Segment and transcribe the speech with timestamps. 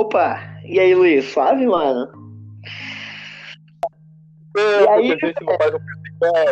[0.00, 0.40] Opa!
[0.64, 1.26] E aí, Luiz?
[1.26, 2.08] Suave, mano?
[4.56, 5.16] E aí, um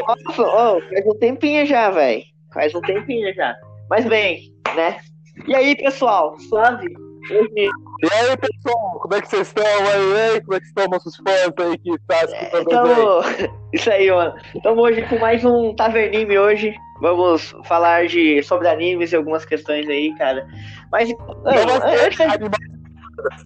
[0.07, 2.23] Nossa, oh, faz um tempinho já, velho.
[2.53, 3.57] Faz um tempinho já.
[3.89, 4.99] Mas bem, né?
[5.47, 6.39] E aí, pessoal?
[6.41, 6.89] Suave?
[7.31, 7.51] Hoje...
[7.57, 9.01] E aí, pessoal?
[9.01, 10.43] Como é que vocês estão aí?
[10.43, 14.35] Como é que estão nossos fãs aí que tá escutando então, Isso aí, mano.
[14.55, 16.75] Estamos hoje com mais um Tavernime hoje.
[17.01, 20.47] Vamos falar de, sobre animes e algumas questões aí, cara.
[20.93, 21.09] Mas.
[21.09, 22.68] Não, animais,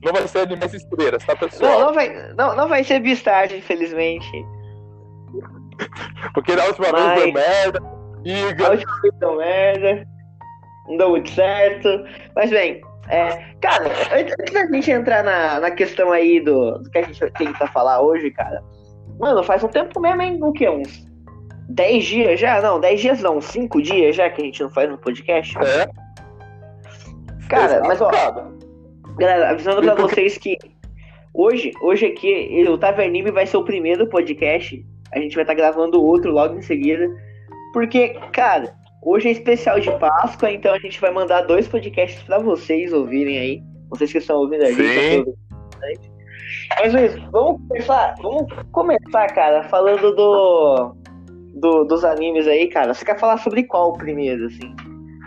[0.03, 1.73] não vai ser animais estrelas, tá, pessoal?
[1.73, 4.47] Não, não vai, não, não vai ser Beastars, infelizmente.
[6.35, 7.21] Porque na última Mas...
[7.21, 7.81] vez deu merda.
[8.25, 8.67] Iga.
[8.67, 10.07] A última vez deu merda.
[10.89, 11.89] Não deu muito certo.
[12.35, 16.99] Mas bem, é, cara, antes da gente entrar na, na questão aí do, do que
[16.99, 18.63] a gente tenta falar hoje, cara.
[19.19, 20.39] Mano, faz um tempo mesmo, hein?
[20.43, 20.69] O que?
[20.69, 21.07] Uns
[21.69, 22.61] 10 dias já?
[22.61, 25.57] Não, 10 dias não, 5 dias já que a gente não faz no podcast.
[25.59, 25.89] É.
[27.49, 28.11] Cara, mas ó.
[29.19, 30.57] Galera, avisando pra vocês que
[31.35, 34.85] hoje, hoje aqui, o Tavernime vai ser o primeiro podcast.
[35.13, 37.09] A gente vai estar tá gravando outro logo em seguida.
[37.73, 42.39] Porque, cara, hoje é especial de Páscoa, então a gente vai mandar dois podcasts para
[42.39, 43.63] vocês ouvirem aí.
[43.91, 45.35] Vocês que estão ouvindo a gente.
[46.79, 50.95] Mas Luiz, vamos começar, vamos começar, cara, falando do
[51.55, 54.75] do, dos animes aí, cara, você quer falar sobre qual primeiro, assim?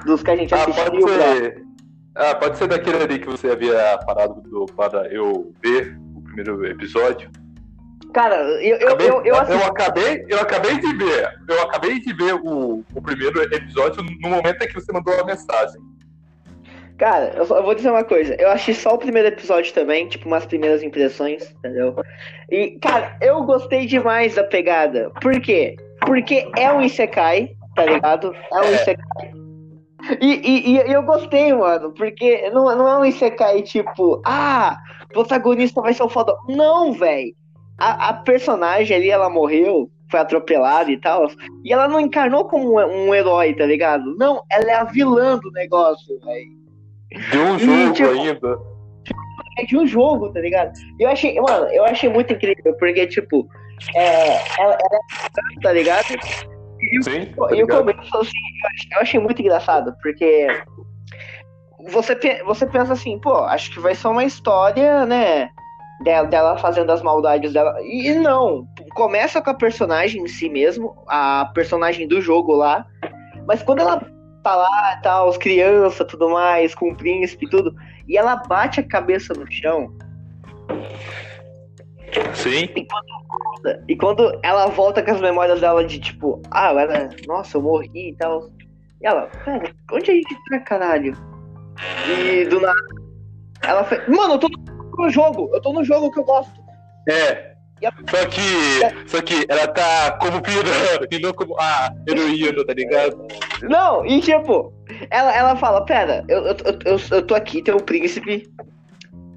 [0.06, 0.91] Dos que a gente ah, assistiu?
[0.91, 1.65] Pode ser...
[2.16, 6.66] Ah, pode ser daquele ali que você havia parado do, para eu ver o primeiro
[6.66, 7.30] episódio.
[8.14, 9.62] Cara, eu, eu, acabei, eu, eu, assisti...
[9.62, 11.40] eu, acabei, eu acabei de ver.
[11.50, 15.26] Eu acabei de ver o, o primeiro episódio no momento em que você mandou a
[15.26, 15.82] mensagem.
[16.98, 18.34] Cara, eu, eu, vou dizer uma coisa.
[18.36, 21.94] Eu achei só o primeiro episódio também, tipo, umas primeiras impressões, entendeu?
[22.50, 25.12] E, cara, eu gostei demais da pegada.
[25.22, 25.75] Por quê?
[26.06, 28.34] Porque é um Isekai, tá ligado?
[28.54, 28.75] É um é.
[28.75, 29.44] Isekai.
[30.22, 35.14] E, e, e, eu gostei, mano, porque não, não é um Isekai tipo, ah, o
[35.14, 36.36] protagonista vai ser o foda.
[36.48, 37.34] Não, velho.
[37.78, 41.30] A, a, personagem ali, ela morreu, foi atropelada e tal,
[41.64, 44.16] e ela não encarnou como um, um herói, tá ligado?
[44.18, 46.66] Não, ela é a vilã do negócio, velho.
[47.32, 48.58] De um jogo tipo, ainda.
[49.58, 50.72] É de um jogo, tá ligado?
[51.00, 53.48] Eu achei, mano, eu achei muito incrível, porque, tipo,
[53.96, 56.06] é, ela, ela é tá ligado?
[56.91, 58.31] E, Sim, tá e o começo, assim,
[58.94, 60.47] eu achei muito engraçado, porque
[61.90, 65.50] você, você pensa assim, pô, acho que vai ser uma história, né?
[66.03, 67.75] Dela, dela fazendo as maldades dela.
[67.81, 72.85] E não, começa com a personagem em si mesmo, a personagem do jogo lá.
[73.47, 74.01] Mas quando ela
[74.44, 77.74] tá lá, tá, os crianças, tudo mais, com o príncipe e tudo,
[78.07, 79.91] e ela bate a cabeça no chão.
[82.34, 82.70] Sim.
[82.76, 87.58] E quando, e quando ela volta com as memórias dela de tipo, ah, ela, nossa,
[87.58, 88.50] eu morri e tal.
[89.02, 91.18] E ela, pera, onde a gente tá, caralho?
[92.08, 92.75] E do nada.
[93.64, 94.08] Ela fez.
[94.08, 94.50] Mano, eu tô
[94.98, 96.54] no jogo, eu tô no jogo que eu gosto.
[97.09, 97.56] É.
[98.09, 99.08] Só que.
[99.08, 103.28] Só que ela tá como piranha e não como a heroína, tá ligado?
[103.64, 104.74] Não, e tipo,
[105.09, 106.56] ela, ela fala, pera, eu, eu,
[106.86, 108.50] eu, eu tô aqui, tem um príncipe,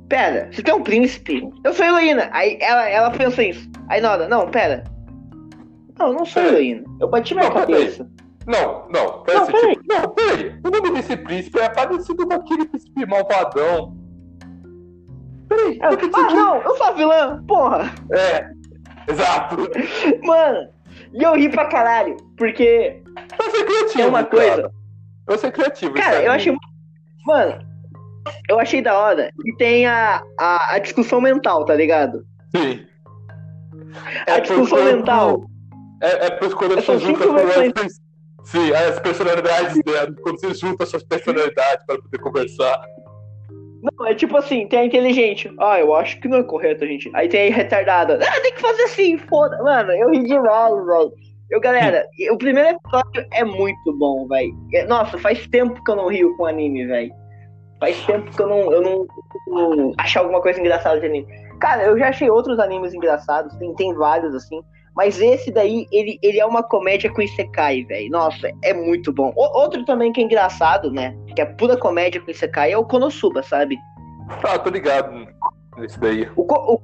[0.09, 1.49] pera, você tem um príncipe?
[1.65, 2.29] Eu sou heroína.
[2.33, 3.69] Aí ela, ela pensa isso.
[3.89, 4.85] Aí Nora, não, pera.
[5.99, 6.85] Não, eu não sou heroína.
[7.01, 8.09] Eu bati minha não, cabeça.
[8.47, 9.77] Não, não, pera não, peraí.
[9.77, 10.61] Tipo, não, peraí.
[10.65, 13.97] O nome desse príncipe é parecido com aquele príncipe malvadão.
[15.49, 15.79] Peraí.
[15.79, 17.93] Eu, ah, não, eu sou a vilã, porra.
[18.13, 18.51] É,
[19.11, 19.57] exato.
[20.25, 20.69] Mano,
[21.13, 23.03] e eu ri pra caralho, porque.
[23.39, 24.03] Eu sei criativo.
[24.03, 24.57] É uma coisa.
[24.57, 24.71] Cara.
[25.29, 25.95] Eu sei criativo.
[25.95, 26.57] Cara, eu achei.
[27.27, 27.68] Mano,
[28.49, 32.25] eu achei da hora que tem a, a, a discussão mental, tá ligado?
[32.55, 32.87] Sim.
[34.27, 35.45] A é discussão mental.
[36.03, 38.01] É, é por quando você junta as,
[38.45, 42.81] sim, as personalidades dela, quando você junta as suas personalidades para poder conversar.
[43.83, 45.53] Não, é tipo assim, tem a inteligente.
[45.61, 47.11] Ah, eu acho que não é correto, gente.
[47.15, 48.19] Aí tem a retardada.
[48.23, 49.63] Ah, tem que fazer assim, foda.
[49.63, 51.13] Mano, eu ri demais, velho.
[51.51, 54.53] Eu, galera, o primeiro episódio é muito bom, velho.
[54.87, 57.11] Nossa, faz tempo que eu não rio com anime, velho.
[57.81, 59.07] Faz tempo que eu não, eu não,
[59.47, 61.27] não achei alguma coisa engraçada de anime.
[61.61, 64.61] Cara, eu já achei outros animes engraçados, tem, tem vários assim.
[64.99, 68.11] Mas esse daí, ele, ele é uma comédia com Isekai, velho.
[68.11, 69.33] Nossa, é muito bom.
[69.37, 71.17] O, outro também que é engraçado, né?
[71.37, 73.79] Que é pura comédia com Isekai, é o Konosuba, sabe?
[74.43, 75.29] Ah, tô ligado
[75.77, 76.29] nesse daí.
[76.35, 76.81] O, o,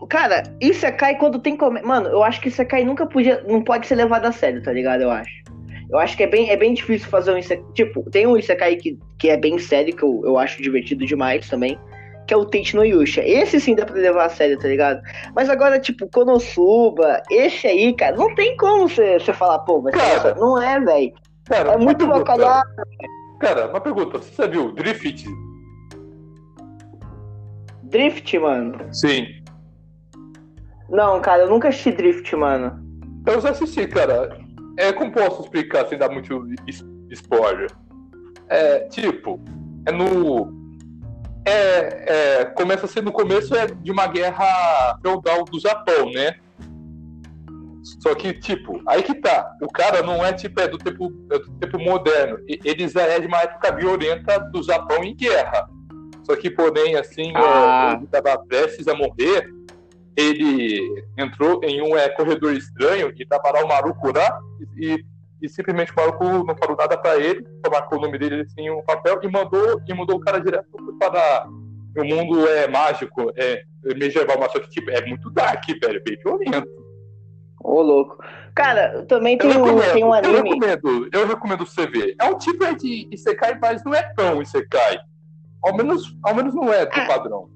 [0.00, 1.86] o Cara, Isekai quando tem comédia.
[1.86, 3.44] Mano, eu acho que Isekai nunca podia.
[3.46, 5.02] Não pode ser levado a sério, tá ligado?
[5.02, 5.42] Eu acho.
[5.90, 7.64] Eu acho que é bem, é bem difícil fazer um Isekai.
[7.74, 11.46] Tipo, tem um Isekai que, que é bem sério, que eu, eu acho divertido demais
[11.48, 11.78] também.
[12.26, 13.22] Que é o Tate no Yusha.
[13.22, 15.02] Esse sim dá pra levar a sério, tá ligado?
[15.34, 20.34] Mas agora, tipo, Konosuba, esse aí, cara, não tem como você falar, pô, mas cara,
[20.36, 21.12] não é, velho.
[21.50, 22.68] É muito bacalhado.
[23.40, 25.24] Cara, uma pergunta, você já viu Drift?
[27.84, 28.78] Drift, mano?
[28.92, 29.26] Sim.
[30.88, 32.80] Não, cara, eu nunca assisti Drift, mano.
[33.26, 34.38] Eu já assisti, cara.
[34.78, 36.46] É como posso explicar sem dar muito
[37.10, 37.68] spoiler?
[38.50, 39.40] É, tipo,
[39.86, 40.58] é no.
[41.46, 46.34] É, é, começa a ser no começo é de uma guerra feudal do Japão, né?
[48.00, 49.56] Só que, tipo, aí que tá.
[49.62, 52.38] O cara não é tipo, é do tempo, é do tempo moderno.
[52.46, 55.68] Ele já é de uma época violenta do Japão em guerra.
[56.24, 57.94] Só que, porém, assim, ah.
[57.94, 59.48] ele estava prestes a morrer.
[60.16, 64.38] Ele entrou em um é, corredor estranho e tava lá o maluco lá
[64.76, 65.02] e,
[65.42, 68.70] e simplesmente o maluco não falou nada para ele, só marcou o nome dele assim
[68.70, 70.66] um papel e mandou e mandou o cara direto
[70.98, 71.46] para
[71.96, 73.64] o mundo é mágico, é
[73.96, 76.68] medieval, mas só que tipo, é muito dark, velho, bem violento.
[77.62, 78.22] Ô, louco.
[78.54, 80.34] Cara, também tem, um, tem um anime.
[80.34, 82.14] Eu recomendo, eu recomendo você ver.
[82.18, 84.98] É um tipo de Isekai, mas não é tão Isekai.
[85.62, 87.06] Ao menos, ao menos não é do ah.
[87.06, 87.48] padrão.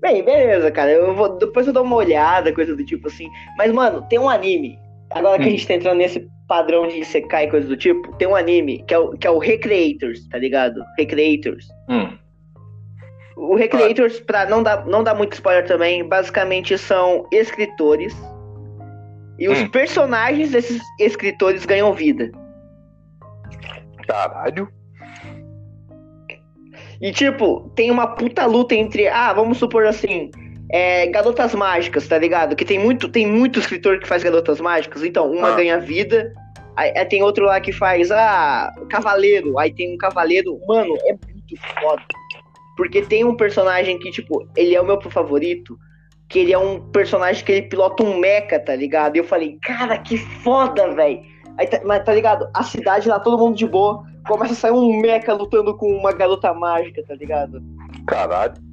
[0.00, 0.92] Bem, beleza, cara.
[0.92, 3.28] Eu vou, depois eu dou uma olhada, coisa do tipo assim.
[3.58, 4.78] Mas, mano, tem um anime.
[5.10, 5.48] Agora que hum.
[5.48, 8.82] a gente tá entrando nesse padrão de Isekai e coisa do tipo, tem um anime
[8.82, 10.82] que é o, que é o Recreators, tá ligado?
[10.98, 11.68] Recreators.
[11.88, 12.18] Hum.
[13.36, 18.12] O Recreators, pra não dar, não dar muito spoiler também, basicamente são escritores
[19.38, 19.68] e os hum.
[19.68, 22.32] personagens desses escritores ganham vida.
[24.08, 24.68] Caralho.
[27.00, 30.32] E tipo, tem uma puta luta entre, ah, vamos supor assim,
[30.72, 32.54] é, garotas mágicas, tá ligado?
[32.54, 35.02] Que tem muito, tem muito escritor que faz garotas mágicas.
[35.02, 35.56] Então, uma ah.
[35.56, 36.32] ganha vida,
[36.76, 39.58] aí, aí, tem outro lá que faz, ah, cavaleiro.
[39.58, 42.02] Aí tem um cavaleiro, mano, é muito foda.
[42.76, 45.76] Porque tem um personagem que, tipo, ele é o meu favorito,
[46.28, 49.16] que ele é um personagem que ele pilota um mecha, tá ligado?
[49.16, 51.20] E eu falei, cara, que foda, velho.
[51.58, 52.48] Aí, tá, mas tá ligado?
[52.54, 54.04] A cidade lá, todo mundo de boa.
[54.26, 57.60] Começa a sair um mecha lutando com uma garota mágica, tá ligado?
[58.06, 58.69] Caralho.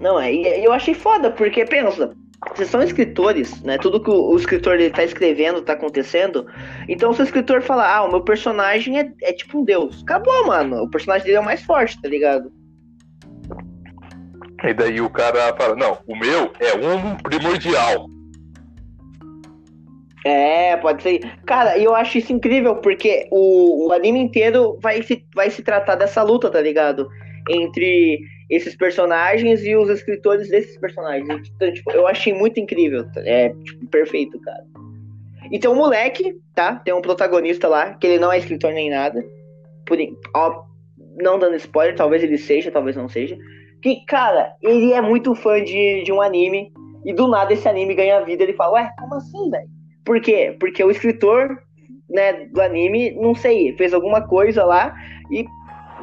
[0.00, 2.14] Não, é, eu achei foda, porque pensa,
[2.54, 3.78] vocês são escritores, né?
[3.78, 6.46] Tudo que o, o escritor ele tá escrevendo tá acontecendo.
[6.88, 10.46] Então, se o escritor falar, ah, o meu personagem é, é tipo um deus, acabou,
[10.46, 10.82] mano.
[10.82, 12.52] O personagem dele é o mais forte, tá ligado?
[14.62, 18.06] E daí o cara fala, não, o meu é um primordial.
[20.24, 21.20] É, pode ser.
[21.44, 25.96] Cara, eu acho isso incrível, porque o, o anime inteiro vai se, vai se tratar
[25.96, 27.06] dessa luta, tá ligado?
[27.50, 28.20] Entre
[28.50, 31.28] esses personagens e os escritores desses personagens.
[31.54, 33.04] Então, tipo, eu achei muito incrível.
[33.18, 34.64] É, tipo, perfeito, cara.
[35.50, 36.76] E tem um moleque, tá?
[36.76, 39.24] Tem um protagonista lá, que ele não é escritor nem nada.
[39.86, 39.98] Por,
[40.34, 40.64] ó,
[41.16, 43.36] não dando spoiler, talvez ele seja, talvez não seja.
[43.82, 46.72] Que, cara, ele é muito fã de, de um anime
[47.04, 48.42] e do nada esse anime ganha vida.
[48.42, 49.68] Ele fala, ué, como assim, velho?
[50.04, 50.56] Por quê?
[50.58, 51.58] Porque o escritor
[52.08, 54.94] né, do anime, não sei, fez alguma coisa lá
[55.30, 55.44] e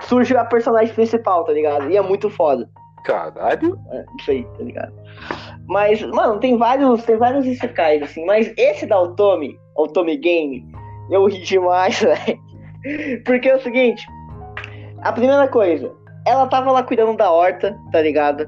[0.01, 1.89] surge a personagem principal, tá ligado?
[1.89, 2.69] E é muito foda.
[3.05, 3.79] Caralho.
[3.91, 4.93] É, isso aí, tá ligado?
[5.67, 10.65] Mas, mano, tem vários, tem vários isekais, assim, mas esse da Otome, Otome Game,
[11.09, 12.39] eu ri demais, velho.
[13.25, 14.05] Porque é o seguinte,
[15.01, 15.91] a primeira coisa,
[16.25, 18.47] ela tava lá cuidando da horta, tá ligado?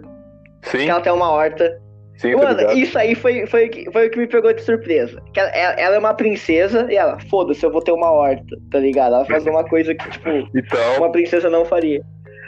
[0.63, 0.79] Sim.
[0.79, 1.81] Que ela tem uma horta.
[2.23, 5.21] Sim, Mano, tá isso aí foi, foi, foi o que me pegou de surpresa.
[5.33, 8.79] Que ela, ela é uma princesa e ela, foda-se, eu vou ter uma horta, tá
[8.79, 9.15] ligado?
[9.15, 10.97] Ela faz uma coisa que, tipo, então...
[10.99, 12.01] uma princesa não faria.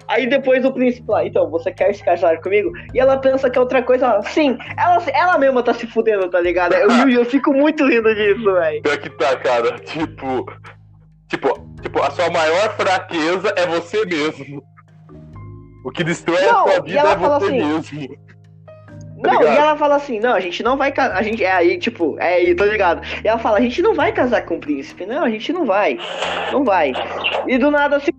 [0.08, 2.72] Aí depois o príncipe lá, então, você quer se casar comigo?
[2.94, 6.30] E ela pensa que é outra coisa, ela, sim, ela, ela mesma tá se fudendo,
[6.30, 6.74] tá ligado?
[6.74, 8.82] Eu, eu, eu fico muito rindo disso, velho.
[8.82, 10.46] Pior que tá, cara, tipo,
[11.28, 14.64] tipo, tipo, a sua maior fraqueza é você mesmo.
[15.84, 18.25] O que destrói não, a sua vida é você assim, mesmo.
[19.26, 19.56] Tá não, ligado?
[19.56, 21.18] e ela fala assim, não, a gente não vai casar.
[21.18, 23.02] A gente é aí, tipo, é aí, tô ligado.
[23.24, 25.06] E ela fala, a gente não vai casar com o príncipe.
[25.06, 25.98] Não, a gente não vai.
[26.52, 26.94] Não vai.
[27.48, 28.12] E do nada assim.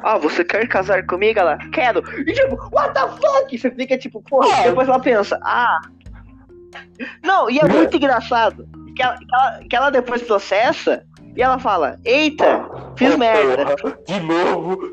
[0.00, 1.38] Ah, você quer casar comigo?
[1.38, 2.02] Ela, quero.
[2.20, 3.56] E tipo, what the fuck?
[3.56, 4.62] Você fica tipo, porra, ah.
[4.64, 5.80] depois ela pensa, ah.
[7.22, 8.66] Não, e é muito engraçado.
[8.96, 11.04] Que ela, que ela, que ela depois processa
[11.36, 13.74] e ela fala, eita, fiz merda.
[14.06, 14.92] De novo.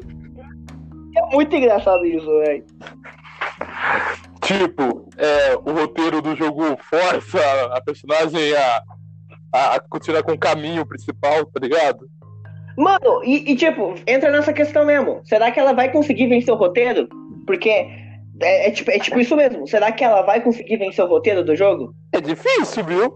[1.17, 2.63] É muito engraçado isso, velho.
[4.41, 7.39] Tipo, é, o roteiro do jogo força
[7.71, 8.83] a personagem a,
[9.53, 12.09] a, a continuar com o caminho principal, tá ligado?
[12.77, 15.21] Mano, e, e, tipo, entra nessa questão mesmo.
[15.25, 17.09] Será que ela vai conseguir vencer o roteiro?
[17.45, 19.67] Porque é, é, tipo, é tipo isso mesmo.
[19.67, 21.93] Será que ela vai conseguir vencer o roteiro do jogo?
[22.13, 23.13] É difícil, viu?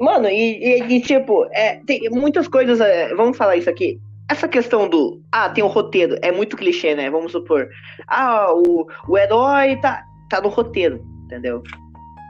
[0.00, 2.80] Mano, e, e, e tipo, é, tem muitas coisas.
[2.80, 6.94] É, vamos falar isso aqui essa questão do ah, tem um roteiro, é muito clichê,
[6.94, 7.10] né?
[7.10, 7.68] Vamos supor.
[8.06, 11.62] Ah, o, o herói tá, tá no roteiro, entendeu?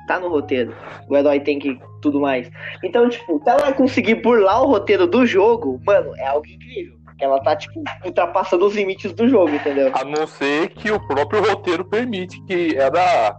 [0.06, 0.74] Tá no roteiro.
[1.08, 2.50] O herói tem que tudo mais.
[2.84, 6.96] Então, tipo, se ela conseguir burlar o roteiro do jogo, mano, é algo incrível.
[7.18, 9.90] Ela tá, tipo, ultrapassando os limites do jogo, entendeu?
[9.94, 13.38] A não ser que o próprio roteiro permite que ela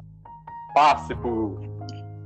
[0.74, 1.60] passe por,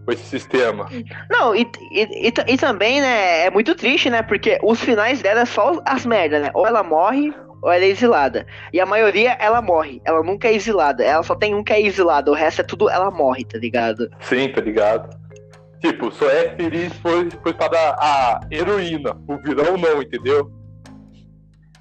[0.05, 0.89] por esse sistema.
[1.29, 4.21] Não, e, e, e, e também, né, é muito triste, né?
[4.21, 6.51] Porque os finais dela é só as merdas, né?
[6.53, 8.45] Ou ela morre, ou ela é exilada.
[8.73, 10.01] E a maioria, ela morre.
[10.03, 11.03] Ela nunca é exilada.
[11.03, 12.31] Ela só tem um que é exilado.
[12.31, 14.09] O resto é tudo, ela morre, tá ligado?
[14.19, 15.09] Sim, tá ligado?
[15.79, 19.17] Tipo, só é feliz foi, foi para a heroína.
[19.27, 20.51] O vilão não, entendeu?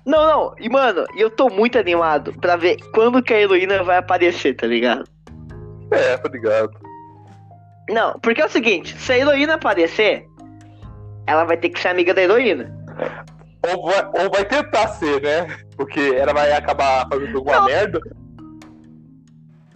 [0.07, 0.55] Não, não.
[0.59, 4.67] E, mano, eu tô muito animado pra ver quando que a heroína vai aparecer, tá
[4.67, 5.05] ligado?
[5.93, 6.71] É, tá ligado.
[7.90, 10.26] Não, porque é o seguinte, se a heroína aparecer,
[11.26, 12.73] ela vai ter que ser amiga da heroína.
[13.68, 15.47] Ou vai, ou vai tentar ser, né?
[15.76, 17.64] Porque ela vai acabar fazendo alguma Não.
[17.66, 18.00] merda.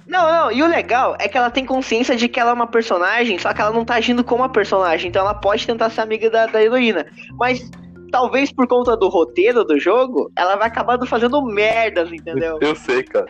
[0.06, 2.66] Não, não, e o legal é que ela tem consciência de que ela é uma
[2.66, 6.02] personagem, só que ela não tá agindo como uma personagem, então ela pode tentar ser
[6.02, 7.06] amiga da, da heroína.
[7.32, 7.68] Mas
[8.12, 12.58] talvez por conta do roteiro do jogo, ela vai acabando fazendo merdas, entendeu?
[12.60, 13.26] Eu sei, cara.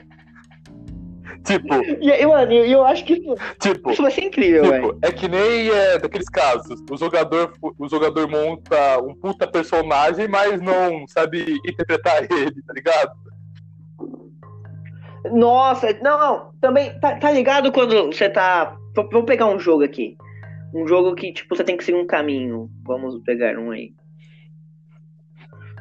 [1.45, 4.95] Tipo, E mano, eu, eu acho que isso, tipo, isso vai ser incrível, velho.
[4.95, 6.83] Tipo, é que nem é, daqueles casos.
[6.91, 13.13] O jogador, o jogador monta um puta personagem, mas não sabe interpretar ele, tá ligado?
[15.31, 18.77] Nossa, não, não, também, tá, tá ligado quando você tá.
[18.95, 20.17] Vamos pegar um jogo aqui.
[20.73, 22.71] Um jogo que, tipo, você tem que seguir um caminho.
[22.85, 23.93] Vamos pegar um aí.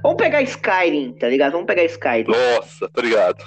[0.01, 1.53] Vamos pegar Skyrim, tá ligado?
[1.53, 2.27] Vamos pegar Skyrim.
[2.27, 3.43] Nossa, tá ligado?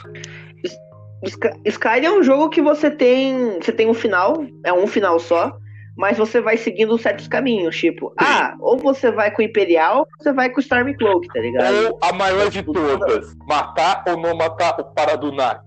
[1.25, 3.58] Sky- Skyrim é um jogo que você tem.
[3.61, 5.56] Você tem um final, é um final só,
[5.96, 10.06] mas você vai seguindo certos caminhos, tipo, ah, ou você vai com o Imperial, ou
[10.18, 11.75] você vai com o Stormcloak, tá ligado?
[11.90, 15.62] Ou a maior de todas, matar ou não matar o Paradunax.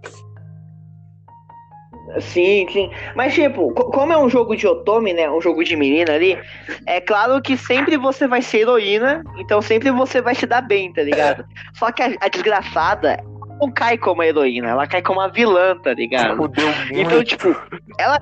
[2.21, 2.89] Sim, sim.
[3.15, 5.29] Mas, tipo, co- como é um jogo de Otome, né?
[5.29, 6.39] Um jogo de menina ali,
[6.87, 10.91] é claro que sempre você vai ser heroína, então sempre você vai se dar bem,
[10.91, 11.45] tá ligado?
[11.75, 13.19] Só que a, a desgraçada
[13.59, 16.37] não cai como a heroína, ela cai como a vilã, tá ligado?
[16.37, 16.99] Fudeu muito.
[16.99, 17.55] Então, tipo,
[17.97, 18.19] ela.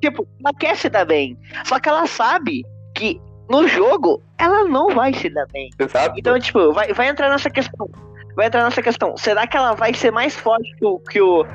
[0.00, 1.38] Tipo, ela quer se dar bem.
[1.64, 2.64] Só que ela sabe
[2.94, 5.70] que no jogo ela não vai se dar bem.
[5.78, 6.14] Exato.
[6.18, 7.88] Então, tipo, vai, vai entrar nessa questão.
[8.34, 9.16] Vai entrar nessa questão.
[9.16, 11.46] Será que ela vai ser mais forte que o, que o,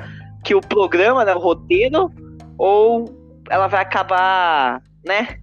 [0.44, 2.10] que o programa, né, o roteiro?
[2.58, 3.04] Ou
[3.50, 5.38] ela vai acabar, né,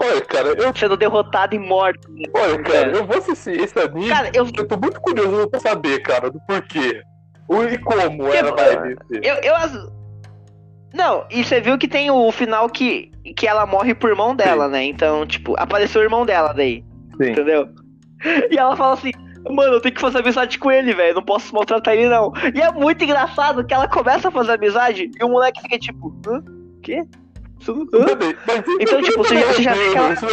[0.00, 0.74] Olha, cara, eu.
[0.76, 2.08] sendo derrotada e morta?
[2.08, 2.22] né?
[2.34, 4.08] Olha, cara, eu vou assistir esse anime.
[4.08, 7.02] Cara, eu, Eu tô muito curioso pra saber, cara, do porquê.
[7.48, 9.20] O- E como ela vai vencer.
[9.24, 9.54] eu, eu
[10.94, 14.68] Não, e você viu que tem o final que, que ela morre por irmão dela,
[14.68, 14.84] né?
[14.84, 16.84] Então, tipo, apareceu o irmão dela daí.
[17.20, 17.30] Sim.
[17.32, 17.68] Entendeu?
[18.50, 19.10] E ela fala assim,
[19.50, 21.14] mano, eu tenho que fazer amizade com ele, velho.
[21.14, 22.32] Não posso maltratar ele, não.
[22.54, 26.14] E é muito engraçado que ela começa a fazer amizade e o moleque fica tipo,
[26.26, 26.42] hã?
[26.82, 27.04] Quê?
[27.60, 30.26] Então, tipo, você você já ela- Isso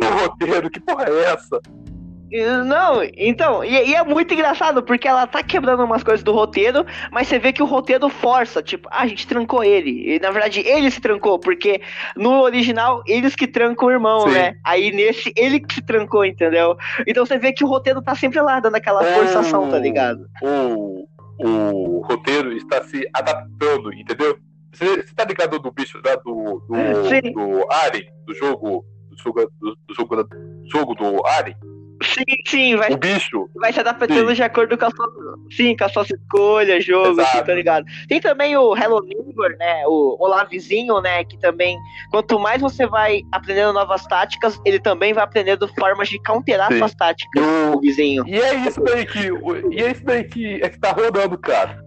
[0.00, 1.60] no roteiro, que porra é essa?
[2.66, 6.84] Não, então, e, e é muito engraçado, porque ela tá quebrando umas coisas do roteiro,
[7.12, 10.16] mas você vê que o roteiro força, tipo, ah, a gente trancou ele.
[10.16, 11.80] E na verdade ele se trancou, porque
[12.16, 14.34] no original eles que trancam o irmão, Sim.
[14.34, 14.54] né?
[14.64, 16.76] Aí nesse ele que se trancou, entendeu?
[17.06, 19.14] Então você vê que o roteiro tá sempre lá, dando aquela Oh.
[19.14, 20.26] forçação, tá ligado?
[20.42, 21.06] O,
[21.38, 24.36] o roteiro está se adaptando, entendeu?
[24.76, 27.32] Você, tá ligado do bicho lá do, do, Sim.
[27.32, 31.56] do Ari, do jogo do jogo do, do jogo, do jogo do Ari?
[32.02, 34.34] Sim, sim, vai, O bicho, vai se adaptando Sim.
[34.34, 35.08] de acordo com a sua.
[35.50, 37.86] Sim, com a sua escolha, jogo, assim, tá ligado?
[38.06, 39.82] Tem também o Hello Neighbor, né?
[39.86, 41.24] O Olá Vizinho, né?
[41.24, 41.78] Que também,
[42.10, 46.78] quanto mais você vai aprendendo novas táticas, ele também vai aprendendo formas de counterar Sim.
[46.80, 47.42] suas táticas,
[47.74, 48.24] o vizinho.
[48.26, 49.32] E é isso daí que.
[49.32, 51.82] o- E é isso daí que, é que tá rodando, cara.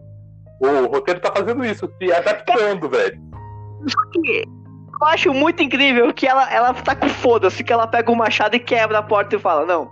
[0.59, 3.19] O roteiro tá fazendo isso, se adaptando, velho.
[5.01, 8.55] Eu acho muito incrível que ela, ela tá com foda-se, que ela pega o machado
[8.55, 9.89] e quebra a porta e fala, não.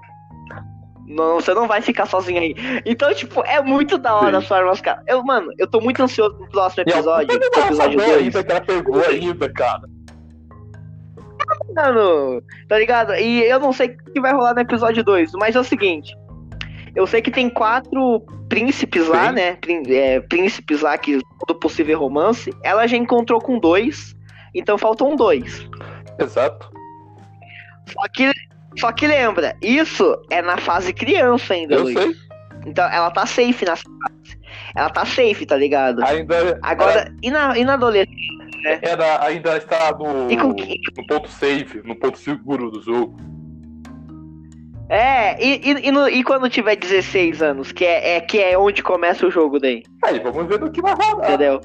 [1.07, 2.53] Não, você não vai ficar sozinha aí.
[2.85, 4.37] Então, tipo, é muito da hora Sim.
[4.37, 5.01] as formas, cara.
[5.07, 8.11] Eu, mano, eu tô muito ansioso pro próximo um episódio, puta pro episódio 2.
[8.17, 9.83] ainda que ela pegou ainda, cara.
[11.73, 13.13] Mano, tá ligado?
[13.15, 16.13] E eu não sei o que vai rolar no episódio 2, mas é o seguinte.
[16.97, 19.35] Eu sei que tem quatro príncipes lá, Sim.
[19.35, 19.55] né?
[19.57, 22.51] Prín- é, príncipes lá que do possível romance.
[22.63, 24.15] Ela já encontrou com dois,
[24.55, 25.69] então faltam dois.
[26.19, 26.71] Exato.
[27.85, 28.31] Só que,
[28.79, 31.99] só que lembra, isso é na fase criança ainda, Eu Luiz.
[31.99, 32.15] sei.
[32.65, 34.39] Então ela tá safe nessa fase.
[34.75, 36.03] Ela tá safe, tá ligado?
[36.03, 36.59] Ainda.
[36.63, 38.17] Agora, e na, e na adolescência?
[38.81, 43.15] Ela, ela ainda está no, E com no ponto safe, no ponto seguro do jogo.
[44.89, 48.57] É, e, e, e, no- e quando tiver 16 anos, que é, é, que é
[48.57, 49.83] onde começa o jogo daí?
[50.03, 51.27] Aí, vamos ver no que vai rolar.
[51.27, 51.59] Entendeu?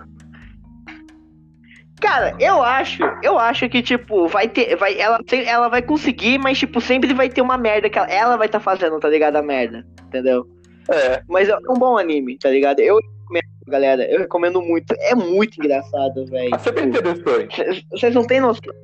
[2.01, 4.75] Cara, eu acho, eu acho que, tipo, vai ter.
[4.75, 8.37] Vai, ela, ela vai conseguir, mas, tipo, sempre vai ter uma merda que ela, ela
[8.37, 9.37] vai estar tá fazendo, tá ligado?
[9.37, 10.45] A merda, entendeu?
[10.91, 11.23] É.
[11.29, 12.81] Mas é um bom anime, tá ligado?
[12.81, 14.93] Eu recomendo, galera, eu recomendo muito.
[14.99, 16.51] É muito engraçado, velho.
[16.53, 17.87] Ah, é bem interessante.
[17.93, 18.75] Vocês não têm noção.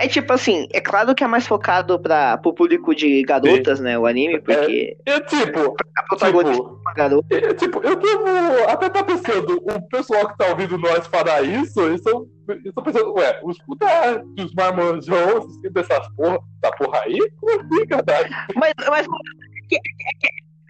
[0.00, 3.84] É tipo assim, é claro que é mais focado para pro público de garotas, Sim.
[3.84, 3.98] né?
[3.98, 4.96] O anime, porque.
[5.04, 5.74] É, é tipo.
[5.96, 7.36] A protagonista tipo, é garota.
[7.36, 8.24] É, tipo, eu devo
[8.68, 12.28] até tá pensando, o pessoal que tá ouvindo nós falar isso, eles estão.
[12.84, 17.18] Pensando, ué, os puta dos marmanjões, dessas porra, da porra aí?
[17.40, 18.28] Como assim, cara?
[18.54, 19.80] Mas, mas é que,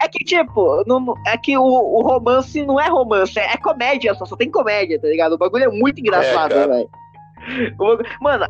[0.01, 4.15] é que, tipo, não, é que o, o, romance não é romance, é, é comédia
[4.15, 5.33] só, só tem comédia, tá ligado?
[5.33, 6.89] O bagulho é muito engraçado, é, velho.
[8.19, 8.45] Mano,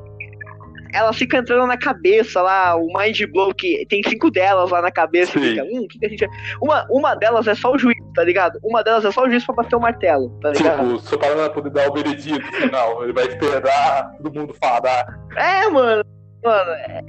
[0.94, 4.92] ela fica entrando na cabeça lá, o Mind Blow, que tem cinco delas lá na
[4.92, 5.40] cabeça.
[5.40, 6.28] Fica, hum, que, que a gente.
[6.62, 8.60] Uma, uma delas é só o juiz, tá ligado?
[8.64, 10.98] Uma delas é só o juiz pra bater o martelo, tá ligado?
[10.98, 13.04] Tipo, só para poder dar o veredito final.
[13.04, 15.06] Ele vai esperar todo mundo falar.
[15.36, 16.04] É, mano.
[16.44, 17.02] Mano, é,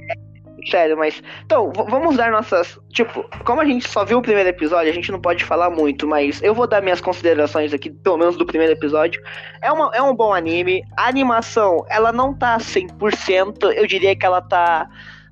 [0.69, 1.21] Sério, mas.
[1.43, 2.79] Então, vamos dar nossas.
[2.89, 6.07] Tipo, como a gente só viu o primeiro episódio, a gente não pode falar muito,
[6.07, 9.21] mas eu vou dar minhas considerações aqui, pelo menos do primeiro episódio.
[9.61, 10.83] É, uma, é um bom anime.
[10.95, 14.87] A animação, ela não tá 100%, eu diria que ela tá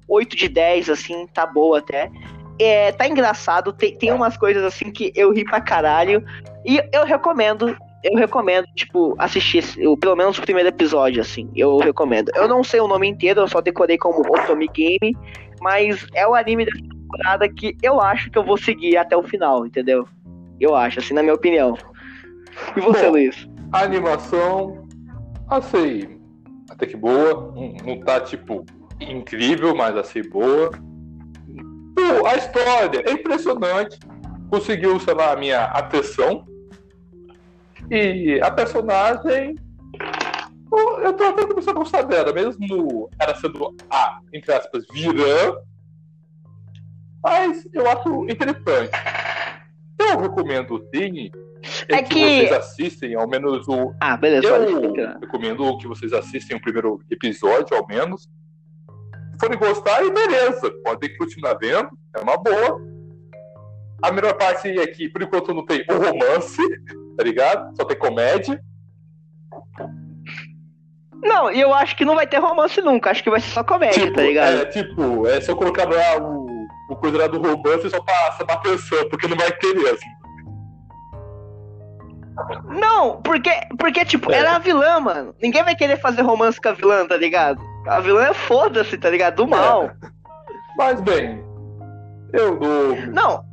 [0.07, 2.09] 8 de 10, assim, tá boa até.
[2.59, 6.25] É, tá engraçado, tem, tem umas coisas assim que eu ri pra caralho.
[6.65, 11.49] E eu recomendo eu recomendo, tipo, assistir eu, pelo menos o primeiro episódio, assim.
[11.55, 12.31] Eu recomendo.
[12.35, 15.17] Eu não sei o nome inteiro, eu só decorei como Otomi Game,
[15.61, 19.23] mas é o anime dessa temporada que eu acho que eu vou seguir até o
[19.23, 20.07] final, entendeu?
[20.59, 21.77] Eu acho, assim, na minha opinião.
[22.75, 23.49] E você, Bom, Luiz?
[23.71, 24.87] A animação,
[25.49, 26.19] assim,
[26.69, 27.53] até que boa.
[27.53, 28.65] Não, não tá, tipo,
[28.99, 30.71] incrível, mas assim, boa.
[31.95, 33.99] Pô, a história é impressionante.
[34.49, 36.45] Conseguiu, sei lá, a minha atenção
[37.89, 39.55] e a personagem.
[41.01, 45.55] Eu tô até começando a gostar dela, mesmo ela sendo a, entre aspas, vilã.
[47.23, 48.91] Mas eu acho interessante.
[49.97, 51.31] Eu recomendo sim.
[51.89, 53.93] É que, que vocês assistem, ao menos o.
[53.99, 54.47] Ah, beleza.
[54.47, 58.29] Eu recomendo que vocês assistem o primeiro episódio, ao menos.
[59.31, 60.71] Se forem gostar, e beleza.
[60.83, 61.89] Podem continuar vendo.
[62.15, 62.79] É uma boa.
[64.01, 66.61] A melhor parte é que, por enquanto, não tem o romance
[67.19, 67.75] tá ligado?
[67.75, 68.61] Só tem comédia.
[71.21, 73.61] Não, e eu acho que não vai ter romance nunca, acho que vai ser só
[73.61, 74.55] comédia, tipo, tá ligado?
[74.55, 76.47] É, tipo, é só colocar lá o,
[76.89, 80.19] o coisa lá do romance só pra chamar atenção, porque não vai ter mesmo.
[82.69, 84.37] Não, porque, porque tipo, é.
[84.37, 85.35] ela é a vilã, mano.
[85.41, 87.61] Ninguém vai querer fazer romance com a vilã, tá ligado?
[87.85, 89.35] A vilã é foda-se, tá ligado?
[89.35, 89.87] Do mal.
[89.87, 89.91] É.
[90.77, 91.43] Mas bem,
[92.31, 92.95] eu dou.
[93.11, 93.43] Não,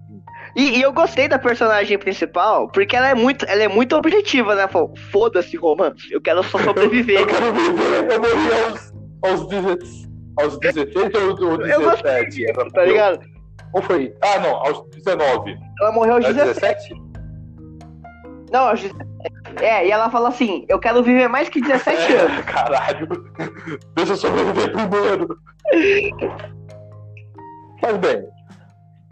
[0.56, 4.54] e, e, eu gostei da personagem principal, porque ela é muito, ela é muito objetiva,
[4.54, 4.66] né?
[5.12, 7.20] Foda-se, romance, eu quero só sobreviver.
[7.20, 11.68] eu quero viver, eu morri aos, aos, 16, aos 16 ou 17?
[11.70, 13.20] Eu gostei, tá ligado?
[13.74, 14.14] Ou foi?
[14.22, 15.56] Ah, não, aos 19.
[15.80, 16.94] Ela morreu aos 17?
[18.50, 19.06] Não, aos 17.
[19.60, 22.44] É, e ela fala assim: eu quero viver mais que 17 é, anos.
[22.44, 23.08] Caralho,
[23.94, 25.38] deixa eu sobreviver primeiro.
[27.82, 28.35] Mas bem,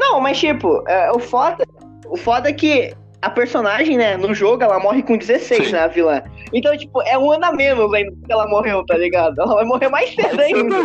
[0.05, 1.67] não, mas tipo, é, o foda.
[2.07, 5.73] O foda é que a personagem, né, no jogo, ela morre com 16, Sim.
[5.73, 6.23] né, a vilã.
[6.53, 9.41] Então, tipo, é um ano a menos ainda que ela morreu, tá ligado?
[9.41, 10.77] Ela vai morrer mais cedo ainda.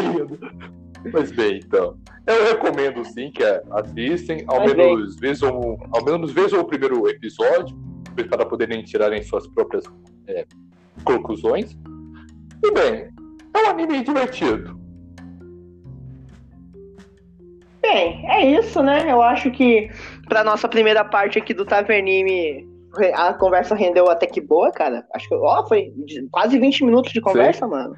[1.13, 1.97] Mas bem, então.
[2.25, 7.75] Eu recomendo sim que assistem, ao menos, vejam, ao menos vejam o primeiro episódio,
[8.29, 9.83] para poderem tirarem suas próprias
[10.27, 10.45] é,
[11.03, 11.77] conclusões.
[12.63, 13.09] E bem,
[13.53, 14.78] é um anime divertido.
[17.81, 19.05] Bem, é isso, né?
[19.09, 19.89] Eu acho que
[20.27, 22.67] pra nossa primeira parte aqui do Tavernime,
[23.13, 25.05] a conversa rendeu até que boa, cara.
[25.13, 25.93] Acho que, ó, foi
[26.31, 27.71] quase 20 minutos de conversa, Sim.
[27.71, 27.95] mano.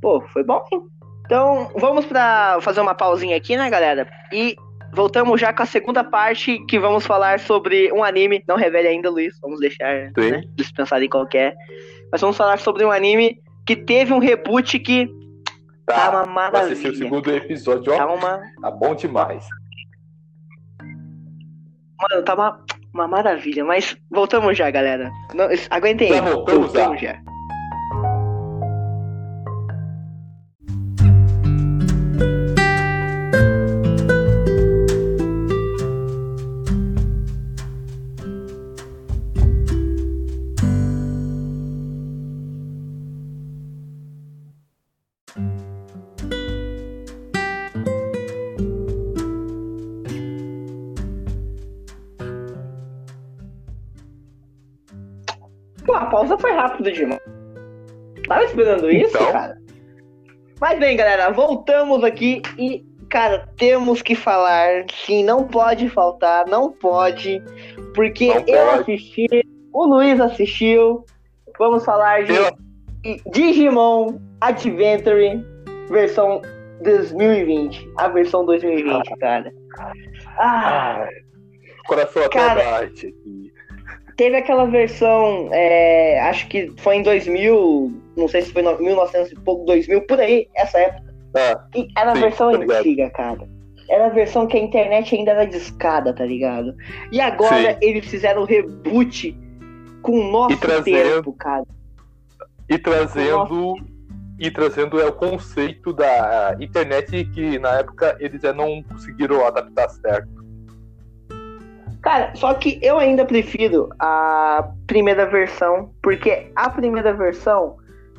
[0.00, 0.82] Pô, foi bom, hein?
[1.24, 4.06] Então, vamos pra fazer uma pausinha aqui, né, galera?
[4.32, 4.54] E
[4.92, 8.44] voltamos já com a segunda parte, que vamos falar sobre um anime.
[8.46, 11.56] Não revele ainda, Luiz, vamos deixar né, dispensado em qualquer.
[12.12, 15.08] Mas vamos falar sobre um anime que teve um reboot que
[15.86, 16.72] Tá, tá uma maravilha.
[16.72, 17.96] assistir o segundo episódio, ó.
[17.96, 18.42] Tá, uma...
[18.60, 19.46] tá bom demais.
[22.00, 25.10] Mano, tá uma, uma maravilha, mas voltamos já, galera.
[25.34, 26.20] Não, aguentem aí.
[26.20, 27.12] Voltamos, voltamos já.
[27.12, 27.33] já.
[58.54, 59.32] Esperando isso, Então.
[59.32, 59.56] cara?
[60.60, 64.84] Mas bem, galera, voltamos aqui e, cara, temos que falar.
[65.04, 67.42] Sim, não pode faltar, não pode.
[67.94, 68.80] Porque Não eu pode.
[68.92, 69.26] assisti,
[69.72, 71.04] o Luiz assistiu.
[71.58, 72.50] Vamos falar de Eu-
[73.32, 75.44] Digimon Adventure
[75.88, 76.40] versão
[76.82, 77.86] 2020.
[77.98, 79.52] A versão 2020, cara.
[80.38, 81.06] Ah,
[81.86, 82.64] coração até Cara.
[82.80, 83.52] bate aqui.
[84.16, 89.32] teve aquela versão, é, acho que foi em 2000, não sei se foi no- 1900
[89.32, 91.14] e pouco, 2000, por aí, essa época.
[91.36, 92.78] Ah, E era a Sim, versão tô ligado.
[92.80, 93.48] antiga, cara.
[93.90, 96.74] Era a versão que a internet ainda era discada, tá ligado?
[97.12, 97.78] E agora Sim.
[97.82, 99.36] eles fizeram um reboot
[100.00, 101.64] com o nosso E trazendo- tempo, cara.
[102.68, 103.74] e trazendo.
[104.38, 109.88] E trazendo é o conceito da internet que na época eles já não conseguiram adaptar
[109.90, 110.28] certo.
[112.02, 117.76] Cara, só que eu ainda prefiro a primeira versão, porque a primeira versão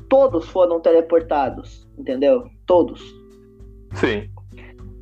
[0.09, 2.45] todos foram teleportados, entendeu?
[2.65, 3.01] Todos.
[3.93, 4.29] Sim.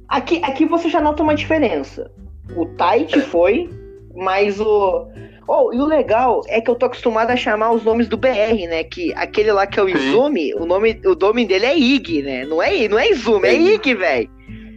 [0.08, 2.12] Aqui, aqui você já nota uma diferença.
[2.56, 3.70] O Tight foi,
[4.16, 5.08] mas o.
[5.48, 8.68] Oh, e o legal é que eu tô acostumado a chamar os nomes do BR,
[8.70, 8.84] né?
[8.84, 9.90] Que aquele lá que é o.
[9.90, 12.46] Izumi, o nome, o nome dele é Ig, né?
[12.46, 13.54] Não é, não é Izumi, é.
[13.56, 14.30] Ig, velho.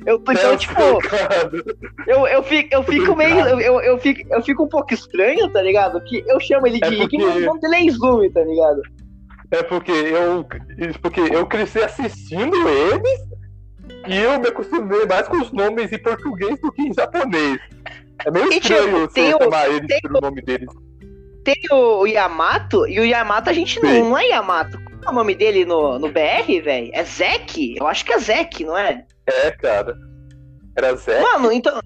[0.06, 1.50] Eu, então, É, tipo, cara.
[2.06, 3.40] eu, eu, fico, eu fico meio.
[3.40, 6.00] Eu, eu, eu fico, eu fico um pouco estranho, tá ligado?
[6.04, 8.42] Que eu chamo ele de É Ig, porque- mas o nome dele é Izumi, tá
[8.42, 8.80] ligado?
[9.58, 10.46] É porque eu,
[11.00, 13.20] porque eu cresci assistindo eles
[14.08, 17.58] e eu me acostumei mais com os nomes em português do que em japonês.
[18.24, 20.68] É meio E, tipo, estranho tem você o- chamar eles tem pelo nome deles.
[21.44, 24.02] Tem o, o Yamato, e o Yamato a gente não, Sim.
[24.02, 24.78] não é Yamato.
[25.02, 26.90] Qual é o nome dele no, no BR, velho?
[26.92, 27.76] É Zek?
[27.78, 29.04] Eu acho que é Zek, não é?
[29.26, 29.94] É, cara.
[30.76, 31.20] Era Zé.
[31.20, 31.80] Mano, então.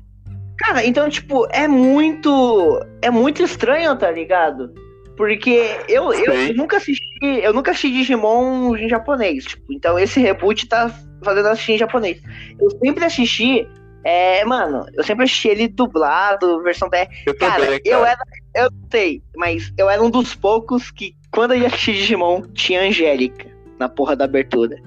[0.58, 2.80] Cara, então, tipo, é muito.
[3.02, 4.72] É muito estranho, tá ligado?
[5.20, 6.54] Porque eu, eu Sim.
[6.54, 7.04] nunca assisti.
[7.20, 9.44] Eu nunca assisti Digimon em japonês.
[9.44, 10.90] Tipo, então esse reboot tá
[11.22, 12.22] fazendo eu assistir em japonês.
[12.58, 13.68] Eu sempre assisti.
[14.02, 17.06] É, mano, eu sempre assisti ele dublado, versão BR.
[17.26, 18.18] Eu Cara, eu cara.
[18.54, 18.64] era.
[18.64, 22.80] Eu sei, mas eu era um dos poucos que, quando eu ia assistir Digimon, tinha
[22.80, 23.46] Angélica
[23.78, 24.78] na porra da abertura.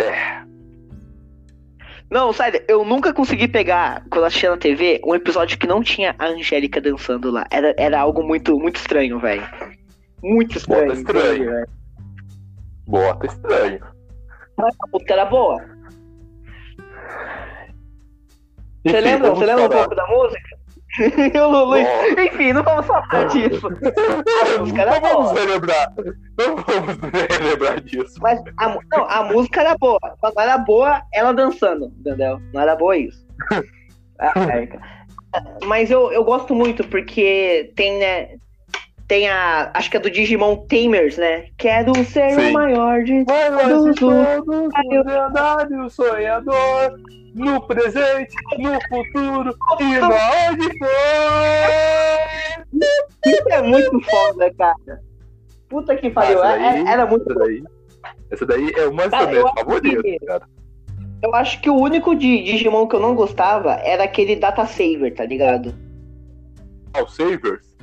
[0.00, 0.43] É.
[2.14, 5.82] Não, sério, eu nunca consegui pegar, quando eu assistia na TV, um episódio que não
[5.82, 7.44] tinha a Angélica dançando lá.
[7.50, 9.44] Era, era algo muito, muito estranho, velho.
[10.22, 10.86] Muito estranho.
[10.86, 11.50] Bota estranho.
[11.50, 11.68] velho?
[12.86, 13.80] Bota estranho.
[14.56, 15.56] Mas a música era boa.
[18.86, 20.58] Você lembra, você lembra um pouco da música?
[21.40, 21.76] o Lulu.
[21.76, 22.20] Ó.
[22.20, 23.68] Enfim, não vamos falar disso.
[23.68, 25.92] Não vamos relembrar.
[26.38, 26.98] Não vamos
[27.30, 28.18] relembrar disso.
[28.20, 29.98] Mas a, não, a música era boa.
[30.20, 32.40] Só não era boa ela dançando, entendeu?
[32.52, 33.24] Não era boa isso.
[34.16, 34.80] Ah, cara.
[35.64, 38.36] Mas eu, eu gosto muito porque tem, né?
[39.14, 39.70] Tem a.
[39.72, 41.44] Acho que é do Digimon Tamers, né?
[41.56, 42.50] Quero ser Sim.
[42.50, 43.22] o maior de.
[43.22, 46.98] Vai lá, Todos de todos, o lendário sonhador,
[47.32, 50.08] no presente, no futuro e na
[50.50, 50.88] onde for.
[53.24, 55.00] Isso é muito foda, cara.
[55.68, 56.42] Puta que pariu.
[56.42, 57.30] essa é- daí- Era muito.
[57.30, 57.62] Essa daí,
[58.32, 60.48] essa daí é uma das minhas favoritas, cara.
[61.22, 65.14] Eu acho que o único de Digimon que eu não gostava era aquele Data Saver,
[65.14, 65.72] tá ligado?
[66.92, 67.73] Ah, o Savers?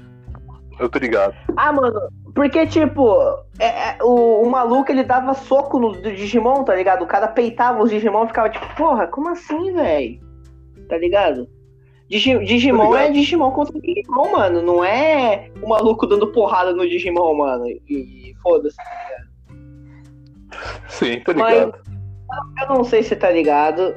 [0.82, 1.34] Eu tô ligado.
[1.56, 1.94] Ah, mano,
[2.34, 3.14] porque, tipo,
[3.60, 7.04] é- é, o, o maluco ele dava soco no do Digimon, tá ligado?
[7.04, 10.20] O cara peitava os Digimon e ficava tipo, porra, como assim, velho?
[10.90, 11.48] Tá ligado?
[12.10, 13.10] Digi- Digimon Tô ligado.
[13.10, 14.62] é Digimon contra Digimon, mano.
[14.64, 17.66] Não é o maluco dando porrada no Digimon, mano.
[17.68, 18.76] E, e foda-se.
[20.88, 21.80] Sim, tô Mas- ligado.
[22.62, 23.94] Eu não sei se tá ligado.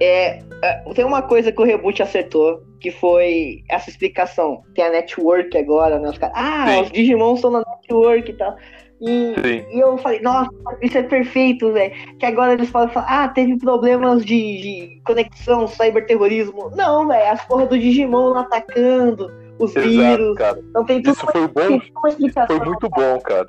[0.00, 4.62] É, é, tem uma coisa que o reboot acertou, que foi essa explicação.
[4.72, 6.08] Tem a network agora, né?
[6.08, 6.82] Os caras, ah, Sim.
[6.82, 8.56] os Digimon estão na network e tal.
[9.00, 9.34] E,
[9.74, 10.48] e eu falei, nossa,
[10.80, 11.92] isso é perfeito, velho.
[12.16, 16.70] Que agora eles falar, ah, teve problemas de, de conexão, cyberterrorismo.
[16.76, 20.38] Não, velho, as porras do Digimon lá atacando, os Exato, vírus.
[20.38, 20.62] cara.
[20.72, 22.06] Não tem tudo Isso foi bom.
[22.06, 22.56] explicação.
[22.56, 23.48] Foi muito bom, cara.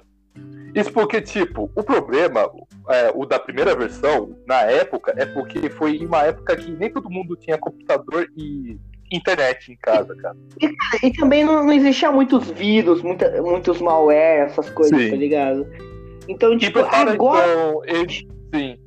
[0.74, 2.50] Isso porque, tipo, o problema,
[2.90, 6.92] é, o da primeira versão, na época, é porque foi em uma época que nem
[6.92, 8.80] todo mundo tinha computador e
[9.12, 10.36] internet em casa, cara.
[11.04, 15.10] E também não, não existia muitos vírus, muita, muitos malware, essas coisas, Sim.
[15.10, 15.68] tá ligado?
[16.28, 17.14] Então, E tipo, agora.
[17.14, 18.78] então, eles, sim.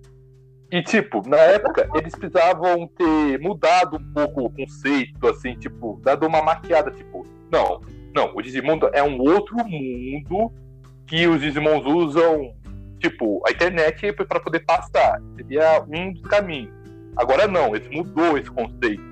[0.71, 6.27] E, tipo, na época, eles precisavam ter mudado um pouco o conceito, assim, tipo, dado
[6.27, 7.81] uma maquiada, tipo, não,
[8.15, 10.53] não, o Digimundo é um outro mundo
[11.07, 12.55] que os Digimons usam,
[13.01, 15.21] tipo, a internet para poder passar.
[15.37, 16.73] Seria um dos caminhos.
[17.17, 19.03] Agora não, eles mudou esse conceito.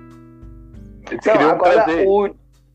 [1.10, 2.06] Eles queriam agora, trazer.
[2.06, 2.26] o,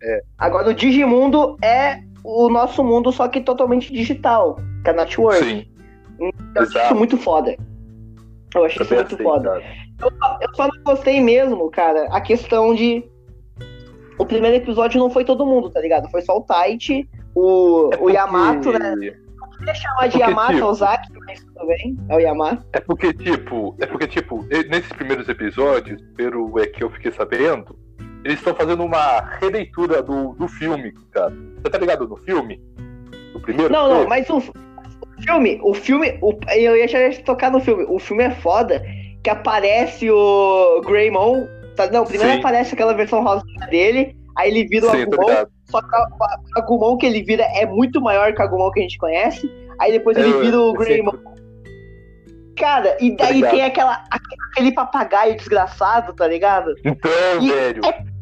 [0.01, 0.21] É.
[0.37, 5.43] agora o Digimundo é o nosso mundo, só que totalmente digital, que é a Network.
[5.43, 5.65] Sim,
[6.19, 7.55] Eu acho isso muito foda.
[8.55, 9.61] Eu acho isso muito foda.
[10.01, 10.09] Eu,
[10.41, 13.03] eu só não gostei mesmo, cara, a questão de.
[14.17, 16.09] O primeiro episódio não foi todo mundo, tá ligado?
[16.09, 18.03] Foi só o Taichi, o, é porque...
[18.05, 18.95] o Yamato, né?
[19.57, 20.65] Queria chamar de Yamato tipo...
[20.65, 22.65] Ozaki, mas tudo bem, é o Yamato.
[22.73, 27.77] É porque, tipo, é porque, tipo, nesses primeiros episódios, pelo é que eu fiquei sabendo,
[28.23, 31.33] eles estão fazendo uma releitura do, do filme, cara.
[31.61, 32.61] Você tá ligado no filme?
[33.35, 33.71] O primeiro?
[33.71, 37.85] Não, não, mas o, o filme, o filme, o, eu ia já tocar no filme.
[37.89, 38.81] O filme é foda,
[39.23, 41.45] que aparece o Greymon.
[41.75, 42.39] Tá, não, primeiro Sim.
[42.39, 45.45] aparece aquela versão rosa dele, aí ele vira o Sim, Agumon.
[45.65, 48.83] Só que o Agumon que ele vira é muito maior que o Agumon que a
[48.83, 49.51] gente conhece.
[49.79, 51.13] Aí depois ele vira o Greymon.
[52.55, 54.03] Cara, e daí tem aquela,
[54.51, 56.75] aquele papagaio desgraçado, tá ligado?
[56.85, 57.83] Então, e velho.
[57.83, 58.12] É,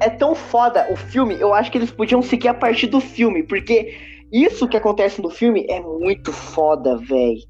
[0.00, 3.42] é tão foda o filme, eu acho que eles podiam seguir a partir do filme,
[3.42, 3.96] porque
[4.32, 7.42] isso que acontece no filme é muito foda, velho.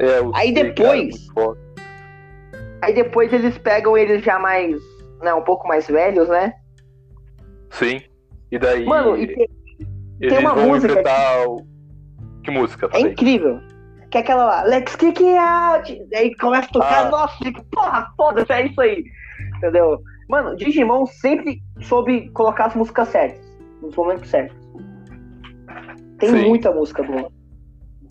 [0.00, 1.28] É, aí depois.
[1.30, 1.56] Cara,
[2.82, 4.80] aí depois eles pegam eles já mais.
[5.20, 6.52] Né, um pouco mais velhos, né?
[7.70, 8.02] Sim.
[8.50, 8.84] E daí.
[8.84, 9.48] Mano, e tem,
[10.20, 11.02] tem uma música.
[11.02, 12.42] Que...
[12.44, 12.90] que música?
[12.92, 13.60] É incrível.
[14.10, 16.06] Que é aquela lá, Let's Kick Out!
[16.14, 17.10] Aí começa a tocar, ah.
[17.10, 17.36] nossa,
[17.72, 19.04] porra, foda-se, é isso aí.
[19.56, 20.00] Entendeu?
[20.28, 23.44] Mano, Digimon sempre soube colocar as músicas certas,
[23.82, 24.56] nos momentos certos.
[26.18, 26.48] Tem Sim.
[26.48, 27.30] muita música boa.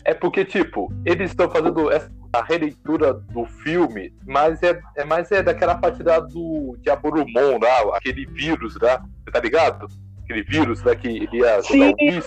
[0.04, 2.10] É porque, tipo, eles estão fazendo essa
[2.46, 8.26] releitura do filme, mas é, é mais é daquela parte da, do Diaborumon lá, aquele
[8.26, 9.88] vírus lá, tá ligado?
[10.22, 12.26] Aquele vírus lá que ele ia jogar o Eles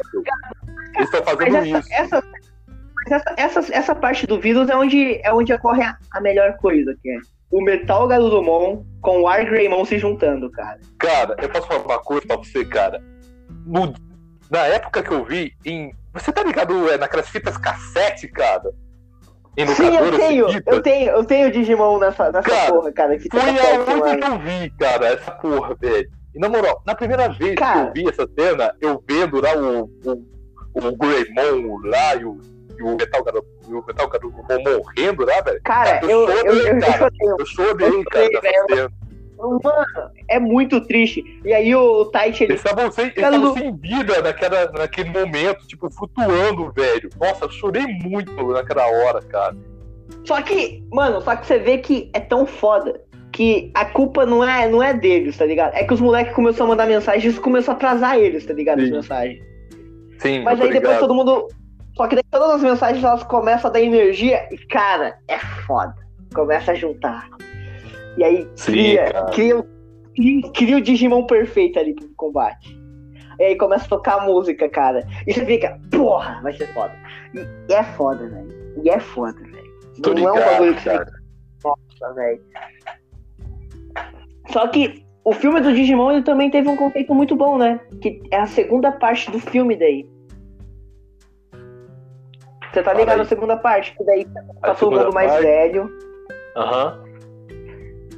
[0.99, 1.93] estão fazendo essa, isso.
[1.93, 2.23] Essa,
[3.09, 6.95] essa, essa, essa parte do vírus é onde, é onde ocorre a, a melhor coisa,
[7.01, 7.19] que é
[7.51, 10.79] o Metal Garurumon com o Argreymon se juntando, cara.
[10.99, 13.01] Cara, eu posso falar uma coisa pra você, cara.
[13.65, 13.93] No,
[14.49, 15.93] na época que eu vi, em.
[16.13, 18.71] Você tá ligado é, naquelas fitas cassete, cara?
[19.75, 23.19] Sim, eu tenho, eu tenho, eu tenho Digimon nessa, nessa cara, porra, cara.
[23.19, 26.09] Fita foi aonde que eu vi, cara, essa porra, velho.
[26.35, 29.55] E na moral, na primeira vez cara, que eu vi essa cena, eu vendo lá
[29.57, 30.11] o, o,
[30.75, 32.39] o Greymon lá e o
[32.77, 33.23] e o Metal
[33.67, 35.61] Garu, o Metal Garu morrendo lá, velho.
[35.63, 37.11] Cara, eu, eu, eu, eu, cara.
[37.21, 38.89] eu, chorei, cara,
[39.37, 41.23] Mano, é muito triste.
[41.45, 42.53] E aí o Taichi ele.
[42.53, 47.09] Eles estavam sem, eles sem vida naquela, naquele momento, tipo, flutuando, velho.
[47.19, 49.55] Nossa, eu chorei muito naquela hora, cara.
[50.25, 52.99] Só que, mano, só que você vê que é tão foda
[53.31, 55.75] que a culpa não é, não é deles, tá ligado?
[55.75, 58.53] É que os moleques começaram a mandar mensagens e isso começou a atrasar eles, tá
[58.53, 58.79] ligado?
[58.79, 58.85] Sim.
[58.85, 59.43] As mensagens.
[60.19, 61.47] Sim, Mas aí depois todo mundo
[61.97, 65.95] só que daí todas as mensagens elas começam a dar energia e, cara, é foda.
[66.33, 67.27] Começa a juntar.
[68.15, 69.63] E aí Sim, cria, cria,
[70.53, 72.79] cria, o Digimon perfeito ali pro combate.
[73.39, 75.07] E aí começa a tocar a música, cara.
[75.25, 76.93] E você fica, porra, vai ser foda.
[77.33, 78.77] E é foda, velho.
[78.83, 79.67] E é foda, velho.
[80.05, 81.05] Não ligado, é um bagulho que você
[81.63, 82.41] Nossa, velho.
[84.51, 87.79] Só que o filme do Digimon ele também teve um conceito muito bom, né?
[88.01, 90.07] Que é a segunda parte do filme daí.
[92.71, 94.25] Você tá ligado na segunda parte, que daí
[94.61, 95.43] tá todo mundo mais parte.
[95.43, 95.91] velho.
[96.55, 96.99] Aham.
[97.01, 97.07] Uhum.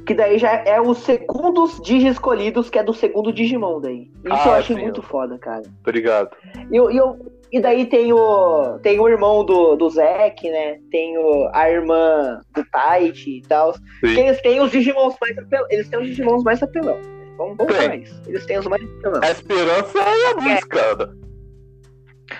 [0.06, 4.10] Que daí já é os segundos Digi escolhidos, que é do segundo Digimon daí.
[4.24, 5.62] Isso ah, eu achei sim, muito foda, cara.
[5.82, 6.30] Obrigado.
[6.72, 7.16] E, eu,
[7.52, 10.78] e daí tem o, tem o irmão do, do Zack, né?
[10.90, 13.74] Tem o, a irmã do Taichi e tal.
[14.02, 15.66] Eles têm os Digimons mais apelão.
[15.70, 16.98] Eles têm os Digimons mais apelão.
[17.36, 18.22] Vamos, vamos falar isso.
[18.26, 19.20] Eles têm os mais apelão.
[19.22, 21.12] A esperança é a luz, cara.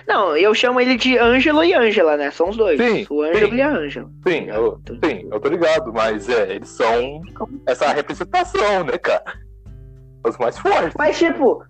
[0.07, 2.31] Não, eu chamo ele de Ângelo e Ângela, né?
[2.31, 2.81] São os dois.
[2.81, 4.11] Sim, o Ângelo e a Ângela.
[4.27, 7.21] Sim, eu, sim, eu tô ligado, mas é, eles são
[7.67, 9.25] essa representação, né, cara?
[10.27, 10.95] Os mais fortes.
[10.97, 11.65] Mas, tipo,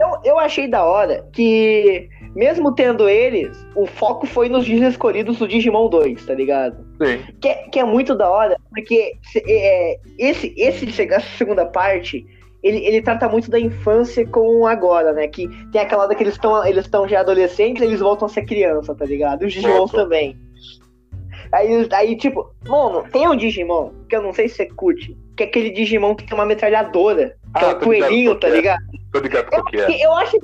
[0.00, 5.38] eu, eu achei da hora que, mesmo tendo eles, o foco foi nos dias escolhidos
[5.38, 6.76] do Digimon 2, tá ligado?
[7.02, 7.24] Sim.
[7.40, 9.12] Que, é, que é muito da hora, porque
[9.46, 12.26] é, esse, esse, essa segunda parte
[12.62, 15.28] ele, ele trata muito da infância com agora, né?
[15.28, 18.94] Que tem aquela hora que eles estão eles já adolescentes, eles voltam a ser criança,
[18.94, 19.44] tá ligado?
[19.44, 20.36] Os Digimons também.
[21.52, 25.44] Aí, aí, tipo, mano, tem um Digimon que eu não sei se você curte, que
[25.44, 28.50] é aquele Digimon que tem uma metralhadora, que ah, é um coelhinho, tá é.
[28.50, 28.82] ligado?
[29.12, 30.04] Tô ligado qual que é.
[30.04, 30.38] Eu acho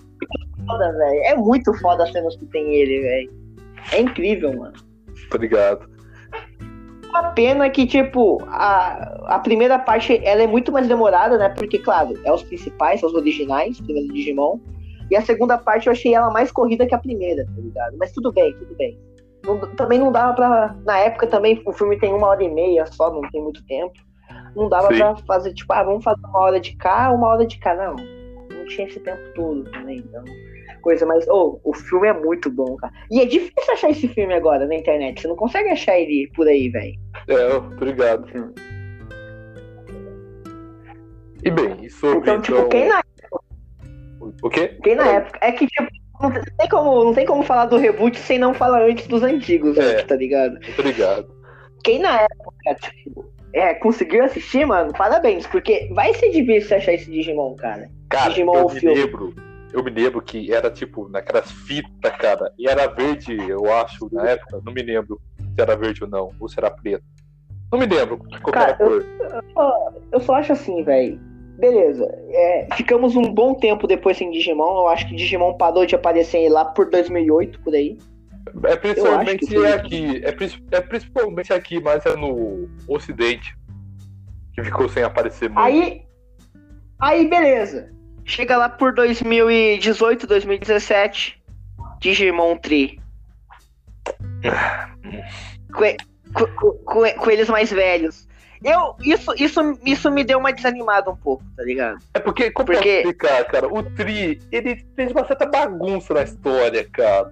[0.66, 1.20] foda, velho.
[1.24, 3.30] É muito foda as cenas que tem ele, velho.
[3.92, 4.72] É incrível, mano.
[5.30, 5.93] Tô ligado
[7.14, 11.48] uma pena que, tipo, a, a primeira parte ela é muito mais demorada, né?
[11.50, 14.58] Porque, claro, é os principais, são os originais, primeiro Digimon.
[15.10, 17.96] E a segunda parte eu achei ela mais corrida que a primeira, tá ligado?
[17.98, 18.98] Mas tudo bem, tudo bem.
[19.44, 20.76] Não, também não dava pra.
[20.84, 23.94] Na época também o filme tem uma hora e meia só, não tem muito tempo.
[24.56, 24.98] Não dava Sim.
[24.98, 27.74] pra fazer, tipo, ah, vamos fazer uma hora de cá, uma hora de cá.
[27.74, 27.94] Não.
[27.94, 30.24] Não tinha esse tempo todo também, então.
[30.84, 32.92] Coisa, mas oh, o filme é muito bom, cara.
[33.10, 35.22] E é difícil achar esse filme agora na internet.
[35.22, 36.94] Você não consegue achar ele por aí, velho.
[37.26, 38.26] É, obrigado.
[41.42, 42.06] E bem, isso.
[42.06, 43.02] Então, tipo, quem na
[44.42, 44.76] O quê?
[44.82, 45.38] Quem na época.
[45.42, 45.88] É que, tipo,
[46.20, 49.76] não tem, como, não tem como falar do reboot sem não falar antes dos antigos,
[49.78, 50.02] É.
[50.02, 50.58] tá ligado?
[50.78, 51.26] Obrigado.
[51.82, 57.10] Quem na época, tipo, é, conseguiu assistir, mano, parabéns, porque vai ser difícil achar esse
[57.10, 57.90] Digimon, cara.
[58.08, 58.94] Cara, Digimon eu o me filme.
[58.96, 59.34] lembro.
[59.74, 62.52] Eu me lembro que era tipo naquelas fitas, cara.
[62.56, 64.62] E era verde, eu acho, na época.
[64.64, 66.30] Não me lembro se era verde ou não.
[66.38, 67.04] Ou se era preto.
[67.72, 69.04] Não me lembro qual que era a Cara, cor.
[70.12, 71.18] Eu só acho assim, velho.
[71.58, 74.82] Beleza, é, ficamos um bom tempo depois sem Digimon.
[74.82, 77.98] Eu acho que Digimon parou de aparecer lá por 2008, por aí.
[78.64, 80.24] É eu principalmente aqui.
[80.24, 83.56] É, é principalmente aqui, mas é no Ocidente.
[84.52, 85.60] Que ficou sem aparecer muito.
[85.60, 86.02] Aí,
[87.00, 87.93] aí beleza.
[88.24, 91.42] Chega lá por 2018, 2017,
[92.00, 92.98] Digimon Tree.
[95.72, 95.96] Com, e-
[96.32, 98.28] com- com- com- com eles mais velhos.
[98.62, 101.98] Eu, isso, isso, isso me deu uma desanimada um pouco, tá ligado?
[102.14, 103.68] É porque, como Porque- eu explicar, cara?
[103.68, 107.30] O Tri, ele fez uma certa bagunça na história, cara.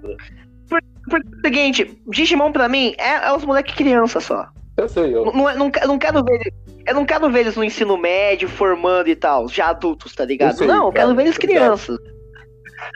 [0.68, 4.46] Porque o seguinte, Digimon pra mim é, é os moleque criança só.
[4.76, 5.24] Eu sei, eu.
[5.26, 6.52] Não, não, é- não, que- não quero ver eles,
[6.86, 10.52] eu não quero ver eles no ensino médio, formando e tal, já adultos, tá ligado?
[10.52, 11.98] Eu sei, não, eu quero ver eles crianças.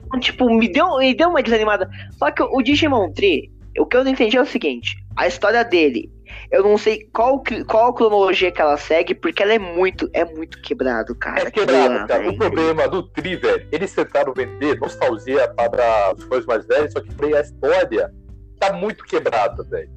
[0.07, 1.89] Então, Tipo, me deu, me deu uma desanimada.
[2.19, 5.62] Só que o Digimon Tree, o que eu não entendi é o seguinte: a história
[5.65, 6.11] dele,
[6.51, 10.61] eu não sei qual, qual cronologia que ela segue, porque ela é muito, é muito
[10.62, 11.47] quebrado, cara.
[11.47, 12.29] É quebrado, lá, cara.
[12.31, 17.01] O problema do Tri, velho, eles tentaram vender nostalgia para os fãs mais velhos, só
[17.01, 18.11] que a história
[18.59, 19.91] tá muito quebrada, velho.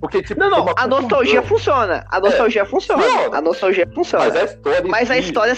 [0.00, 2.04] Porque, tipo, Não, não, a nostalgia funciona.
[2.10, 3.02] A nostalgia funciona.
[3.02, 3.36] funciona.
[3.36, 4.24] A nostalgia funciona.
[4.26, 4.82] Mas a história.
[4.88, 5.54] Mas a história.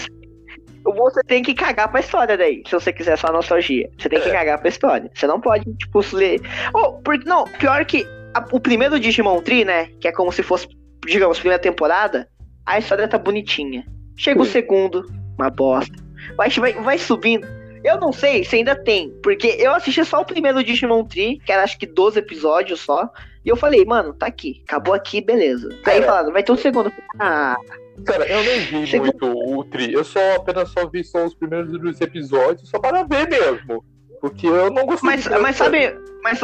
[0.97, 2.61] Você tem que cagar pra história daí.
[2.67, 3.89] Se você quiser só nostalgia.
[3.97, 4.31] Você tem que É.
[4.33, 5.09] cagar pra história.
[5.15, 6.41] Você não pode, tipo, ler.
[6.73, 9.85] Oh, porque, não, pior que a- o primeiro Digimon Tree, né?
[10.01, 10.67] Que é como se fosse,
[11.05, 12.27] digamos, primeira temporada.
[12.65, 13.85] A história tá bonitinha.
[14.17, 15.05] Chega o segundo,
[15.39, 15.95] uma bosta.
[16.35, 17.47] Vai, vai, vai subindo.
[17.83, 19.09] Eu não sei se ainda tem.
[19.23, 23.09] Porque eu assisti só o primeiro Digimon Tree, que era acho que 12 episódios só.
[23.45, 24.61] E eu falei, mano, tá aqui.
[24.67, 25.69] Acabou aqui, beleza.
[25.69, 26.05] Aí Cara.
[26.05, 26.91] falaram, vai ter um segundo.
[27.19, 27.57] Ah,
[28.05, 29.25] Cara, eu nem vi Chegou- muito
[29.59, 29.93] o Tri.
[29.93, 33.83] Eu só apenas só vi só os primeiros dois episódios, só para ver mesmo.
[34.21, 36.39] Porque eu não gostei Mas, mas sabe, mas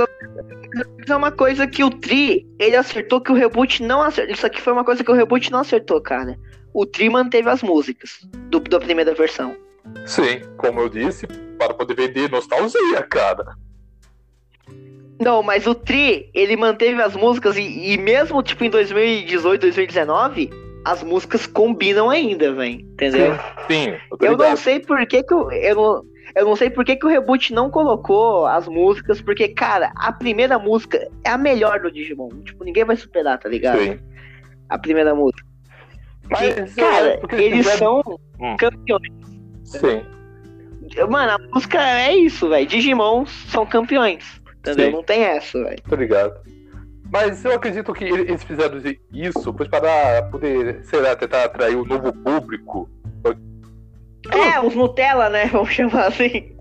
[1.10, 4.34] é uma coisa que o Tri, ele acertou que o reboot não acertou.
[4.34, 6.38] Isso aqui foi uma coisa que o reboot não acertou, cara.
[6.74, 9.56] O Tri manteve as músicas do, da primeira versão.
[10.06, 11.26] Sim, como eu disse,
[11.58, 13.56] para poder vender nostalgia, cara.
[15.20, 20.50] Não, mas o Tri, ele manteve as músicas e, e mesmo tipo em 2018, 2019,
[20.86, 22.80] as músicas combinam ainda, velho.
[22.80, 23.34] Entendeu?
[23.70, 23.90] Sim,
[24.22, 26.04] eu Eu não sei por que, que o- eu não,
[26.36, 30.12] eu não sei por que, que o reboot não colocou as músicas, porque, cara, a
[30.14, 32.30] primeira música é a melhor do Digimon.
[32.46, 33.80] Tipo, ninguém vai superar, tá ligado?
[33.80, 34.00] Sim.
[34.70, 35.44] A primeira música.
[36.30, 38.02] Mas, Que, é, cara, porque eles são
[38.40, 38.56] Hum.
[38.58, 39.12] campeões.
[39.66, 40.02] Sim.
[41.10, 42.66] Mano, a música é isso, velho.
[42.66, 44.39] Digimon são campeões.
[44.60, 44.86] Entendeu?
[44.88, 44.92] Sim.
[44.92, 45.82] Não tem essa, velho.
[45.88, 46.34] Tô ligado.
[47.12, 48.78] Mas eu acredito que ele- eles fizeram
[49.12, 52.88] isso pois para poder, sei lá, tentar atrair um novo público.
[54.32, 55.46] É, os Nutella, né?
[55.52, 56.56] Vamos chamar assim.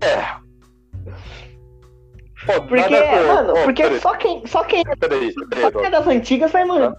[2.45, 5.85] Pô, Porque, nada mano, ó, porque peraí, só quem, só quem, Peraí, peraí, só quem
[5.85, 6.95] é das antigas vai, mano.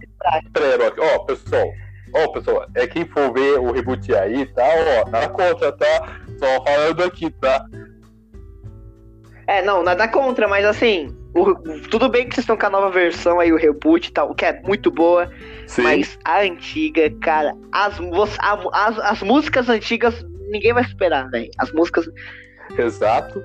[0.53, 1.01] peraí, Rock.
[1.01, 1.67] Ó, pessoal.
[2.15, 4.65] Ó, pessoal, é quem for ver o reboot aí, tá?
[5.07, 6.21] Ó, nada contra, tá?
[6.39, 7.65] Só falando aqui, tá?
[9.51, 11.55] É, não, nada contra, mas assim, o-
[11.91, 14.45] tudo bem que vocês estão com a nova versão aí, o reboot e tal, que
[14.45, 15.29] é muito boa,
[15.67, 15.83] Sim.
[15.83, 17.99] mas a antiga, cara, as,
[18.73, 21.51] as, as músicas antigas ninguém vai superar, velho.
[21.59, 22.07] As músicas.
[22.79, 23.43] Exato.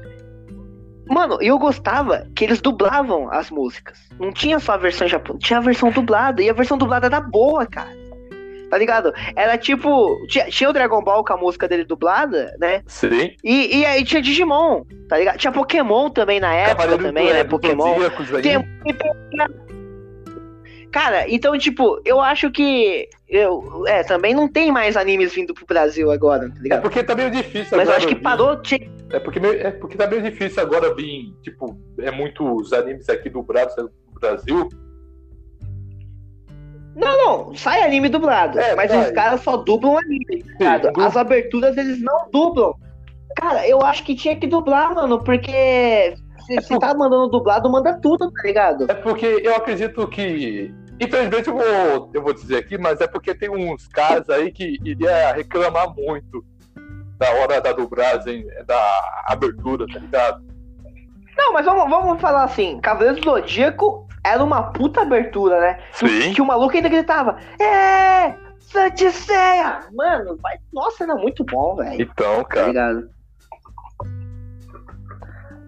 [1.07, 3.97] Mano, eu gostava que eles dublavam as músicas.
[4.19, 7.19] Não tinha só a versão japonesa, tinha a versão dublada, e a versão dublada era
[7.19, 8.04] boa, cara.
[8.69, 9.13] Tá ligado?
[9.35, 10.25] Era tipo.
[10.27, 12.81] Tinha, tinha o Dragon Ball com a música dele dublada, né?
[12.87, 13.35] Sim.
[13.43, 15.37] E, e aí tinha Digimon, tá ligado?
[15.37, 17.43] Tinha Pokémon também na época Cavaleiro também, do- né?
[17.43, 17.95] do Pokémon.
[18.41, 18.65] Tem-
[20.91, 23.09] Cara, então, tipo, eu acho que.
[23.27, 26.81] Eu, é, também não tem mais animes vindo pro Brasil agora, tá É ligado?
[26.83, 28.61] porque tá meio difícil Mas eu agora acho que vir- parou.
[28.61, 28.89] Tinha...
[29.11, 33.29] É porque, meio- é porque tá meio difícil agora vir, tipo, é muitos animes aqui
[33.29, 34.69] do Brasil.
[36.95, 38.57] Não, não, sai anime dublado.
[38.57, 39.05] É, mas sai.
[39.05, 42.73] os caras só dublam anime, tá As aberturas eles não dublam.
[43.35, 46.15] Cara, eu acho que tinha que dublar, mano, porque.
[46.47, 48.89] Se, se tá mandando dublado, manda tudo, tá ligado?
[48.89, 50.73] É porque eu acredito que.
[51.01, 54.77] Infelizmente eu vou, eu vou dizer aqui, mas é porque tem uns caras aí que
[54.85, 56.45] iria reclamar muito
[57.17, 60.45] da hora da dublagem, da abertura, tá ligado?
[61.37, 65.79] Não, mas vamos, vamos falar assim, Cavaleiro do Zodíaco era uma puta abertura, né?
[65.93, 66.33] Sim.
[66.33, 69.81] Que o maluco ainda gritava, é, Santiceia!
[69.93, 70.57] Mano, vai...
[70.73, 72.01] nossa, era muito bom, velho.
[72.01, 72.67] Então, Tá cara.
[72.67, 73.09] ligado?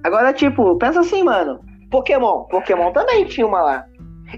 [0.04, 1.64] Agora, tipo, pensa assim, mano.
[1.92, 2.44] Pokémon.
[2.46, 3.86] Pokémon também tinha uma lá.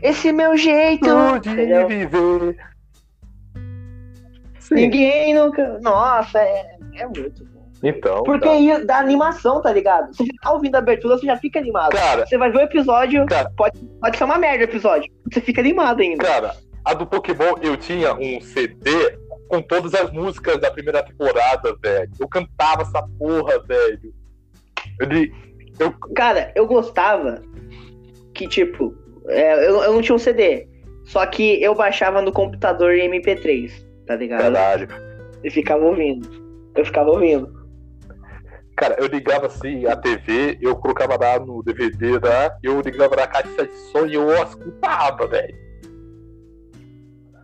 [0.03, 1.07] Esse meu jeito.
[1.41, 1.88] De entendeu?
[1.88, 2.57] viver.
[4.59, 4.76] Sim.
[4.76, 5.80] Ninguém nunca.
[5.82, 7.47] Nossa, é, é muito.
[7.84, 8.23] Então.
[8.23, 10.13] Porque aí da animação, tá ligado?
[10.13, 11.91] Você já tá ouvindo a abertura, você já fica animado.
[11.91, 13.51] Cara, Você vai ver o episódio, Cara.
[13.55, 15.11] pode, pode ser uma merda o episódio.
[15.32, 16.23] Você fica animado ainda.
[16.23, 19.17] Cara, a do Pokémon eu tinha um CD
[19.47, 22.11] com todas as músicas da primeira temporada, velho.
[22.19, 24.13] Eu cantava essa porra, velho.
[24.99, 25.34] Ele.
[25.80, 27.41] Eu, Cara, eu gostava
[28.34, 28.93] que, tipo,
[29.27, 30.67] é, eu, eu não tinha um CD.
[31.05, 33.71] Só que eu baixava no computador em MP3,
[34.05, 34.41] tá ligado?
[34.41, 34.88] caralho.
[35.43, 36.30] E ficava ouvindo.
[36.75, 37.59] Eu ficava ouvindo.
[38.80, 43.27] Cara, eu ligava assim a TV, eu colocava lá no DVD lá, eu ligava na
[43.27, 45.53] caixa de som e eu escutava, velho.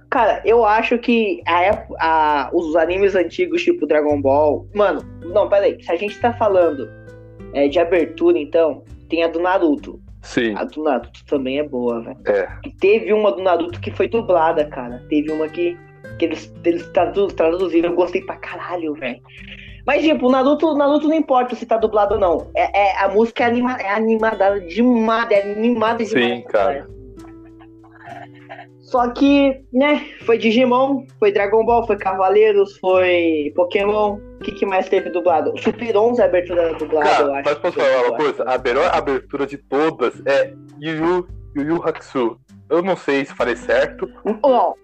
[0.10, 4.66] Cara, eu acho que a, ép- a- os animes antigos, tipo Dragon Ball.
[4.74, 5.82] Mano, não, peraí.
[5.84, 6.90] Se a gente tá falando
[7.54, 10.00] é, de abertura, então, tem a do Naruto.
[10.22, 10.56] Sim.
[10.56, 12.18] A do Naruto também é boa, velho.
[12.28, 12.48] É.
[12.66, 15.04] E teve uma do Naruto que foi dublada, cara.
[15.10, 15.78] Teve uma que,
[16.18, 17.90] que eles, eles tradu- traduziram.
[17.90, 19.20] Eu gostei pra caralho, velho.
[19.86, 22.50] Mas, tipo, Naruto, Naruto não importa se tá dublado ou não.
[22.56, 26.10] É, é- a música é, anima, é animada demais, é animada demais.
[26.10, 26.88] Sim, cara.
[28.82, 34.18] Só que, né, foi Digimon, foi Dragon Ball, foi Cavaleiros, foi Pokémon.
[34.40, 35.54] O que, que mais teve dublado?
[35.60, 37.50] Super 11 a abertura dublada, eu Cara, acho.
[37.50, 38.44] mas posso falar uma coisa?
[38.44, 41.28] A melhor abertura de todas é Yu Yu,
[41.58, 42.38] Yu, Yu Hakusho.
[42.70, 44.08] Eu não sei se falei certo.
[44.24, 44.76] Não.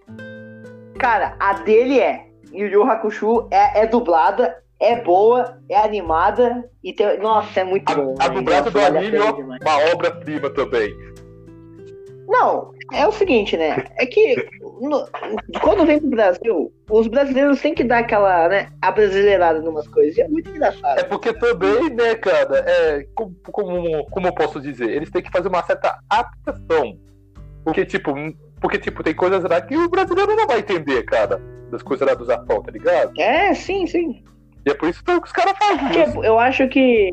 [0.98, 2.26] Cara, a dele é.
[2.52, 7.18] Yu Yu Hakusho é, é dublada, é boa, é animada e tem.
[7.18, 8.14] Nossa, é muito A, bom.
[8.18, 10.92] a do vale a anime é uma obra-prima também.
[12.26, 13.84] Não, é o seguinte, né?
[13.98, 14.48] É que
[14.80, 15.06] no-
[15.60, 20.16] quando vem pro Brasil, os brasileiros têm que dar aquela, né, abrasileirada em umas coisas.
[20.16, 21.08] E é muito É engraçado.
[21.08, 25.48] porque também, né, cara, é, como, como, como eu posso dizer, eles têm que fazer
[25.48, 26.96] uma certa adaptação.
[27.64, 28.12] Porque, tipo,
[28.60, 32.14] porque, tipo, tem coisas lá que o brasileiro não vai entender, cara, das coisas lá
[32.14, 33.12] do Japão, tá ligado?
[33.20, 34.22] É, sim, sim.
[34.64, 36.24] E é por isso que os caras fazem isso.
[36.24, 37.12] Eu acho que.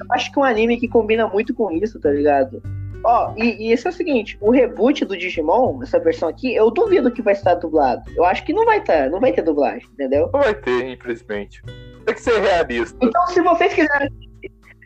[0.00, 2.62] Eu acho que um anime que combina muito com isso, tá ligado?
[3.04, 6.70] Ó, e, e esse é o seguinte, o reboot do Digimon, essa versão aqui, eu
[6.70, 8.02] duvido que vai estar dublado.
[8.14, 10.28] Eu acho que não vai estar, não vai ter dublagem, entendeu?
[10.32, 11.62] Não vai ter, infelizmente.
[12.04, 12.96] Tem que ser realista.
[13.00, 14.10] Então, se vocês quiserem.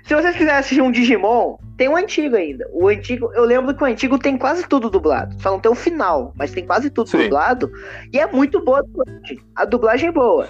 [0.04, 2.68] Se vocês quiserem assistir um Digimon, tem o antigo ainda.
[2.72, 5.34] O antigo, eu lembro que o antigo tem quase tudo dublado.
[5.40, 7.22] Só não tem o final, mas tem quase tudo Sim.
[7.22, 7.72] dublado.
[8.12, 9.40] E é muito boa a dublagem.
[9.56, 10.46] A dublagem é boa.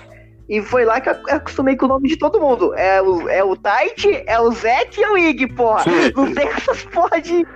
[0.49, 2.75] E foi lá que eu acostumei com o nome de todo mundo.
[2.75, 5.85] É o, é o Taichi, é o Zek e o Ig, porra.
[6.15, 7.47] Não tem essas porra de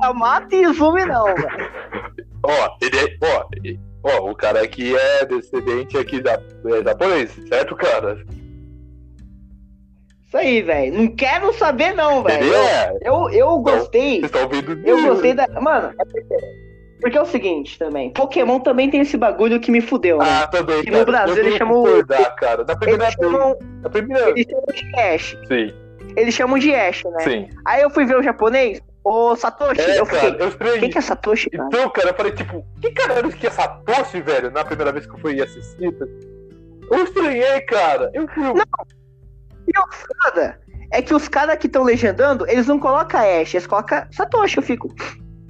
[0.00, 1.70] Yamato e Izumi, não, velho.
[2.44, 3.16] Ó, ele é.
[3.22, 3.46] Ó,
[4.04, 8.24] ó, o cara aqui é descendente aqui da é japonês, certo, cara?
[10.26, 10.96] Isso aí, velho.
[10.96, 12.54] Não quero saber, não, velho.
[12.54, 12.96] É.
[13.02, 14.20] Eu, eu gostei.
[14.20, 15.48] Vocês estão ouvindo Eu gostei da.
[15.60, 16.65] Mano, é porque.
[17.00, 18.10] Porque é o seguinte também.
[18.12, 20.24] Pokémon também tem esse bagulho que me fudeu, né?
[20.42, 20.82] Ah, também.
[20.82, 21.04] Que no cara.
[21.04, 22.64] Brasil eu ele chamou- concordar, cara.
[22.64, 23.30] Na primeira Eles vez.
[23.32, 25.38] chamam, Na primeira eles chamam de Ash.
[25.46, 25.74] Sim,
[26.16, 27.20] Eles chamam de Ash, né?
[27.20, 27.48] sim.
[27.66, 29.80] Aí eu fui ver o japonês, ô Satoshi.
[29.80, 30.20] É, eu fiquei.
[30.30, 30.78] cara, eu estranhei.
[30.80, 31.68] Quem que é Satoshi, cara?
[31.68, 34.50] Então, cara, eu falei, tipo, que caralho que é Satoshi, velho?
[34.50, 35.94] Na primeira vez que eu fui assistir.
[36.90, 38.10] Eu estranhei, cara.
[38.14, 38.44] Eu fui.
[39.68, 40.58] E o foda
[40.92, 44.56] é que os caras que estão legendando, eles não colocam Ash, eles colocam Satoshi.
[44.58, 44.88] Eu fico.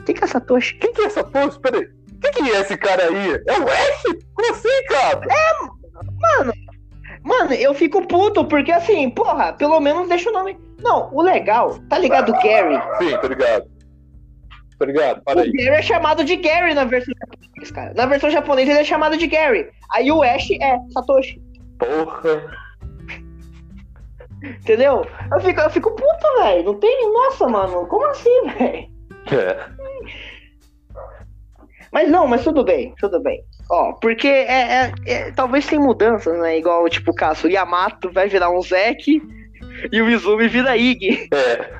[0.06, 0.74] Quem que é Satoshi?
[0.78, 1.60] Quem que é Satoshi?
[1.60, 1.86] Peraí.
[2.22, 3.42] Quem que é esse cara aí?
[3.46, 4.02] É o Ash?
[4.34, 5.20] Como assim, cara?
[7.22, 10.56] Mano, eu fico puto, porque assim, porra, pelo menos deixa o nome.
[10.80, 12.80] Não, o legal, tá ligado, Gary?
[12.98, 13.64] Sim, tô ligado.
[14.78, 15.50] Tô ligado, O para aí.
[15.50, 17.94] Gary é chamado de Gary na versão japonesa, cara.
[17.94, 19.68] Na versão japonesa ele é chamado de Gary.
[19.92, 21.42] Aí o Ash é Satoshi.
[21.78, 22.44] Porra.
[24.42, 25.04] Entendeu?
[25.32, 26.64] Eu fico, eu fico puto, velho.
[26.64, 27.12] Não tem.
[27.12, 28.96] Nossa, mano, como assim, velho?
[29.32, 29.66] É.
[31.92, 33.42] Mas não, mas tudo bem, tudo bem.
[33.70, 36.58] Ó, porque é, é- é- talvez tem mudanças, né?
[36.58, 39.20] Igual, tipo, o caso, o Yamato vai virar um Zek
[39.92, 41.72] e o Izumi vira Ig, É.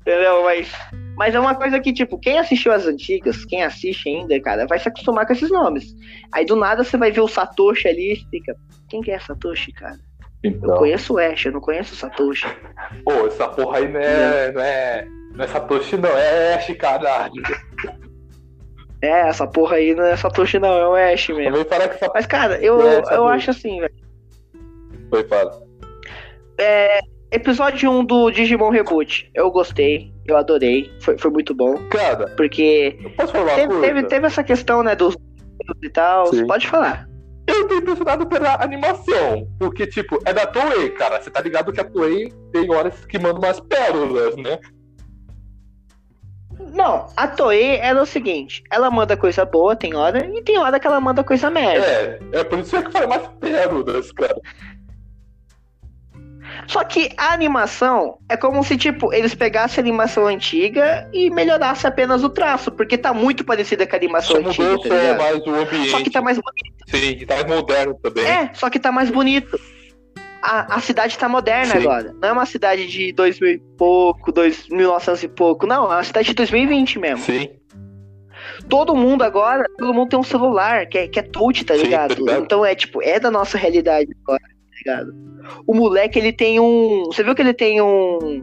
[0.00, 0.42] entendeu?
[0.44, 0.70] Mas,
[1.16, 4.78] mas é uma coisa que, tipo, quem assistiu as antigas, quem assiste ainda, cara, vai
[4.78, 5.94] se acostumar com esses nomes.
[6.32, 8.54] Aí do nada você vai ver o Satoshi ali e fica.
[8.88, 9.98] Quem que é Satoshi, cara?
[10.42, 10.76] Eu Então.
[10.76, 12.46] conheço o Ash, eu não conheço o Satoshi.
[13.04, 14.52] Pô, essa porra aí não é.
[14.52, 15.06] Não é.
[15.34, 16.10] Não é Satoshi, não.
[16.16, 17.42] É Ash, caralho.
[19.06, 21.56] É, essa porra aí não é Satoshi, não, é o Ash mesmo.
[21.58, 22.10] Essa.
[22.12, 23.94] Mas, cara, eu, É, eu acho assim, velho.
[25.08, 25.62] Foi, fala.
[27.30, 29.30] episódio 1 do Digimon Reboot.
[29.34, 30.90] Eu gostei, eu adorei.
[31.00, 31.76] Foi, foi muito bom.
[31.88, 32.98] Cara, Porque
[33.54, 35.16] teve, teve, teve essa questão, né, dos
[35.82, 36.26] e tal.
[36.26, 36.46] Sim.
[36.46, 37.08] Pode falar.
[37.46, 39.46] Eu tô impressionado pela animação.
[39.58, 41.20] Porque, tipo, é da Toei, cara.
[41.20, 44.58] Você tá ligado que a Toei tem horas que manda umas pérolas, né?
[46.58, 50.80] Não, a Toei era o seguinte: ela manda coisa boa, tem hora, e tem hora
[50.80, 51.86] que ela manda coisa merda.
[51.86, 54.36] É, é por isso que eu falei mais pérolas, cara.
[56.66, 61.88] Só que a animação é como se, tipo, eles pegassem a animação antiga e melhorassem
[61.88, 64.94] apenas o traço, porque tá muito parecida com a animação Só antiga, mudou tá só
[64.94, 65.18] ligado?
[65.18, 65.90] mais o ambiente.
[65.90, 66.84] Só que tá mais bonito.
[66.88, 68.24] Sim, tá mais moderno também.
[68.24, 69.60] É, só que tá mais bonito.
[70.46, 71.78] A, a cidade tá moderna Sim.
[71.78, 72.14] agora.
[72.22, 74.32] Não é uma cidade de 2000 e pouco,
[74.70, 75.66] 1900 e pouco.
[75.66, 77.24] Não, é uma cidade de 2020 mesmo.
[77.24, 77.48] Sim.
[78.68, 81.82] Todo mundo agora, todo mundo tem um celular que é, que é touch, tá Sim,
[81.82, 82.14] ligado?
[82.14, 82.44] tá ligado.
[82.44, 85.12] Então é tipo, é da nossa realidade agora, tá ligado?
[85.66, 87.06] O moleque, ele tem um.
[87.06, 88.42] Você viu que ele tem um.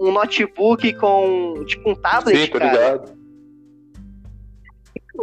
[0.00, 1.64] Um notebook com.
[1.66, 3.02] Tipo, um tablet, Sim, tô cara.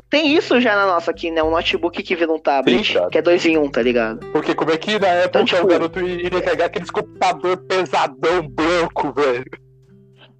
[0.10, 1.42] Tem isso já na nossa aqui, né?
[1.42, 2.94] Um notebook que vira um tablet.
[2.94, 4.26] Sim, que é dois em um, tá ligado?
[4.32, 8.48] Porque como é que na época Então, tipo- o garoto iria carregar aqueles computador pesadão
[8.48, 9.46] branco, velho?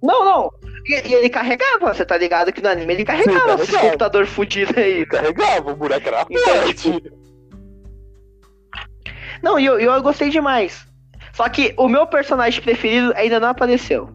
[0.02, 0.50] Não, não.
[0.86, 3.82] E, e ele carregava, você tá ligado que no anime ele carregava Sim, esse carregava.
[3.82, 5.04] computador fudido aí.
[5.06, 7.02] Carregava, o buraco era Então, forte.
[9.42, 10.86] Não, e eu, eu gostei demais.
[11.32, 14.10] Só que o meu personagem preferido ainda não apareceu.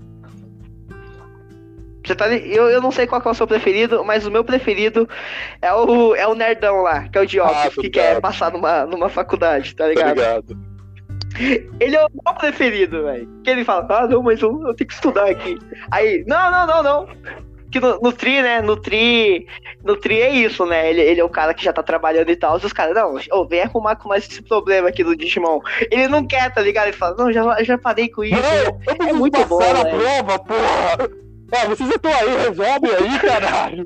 [2.05, 4.43] Você tá, eu, eu não sei qual que é o seu preferido, mas o meu
[4.43, 5.07] preferido
[5.61, 7.91] é o, é o nerdão lá, que é o óculos, Ah, que ligado.
[8.15, 10.15] quer passar numa, numa faculdade, tá Tá ligado?
[10.15, 10.57] ligado?
[11.79, 13.27] Ele é o meu preferido, velho.
[13.43, 15.57] Que ele fala, ah, não, mas eu, eu tenho que estudar aqui.
[15.91, 17.07] Aí, não, não, não, não.
[17.71, 18.61] Que no, no Tri, né?
[18.61, 19.45] No Tri.
[19.83, 20.89] No Tri é isso, né?
[20.89, 22.57] Ele, ele é o cara que já tá trabalhando e tal.
[22.57, 25.59] E os caras, não, ô, vem arrumar com mais esse problema aqui do Digimon.
[25.91, 26.85] Ele não quer, tá ligado?
[26.87, 28.35] Ele fala, não, já, já parei com isso.
[28.41, 29.99] Não, preciso muito bom, a velho.
[29.99, 31.24] prova, porra!
[31.61, 33.85] Ah, vocês já estão aí, resolve aí, caralho!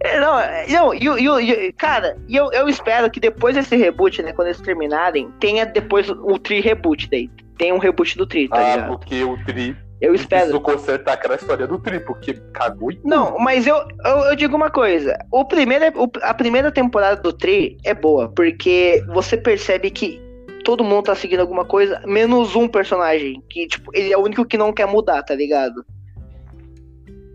[0.00, 3.54] É, Não, é, não e, o- e, o- e- cara, eu, eu espero que depois
[3.56, 4.32] desse reboot, né?
[4.32, 7.28] Quando eles terminarem, tenha depois o Tri reboot daí.
[7.58, 8.88] Tem um reboot do Tri, tá Ah, ligado?
[8.98, 10.42] porque o Tri Eu espero.
[10.42, 14.56] precisou consertar aquela história do Tri, porque cagou e Não, mas eu, eu, eu digo
[14.56, 15.18] uma coisa.
[15.30, 20.20] O primeiro, a primeira temporada do Tri é boa, porque você percebe que
[20.62, 23.42] todo mundo tá seguindo alguma coisa, menos um personagem.
[23.48, 25.84] Que, tipo, ele é o único que não quer mudar, tá ligado?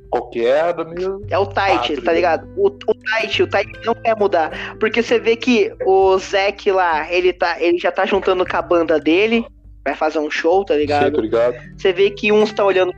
[0.10, 1.22] qualquer mesmo.
[1.30, 2.48] É o Tite, Ah, tá ligado?
[2.56, 4.78] O, o Tite, o Tite não quer mudar.
[4.80, 8.62] Porque você vê que o Zack lá, ele, tá, ele já tá juntando com a
[8.62, 9.46] banda dele,
[9.86, 11.14] vai fazer um show, tá Sim, ligado?
[11.14, 11.56] tô ligado.
[11.78, 12.94] Você vê que uns tá olhando.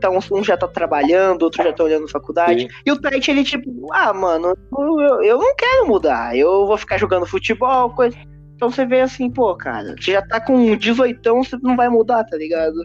[0.00, 2.62] Tá, uns- um já tá trabalhando, outro já tá olhando faculdade.
[2.62, 2.68] Sim.
[2.86, 6.36] E o Tite, ele tipo, ah, mano, eu, eu- eu não quero mudar.
[6.36, 8.16] Eu vou ficar jogando futebol, coisa.
[8.54, 12.24] Então você vê assim, pô, cara, você já tá com 18, você não vai mudar,
[12.24, 12.76] tá ligado?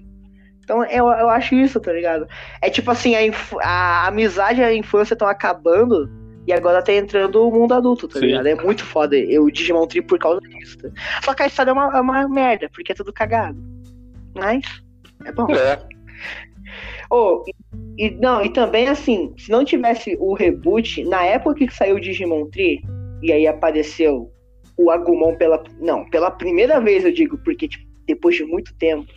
[0.63, 2.27] Então eu, eu acho isso, tá ligado?
[2.61, 3.31] É tipo assim, a,
[3.63, 6.09] a amizade e a infância estão acabando
[6.45, 8.27] e agora tá entrando o mundo adulto, tá Sim.
[8.27, 8.47] ligado?
[8.47, 10.77] É muito foda eu, o Digimon Tree por causa disso.
[10.77, 10.89] tá?
[11.23, 13.57] Só que a história é uma, é uma merda, porque é tudo cagado.
[14.35, 14.63] Mas
[15.25, 15.47] é bom.
[15.51, 15.79] É,
[17.11, 17.43] Oh,
[17.97, 21.95] e, e- não, e também assim, se não tivesse o reboot, na época que saiu
[21.95, 22.81] o Digimon Tree,
[23.21, 24.31] e aí apareceu
[24.81, 25.61] o Agumon pela.
[25.79, 29.11] Não, pela primeira vez eu digo, porque tipo, depois de muito tempo,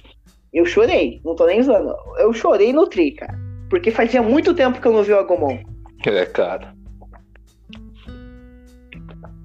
[0.53, 1.95] eu chorei, não tô nem zoando.
[2.19, 3.39] Eu chorei no Tree, cara.
[3.71, 5.59] Porque fazia muito tempo que eu não vi o Agumon.
[6.05, 6.75] é, cara.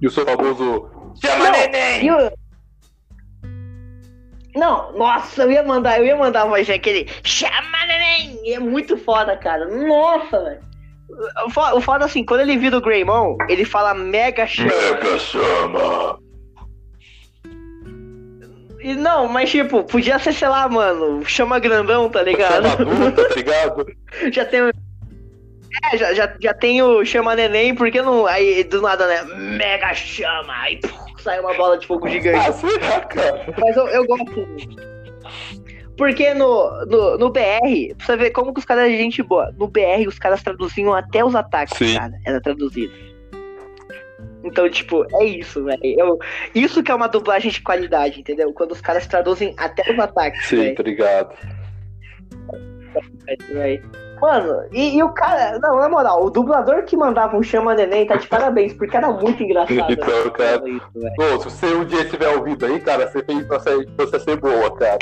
[0.01, 0.89] E o seu famoso.
[1.23, 2.05] Chama Não, neném!
[2.05, 2.31] E o-
[4.55, 8.59] Não, nossa, eu ia mandar, eu ia mandar a voz daquele chama neném, e é
[8.59, 9.65] muito foda, cara.
[9.67, 10.61] Nossa, velho.
[11.45, 14.69] O fo- O foda assim, quando ele vira o Greymon, ele fala mega chama.
[14.69, 16.19] Mega chama!
[18.79, 22.67] E não, mas tipo, podia ser, sei lá, mano, chama grandão, tá ligado?
[22.69, 23.85] Chama adulta, tá ligado?
[24.31, 24.61] já tem.
[25.91, 28.25] É, já, já, já tem o chama neném, porque não.
[28.27, 29.23] Aí do nada, né?
[29.57, 30.53] Mega chama!
[30.61, 32.37] Aí puf, sai uma bola de fogo gigante.
[32.49, 33.53] Ah, será, cara?
[33.57, 34.47] Mas eu, eu gosto.
[35.97, 39.51] Porque no, no, no BR, pra você ver como que os caras é gente boa.
[39.57, 41.97] No BR, os caras traduziam até os ataques, Sim.
[41.97, 42.13] cara.
[42.25, 42.93] Era traduzido.
[44.43, 45.81] Então, tipo, é isso, velho.
[46.53, 48.53] Isso que é uma dublagem de qualidade, entendeu?
[48.53, 50.75] Quando os caras traduzem até os ataques, Sim, velho.
[50.75, 51.35] tá ligado.
[53.49, 54.07] velho.
[54.21, 58.05] Mano, e, e o cara, não, na moral, o dublador que mandava um chama neném
[58.05, 59.91] tá de parabéns, porque era muito engraçado.
[59.91, 60.69] Então, velho, cara.
[60.69, 60.91] isso.
[61.15, 64.75] Pô, se você um dia estiver ouvindo aí, cara, você fez pra você ser boa,
[64.77, 64.97] cara.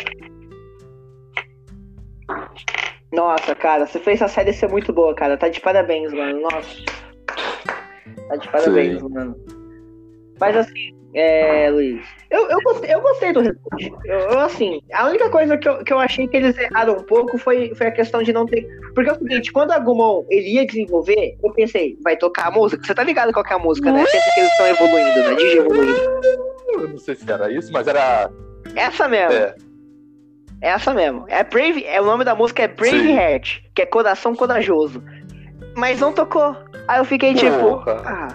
[3.16, 5.38] Nossa, cara, você fez essa série ser muito boa, cara.
[5.38, 6.41] Tá de parabéns, mano.
[6.41, 6.84] Nossa.
[8.28, 9.09] Tá de parabéns, Sim.
[9.09, 9.36] mano.
[10.39, 13.93] Mas assim, é, Luiz, eu, eu, gostei, eu gostei do reboot.
[14.03, 17.03] Eu, eu, assim, a única coisa que eu, que eu achei que eles erraram um
[17.03, 18.68] pouco foi, foi a questão de não ter.
[18.93, 22.51] Porque é o seguinte, quando a Gumon ele ia desenvolver, eu pensei, vai tocar a
[22.51, 22.84] música?
[22.86, 24.03] Você tá ligado qual que é a música, né?
[24.11, 25.36] Pensa que eles estão evoluindo, né?
[25.36, 26.22] Digi evoluindo.
[26.74, 28.30] Eu não sei se era isso, mas era.
[28.76, 29.32] Essa mesmo.
[29.32, 29.55] É.
[30.62, 31.26] Essa mesmo.
[31.28, 33.16] É Brave, é, o nome da música é Brave Sim.
[33.16, 35.03] Heart, que é coração corajoso.
[35.76, 36.56] Mas não tocou.
[36.88, 38.28] Aí eu fiquei tipo, ah,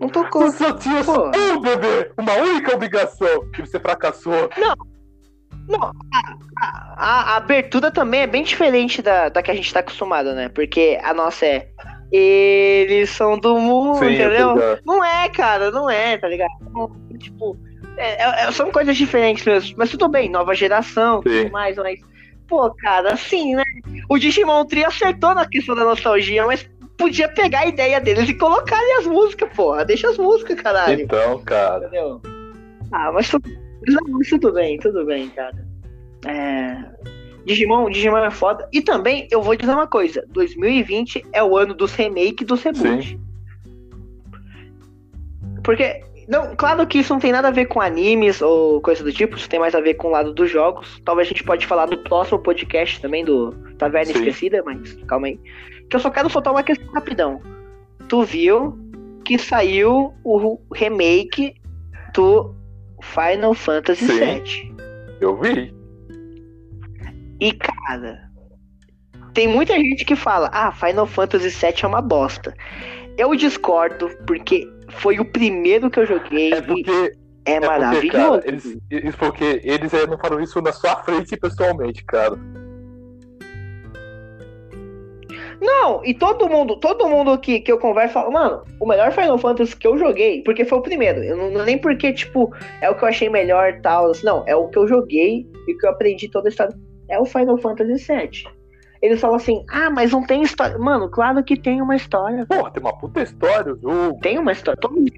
[0.00, 0.42] não tocou.
[0.42, 4.48] Você só tinha só um bebê, uma única obrigação, e você fracassou.
[4.56, 4.74] Não.
[5.68, 5.92] Não, a,
[6.56, 10.48] a, a, abertura também é bem diferente da, da que a gente tá acostumado, né?
[10.48, 11.68] Porque a nossa é.
[12.10, 14.54] Eles são do mundo, Sim, entendeu?
[14.86, 16.50] Não é, cara, não é, tá ligado?
[17.18, 17.54] Tipo,
[17.98, 19.74] é, é, é, são coisas diferentes mesmo.
[19.76, 21.42] Mas tudo bem, nova geração, Sim.
[21.42, 22.00] tudo mais, mas.
[22.46, 23.64] Pô, cara, assim, né?
[24.08, 28.34] O Digimon Tree acertou na questão da nostalgia, mas podia pegar a ideia deles e
[28.34, 29.84] colocar ali as músicas, porra.
[29.84, 31.02] Deixa as músicas, caralho.
[31.02, 31.86] Então, cara.
[31.86, 32.22] Entendeu?
[32.90, 33.50] Ah, mas tudo,
[34.30, 35.66] tudo bem, tudo bem, cara.
[36.26, 37.08] É...
[37.44, 38.68] Digimon, Digimon é foda.
[38.72, 43.08] E também, eu vou dizer uma coisa: 2020 é o ano dos remake dos reboot.
[43.08, 43.20] Sim.
[45.62, 49.10] Porque, não, claro que isso não tem nada a ver com animes ou coisa do
[49.10, 51.00] tipo, isso tem mais a ver com o lado dos jogos.
[51.02, 54.18] Talvez a gente pode falar do próximo podcast também, do Taverna Sim.
[54.18, 55.40] Esquecida, mas calma aí
[55.88, 57.40] que eu só quero soltar uma questão rapidão.
[58.08, 58.78] Tu viu
[59.24, 61.54] que saiu o remake
[62.14, 62.54] do
[63.02, 64.76] Final Fantasy VII?
[65.20, 65.74] Eu vi.
[67.40, 68.30] E cara,
[69.32, 72.54] tem muita gente que fala: "Ah, Final Fantasy VII é uma bosta".
[73.16, 76.52] Eu discordo porque foi o primeiro que eu joguei.
[76.52, 77.14] É porque
[77.44, 78.40] é, é maravilhoso.
[78.40, 82.38] Porque, cara, eles, porque eles não falam isso na sua frente pessoalmente, cara.
[85.60, 89.38] Não, e todo mundo, todo mundo que, que eu converso fala, mano, o melhor Final
[89.38, 91.22] Fantasy que eu joguei, porque foi o primeiro.
[91.22, 94.12] Eu não, nem porque, tipo, é o que eu achei melhor tal.
[94.22, 96.74] Não, é o que eu joguei e que eu aprendi toda a história.
[97.08, 98.57] É o Final Fantasy VII.
[99.00, 100.76] Eles falam assim, ah, mas não tem história.
[100.78, 102.44] Mano, claro que tem uma história.
[102.46, 104.20] Porra, tem uma puta história o jogo.
[104.20, 104.80] Tem uma história.
[104.80, 105.12] Todo mundo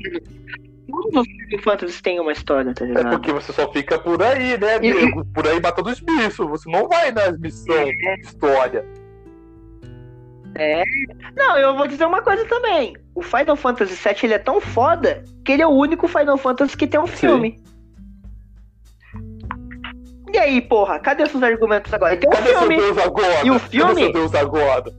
[0.91, 3.07] Todos os Final Fantasy têm uma história, tá ligado?
[3.07, 5.25] É porque você só fica por aí, né, amigo?
[5.27, 6.49] Por aí matando os bichos.
[6.49, 8.21] Você não vai nas missões é.
[8.21, 8.85] história.
[10.57, 10.83] É.
[11.37, 12.97] Não, eu vou dizer uma coisa também.
[13.15, 16.77] O Final Fantasy VII ele é tão foda que ele é o único Final Fantasy
[16.77, 17.61] que tem um filme.
[20.33, 22.17] E aí, porra, cadê seus argumentos agora?
[22.17, 22.77] Tem um cadê filme.
[22.77, 23.45] Seu Deus agora?
[23.45, 23.89] E o filme.
[23.89, 24.93] Cadê seu Deus agora?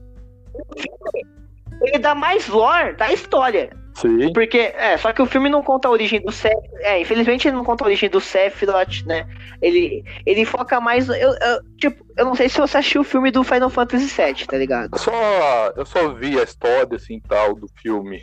[1.81, 3.69] Ele dá mais lore da história.
[3.95, 4.31] Sim.
[4.33, 6.79] Porque, é, só que o filme não conta a origem do Sephiroth.
[6.79, 9.27] É, infelizmente ele não conta a origem do Sephiroth, né?
[9.61, 11.09] Ele, ele foca mais.
[11.09, 14.45] Eu, eu, tipo, eu não sei se você assistiu o filme do Final Fantasy VII,
[14.45, 14.91] tá ligado?
[14.93, 18.21] Eu só, eu só vi a história, assim, tal, do filme.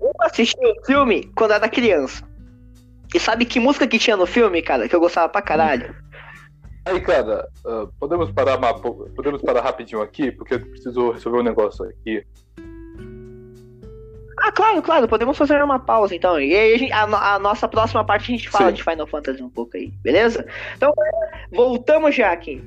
[0.00, 2.29] Eu assisti o filme quando era criança.
[3.14, 4.88] E sabe que música que tinha no filme, cara?
[4.88, 5.94] Que eu gostava pra caralho?
[6.84, 8.58] Aí, cara, uh, podemos parar
[9.14, 12.24] podemos parar rapidinho aqui, porque eu preciso resolver um negócio aqui.
[14.42, 16.40] Ah, claro, claro, podemos fazer uma pausa então.
[16.40, 18.74] E aí a, a, a nossa próxima parte a gente fala Sim.
[18.74, 20.46] de Final Fantasy um pouco aí, beleza?
[20.76, 20.94] Então,
[21.52, 22.62] voltamos já aqui.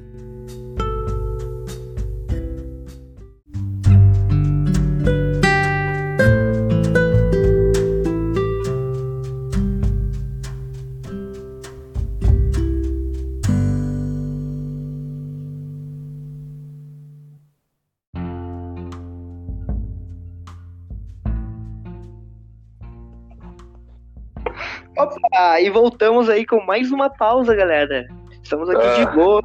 [24.97, 28.07] Opa, e voltamos aí com mais uma pausa, galera.
[28.41, 29.05] Estamos aqui ah.
[29.05, 29.41] de boa.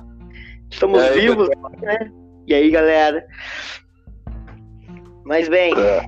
[0.71, 1.49] Estamos aí, vivos,
[1.81, 2.13] né?
[2.47, 3.27] E aí, galera?
[5.25, 6.03] Mas bem, é.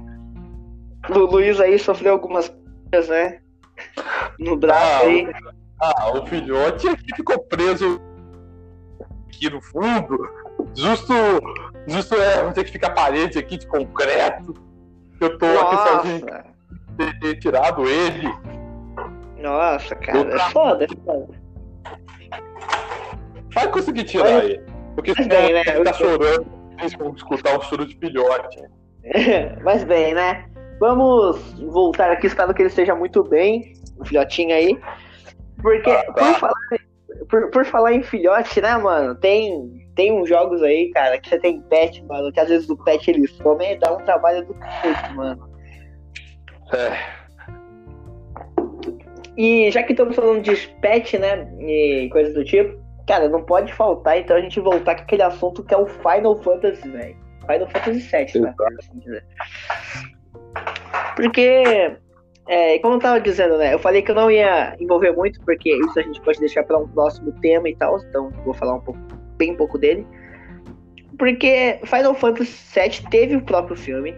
[1.10, 2.52] o Luiz aí sofreu algumas
[2.90, 3.40] coisas, né?
[4.38, 5.32] No braço ah, aí.
[5.82, 8.00] Ah, o filhote aqui ficou preso
[9.28, 10.28] aqui no fundo.
[10.74, 11.14] Justo,
[11.86, 14.54] justo é, vamos ter que ficar parede aqui de concreto.
[15.18, 15.96] Eu tô Nossa.
[15.96, 16.50] aqui sozinho
[17.20, 18.28] ter tirado ele.
[19.40, 21.40] Nossa, cara, é foda, é foda.
[23.54, 24.62] Vai conseguir tirar Mas, ele.
[24.94, 25.62] Porque senão bem, né?
[25.66, 26.46] ele tá chorando,
[26.78, 28.62] eles vão escutar um choro de filhote.
[29.64, 30.46] Mas bem, né?
[30.78, 34.78] Vamos voltar aqui, espero que ele esteja muito bem, o filhotinho aí.
[35.60, 36.12] Porque, ah, tá.
[36.12, 36.54] por, falar,
[37.28, 39.14] por, por, falar em filhote, né, mano?
[39.14, 42.76] Tem, tem uns jogos aí, cara, que você tem pet, mano, que às vezes o
[42.76, 45.50] pet ele some e dá um trabalho do cacete, mano.
[46.72, 47.19] É.
[49.36, 51.48] E já que estamos falando de pet, né?
[51.60, 55.62] E coisas do tipo, cara, não pode faltar então a gente voltar com aquele assunto
[55.64, 57.16] que é o Final Fantasy, velho.
[57.40, 58.54] Final Fantasy VII, né?
[58.78, 59.02] Assim.
[61.16, 61.96] Porque
[62.48, 63.74] É, como eu tava dizendo, né?
[63.74, 66.78] Eu falei que eu não ia envolver muito, porque isso a gente pode deixar para
[66.78, 69.00] um próximo tema e tal, então vou falar um pouco,
[69.36, 70.04] bem pouco dele.
[71.16, 74.14] Porque Final Fantasy VII teve o próprio filme.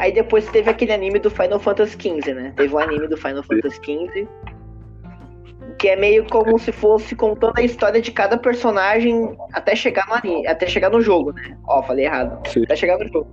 [0.00, 2.54] Aí depois teve aquele anime do Final Fantasy XV, né?
[2.56, 4.26] Teve um anime do Final Fantasy XV.
[5.78, 10.14] Que é meio como se fosse contando a história de cada personagem até chegar no
[10.14, 11.54] anime, até chegar no jogo, né?
[11.68, 12.40] Ó, falei errado.
[12.48, 12.62] Sim.
[12.64, 13.30] Até chegar no jogo.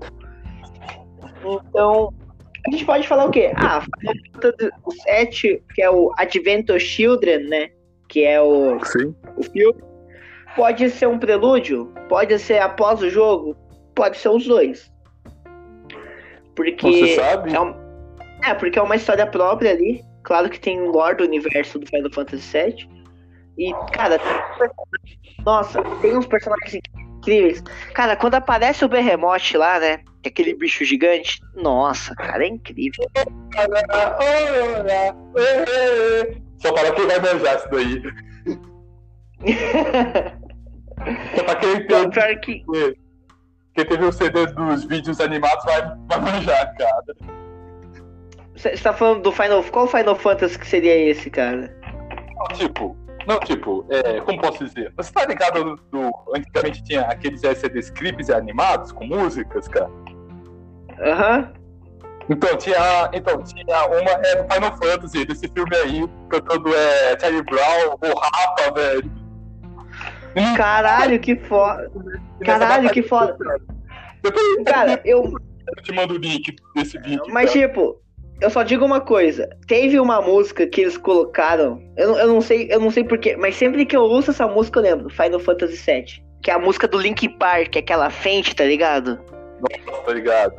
[1.69, 2.13] Então,
[2.67, 3.53] a gente pode falar o quê?
[3.55, 7.69] Ah, Final Fantasy VII, que é o Adventure Children, né?
[8.09, 9.15] Que é o, Sim.
[9.37, 9.81] o filme.
[10.53, 13.55] Pode ser um prelúdio, pode ser após o jogo,
[13.95, 14.91] pode ser os dois.
[16.57, 17.55] Porque Você sabe?
[17.55, 17.75] é, um-
[18.43, 20.03] é, porque é uma história própria ali.
[20.23, 22.89] Claro que tem um lore do universo do Final Fantasy VII.
[23.57, 26.79] E, cara, tem uns personagens- nossa, tem uns personagens
[27.17, 27.61] incríveis.
[27.93, 29.99] Cara, quando aparece o Behemoth lá, né?
[30.23, 31.39] é Aquele bicho gigante.
[31.55, 33.05] Nossa, cara, é incrível.
[36.59, 38.01] Só para quem vai manjar isso daí.
[41.37, 42.63] Só pra quem teve, pior que.
[43.77, 47.03] Quem teve o CD dos vídeos animados vai, vai manjar, cara.
[48.55, 49.63] Você tá falando do Final.
[49.65, 51.71] Qual Final Fantasy que seria esse, cara?
[52.35, 52.97] Não, tipo,
[53.27, 54.91] não, tipo, é, como posso dizer?
[54.97, 59.91] Você tá ligado do, do- Antigamente tinha aqueles LCDs clipes animados com músicas, cara.
[60.99, 61.53] Aham.
[62.29, 67.43] Então tinha, então, tinha uma é do Final Fantasy, desse filme aí, cantando é, Charlie
[67.43, 69.26] Brown, o Rafa, velho.
[70.57, 71.91] Caralho, que foda.
[72.43, 73.37] Caralho, que foda.
[74.65, 75.23] Cara, eu.
[75.23, 77.23] eu te mando o link desse vídeo.
[77.29, 77.67] Mas, cara.
[77.67, 78.01] tipo,
[78.41, 79.47] eu só digo uma coisa.
[79.67, 81.81] Teve uma música que eles colocaram.
[81.97, 84.47] Eu, não- eu não sei, eu não sei porquê, mas sempre que eu ouço essa
[84.47, 85.09] música eu lembro.
[85.09, 86.23] Final Fantasy VII.
[86.43, 89.19] Que é a música do Linkin Park, aquela frente, tá ligado?
[90.05, 90.53] tá ligado?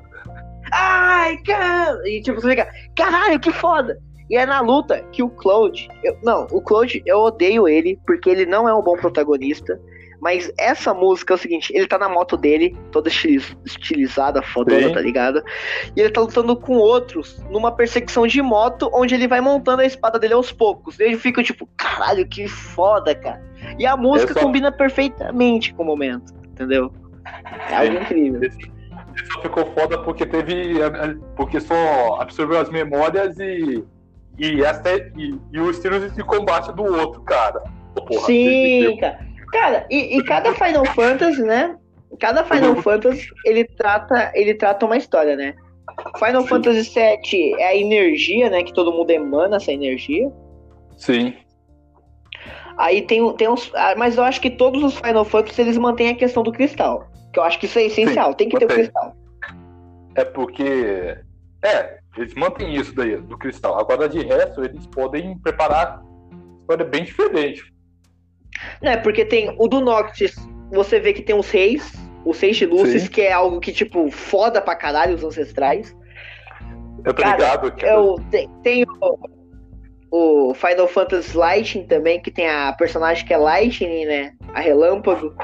[0.72, 1.96] Ai, cara!
[2.04, 3.98] E tipo, você fica, caralho, que foda!
[4.30, 5.88] E é na luta que o Cloud.
[6.04, 9.80] eu- não, o Cloud, eu odeio ele, porque ele não é um bom protagonista.
[10.20, 14.92] Mas essa música é o seguinte: ele tá na moto dele, toda estiliz- estilizada, fodona,
[14.92, 15.40] tá ligado?
[15.96, 19.86] E ele tá lutando com outros numa perseguição de moto, onde ele vai montando a
[19.86, 20.98] espada dele aos poucos.
[20.98, 23.40] E eu fico tipo, caralho, que foda, cara.
[23.78, 26.92] E a música só- combina perfeitamente com o momento, entendeu?
[27.70, 28.02] É algo Sim.
[28.02, 28.42] incrível.
[28.42, 28.58] Esse
[29.32, 30.74] só ficou foda porque teve.
[31.36, 33.84] Porque só absorveu as memórias e.
[34.39, 37.61] E, essa, e, e o estilo de combate do outro, cara.
[37.95, 39.28] Porra, Sim, cara.
[39.53, 41.76] Cara, e, e cada Final Fantasy, né?
[42.20, 45.55] Cada Final Fantasy, ele trata, ele trata uma história, né?
[46.18, 46.49] Final Sim.
[46.49, 48.62] Fantasy VII é a energia, né?
[48.62, 50.30] Que todo mundo emana essa energia.
[50.97, 51.34] Sim.
[52.76, 53.72] Aí tem, tem uns.
[53.74, 57.09] ah, Mas eu acho que todos os Final Fantasy eles mantêm a questão do cristal.
[57.32, 58.30] Que eu acho que isso é essencial.
[58.30, 59.16] Sim, tem que ter o cristal.
[60.14, 61.18] É porque.
[61.64, 63.78] É, eles mantêm isso daí, do cristal.
[63.78, 66.02] Agora, de resto, eles podem preparar
[66.60, 67.72] história bem diferente.
[68.82, 68.96] Né?
[68.96, 70.34] Porque tem o do Noctis,
[70.70, 71.92] você vê que tem os reis,
[72.24, 73.08] os reis de Lucis, Sim.
[73.08, 75.96] que é algo que, tipo, foda pra caralho os ancestrais.
[77.04, 77.86] Eu tô Cara, ligado que.
[77.86, 83.38] Eu, tem, tem o, o Final Fantasy Lightning também, que tem a personagem que é
[83.38, 84.32] Lightning, né?
[84.52, 85.34] A Relâmpago.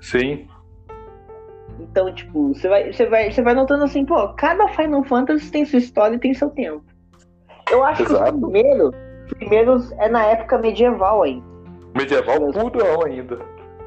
[0.00, 0.48] Sim.
[1.80, 5.64] Então, tipo, você vai, você vai, você vai notando assim, pô, cada Final Fantasy tem
[5.64, 6.84] sua história e tem seu tempo.
[7.70, 8.34] Eu acho que Exato.
[8.34, 8.94] os primeiros,
[9.38, 11.44] primeiros é na época medieval ainda,
[11.94, 13.38] Medieval purão ainda.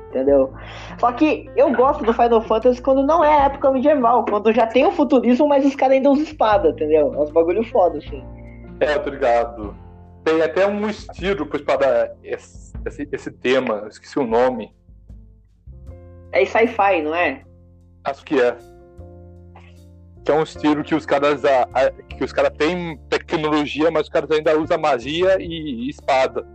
[0.09, 0.53] entendeu?
[0.99, 4.65] Só que eu gosto do Final Fantasy quando não é a época medieval, quando já
[4.65, 7.13] tem o futurismo, mas os caras ainda usam espada, entendeu?
[7.13, 8.23] É uns bagulho foda, assim.
[8.79, 9.75] É, ligado.
[10.23, 14.75] Tem até um estilo pra espada esse, esse, esse tema, eu esqueci o nome.
[16.31, 17.46] É sci-fi, não é?
[18.09, 18.55] Acho que é.
[20.23, 21.41] Que é um estilo que os caras
[22.09, 26.45] que os caras têm tecnologia, mas os caras ainda usam magia e espada.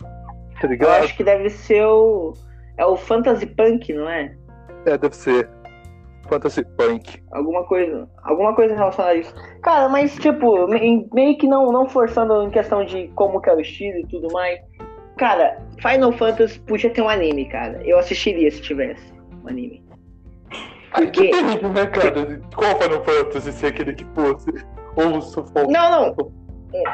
[0.00, 1.04] Tá Eu ligado?
[1.04, 2.32] acho que deve ser o.
[2.76, 4.34] É o Fantasy Punk, não é?
[4.86, 5.48] É, deve ser.
[6.28, 7.22] Fantasy Punk.
[7.32, 8.08] Alguma coisa.
[8.22, 9.34] Alguma coisa relacionada a isso.
[9.62, 13.54] Cara, mas tipo, me- meio que não, não forçando em questão de como que é
[13.54, 14.58] o estilo e tudo mais.
[15.18, 17.80] Cara, Final Fantasy podia ter um anime, cara.
[17.84, 19.13] Eu assistiria se tivesse
[19.44, 19.84] um anime.
[20.94, 22.40] Porque- terrível, né, cara?
[22.54, 24.50] Qual Final Fantasy se aquele que fosse?
[24.96, 25.68] Ou for.
[25.68, 26.34] Não, não.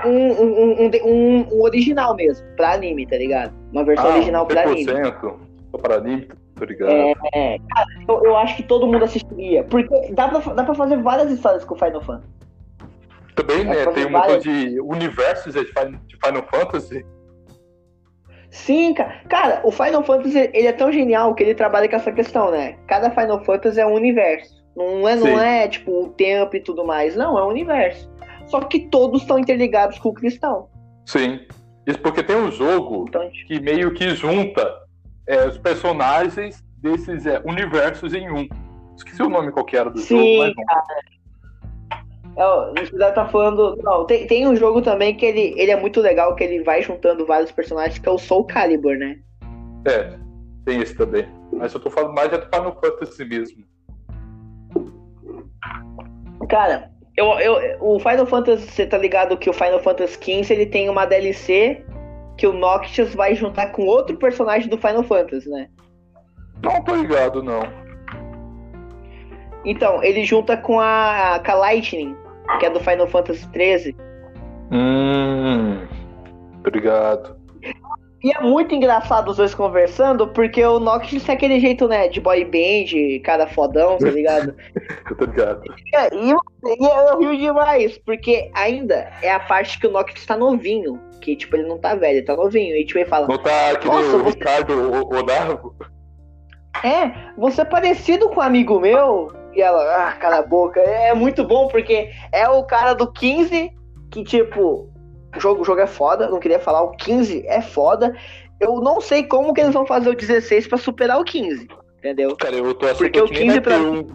[0.05, 3.53] Um, um, um, um, original mesmo, pra anime, tá ligado?
[3.73, 4.85] Uma versão Ah, original pra anime.
[4.85, 5.39] 100%.
[5.71, 6.91] Só para anime, tô ligado.
[6.93, 9.65] É, cara, eu, eu acho que todo mundo assistiria.
[9.65, 12.29] Porque dá pra, dá pra fazer várias histórias com Final Fantasy.
[13.35, 13.75] Também, né?
[13.85, 17.07] fazer Tem um montão várias- de universos de Fin- de Final Fantasy.
[18.51, 19.21] Sim, cara.
[19.29, 22.77] Cara, o Final Fantasy ele é tão genial que ele trabalha com essa questão, né?
[22.87, 24.61] Cada Final Fantasy é um universo.
[24.77, 25.25] Não é, Sim.
[25.25, 27.17] não é tipo um tempo e tudo mais.
[27.17, 28.11] Não, é um universo.
[28.47, 30.71] só que todos estão interligados com o Cristal.
[31.07, 31.41] Sim.
[31.87, 34.69] Isso porque tem um jogo Então, tipo, que meio que junta
[35.27, 38.49] é, os personagens desses é, universos em um.
[38.97, 40.97] Esqueci o nome qual que era do Sim, jogo, mas não.
[40.97, 41.20] É,
[42.75, 43.77] você deve tá falando.
[43.83, 46.83] Não, tem, tem um jogo também que ele, ele é muito legal, que ele vai
[46.83, 49.19] juntando vários personagens, que é o Soul Calibur, né?
[49.87, 50.17] É,
[50.65, 51.29] tem esse também.
[51.53, 53.65] Mas eu tô falando mais é do Final Fantasy mesmo.
[56.49, 60.67] Cara, eu, eu, o Final Fantasy, você tá ligado que o Final Fantasy XV ele
[60.67, 61.85] tem uma DLC
[62.39, 65.69] que o Noctis vai juntar com outro personagem do Final Fantasy, né?
[66.63, 67.63] Não tô ligado, não.
[69.65, 72.17] Então, ele junta com a, com a Lightning,
[72.59, 73.97] que é do Final Fantasy XIII.
[74.73, 75.87] Hum.
[76.61, 77.39] Obrigado.
[78.23, 82.21] E é muito engraçado os dois conversando, porque o Noctis tem aquele jeito, né, de
[82.21, 84.55] boy band, cara fodão, tá ligado?
[85.11, 85.63] Eu tô ligado.
[86.13, 91.01] E, e eu rio demais, porque ainda é a parte que o Noctis tá novinho.
[91.23, 92.77] Que, tipo, ele não tá velho, ele tá novinho.
[92.77, 95.75] E, tipo, ele fala, Não tá Nossa, o você- Ricardo O- Odarvo?
[96.85, 99.33] é, você é parecido com um amigo meu?
[99.55, 100.81] E ela, ah, cala a boca.
[100.81, 103.73] É muito bom, porque é o cara do 15
[104.11, 104.89] que, tipo,
[105.37, 108.15] o jogo, o jogo é foda, não queria falar, o 15 é foda.
[108.59, 112.37] Eu não sei como que eles vão fazer o 16 pra superar o 15, entendeu?
[112.37, 114.07] Cara, eu tô achando Porque o que nem 15 vai pra ter um.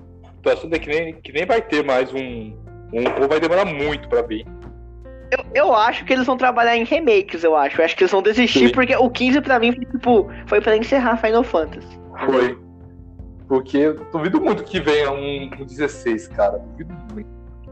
[0.42, 2.20] Tô achando que nem, que nem vai ter mais um,
[2.94, 3.22] um.
[3.22, 4.46] Ou vai demorar muito pra vir.
[5.32, 7.82] Eu, eu acho que eles vão trabalhar em remakes, eu acho.
[7.82, 8.74] Eu acho que eles vão desistir, Sim.
[8.74, 12.00] porque o 15 pra mim foi, tipo, foi pra encerrar Final Fantasy.
[12.26, 12.65] Foi.
[13.48, 16.58] Porque eu duvido muito que venha um, um 16, cara.
[16.58, 17.30] Duvido muito.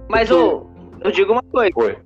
[0.08, 0.68] Mas Porque- ô,
[1.02, 1.74] eu digo uma coisa.
[1.74, 1.98] Foi.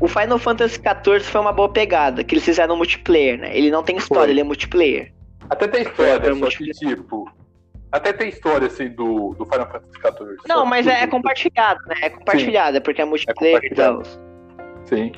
[0.00, 3.56] O Final Fantasy XIV foi uma boa pegada, que eles fizeram multiplayer, né?
[3.56, 4.30] Ele não tem história, Foi.
[4.32, 5.12] ele é multiplayer.
[5.48, 7.30] Até tem história, Foi, foi só que, tipo.
[7.92, 10.36] Até tem história, assim, do, do Final Fantasy XIV.
[10.48, 11.94] Não, mas é, é compartilhado, né?
[12.02, 14.02] É compartilhado, é porque é multiplayer e compartilhado.
[14.02, 14.86] tal.
[14.86, 15.12] Sim.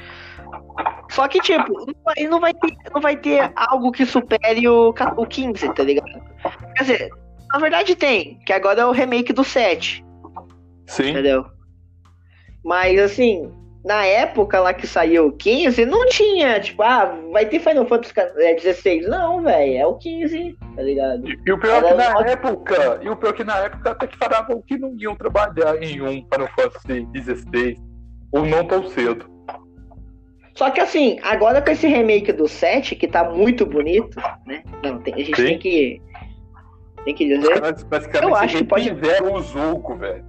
[1.11, 4.67] Só que, tipo, não vai- ele não vai ter, não vai ter algo que supere
[4.69, 6.21] o, o 15, tá ligado?
[6.77, 7.11] Quer dizer,
[7.53, 10.05] na verdade tem, que agora é o remake do 7.
[10.87, 11.11] Sim.
[11.11, 11.47] entendeu?
[12.65, 13.51] Mas assim,
[13.85, 18.13] na época lá que saiu o 15, não tinha, tipo, ah, vai ter Final Fantasy
[18.39, 19.07] é, 16.
[19.09, 21.29] Não, velho, é o 15, tá ligado?
[21.29, 22.31] E, e o pior é que Era na ótimo.
[22.31, 25.81] época, e o pior é que na época até que falavam que não iam trabalhar
[25.83, 27.79] em um Final Fantasy 16.
[28.33, 29.27] Ou não tão cedo.
[30.55, 34.63] Só que assim, agora com esse remake do 7, que tá muito bonito, né?
[34.83, 35.45] Não, tem- a gente Sim.
[35.47, 36.03] tem que.
[37.05, 37.51] Tem que dizer.
[38.23, 40.25] Eu acho que pode- o jogo, velho.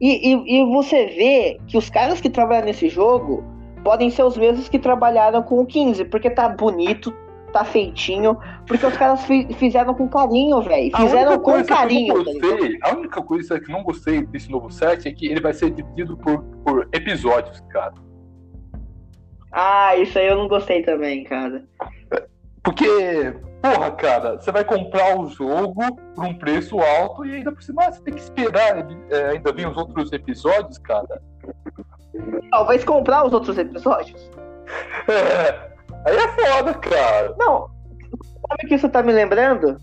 [0.00, 3.44] E, e, e você vê que os caras que trabalham nesse jogo
[3.84, 7.12] podem ser os mesmos que trabalharam com o 15, porque tá bonito,
[7.54, 8.36] tá feitinho,
[8.66, 10.94] porque os caras fi- fizeram com carinho, velho.
[10.96, 12.12] Fizeram com carinho.
[12.24, 15.12] Que eu tá gostei, a única coisa que eu não gostei desse novo set é
[15.12, 17.94] que ele vai ser dividido por, por episódios, cara.
[19.52, 21.64] Ah, isso aí eu não gostei também, cara.
[22.60, 25.80] Porque, porra, cara, você vai comprar o jogo
[26.14, 29.68] por um preço alto e ainda por cima você tem que esperar é, ainda vir
[29.68, 31.22] os outros episódios, cara.
[32.50, 34.28] Talvez comprar os outros episódios.
[35.06, 35.73] É,
[36.04, 37.34] aí é foda, cara.
[37.38, 37.68] Não.
[38.48, 39.78] Sabe o que isso tá me lembrando?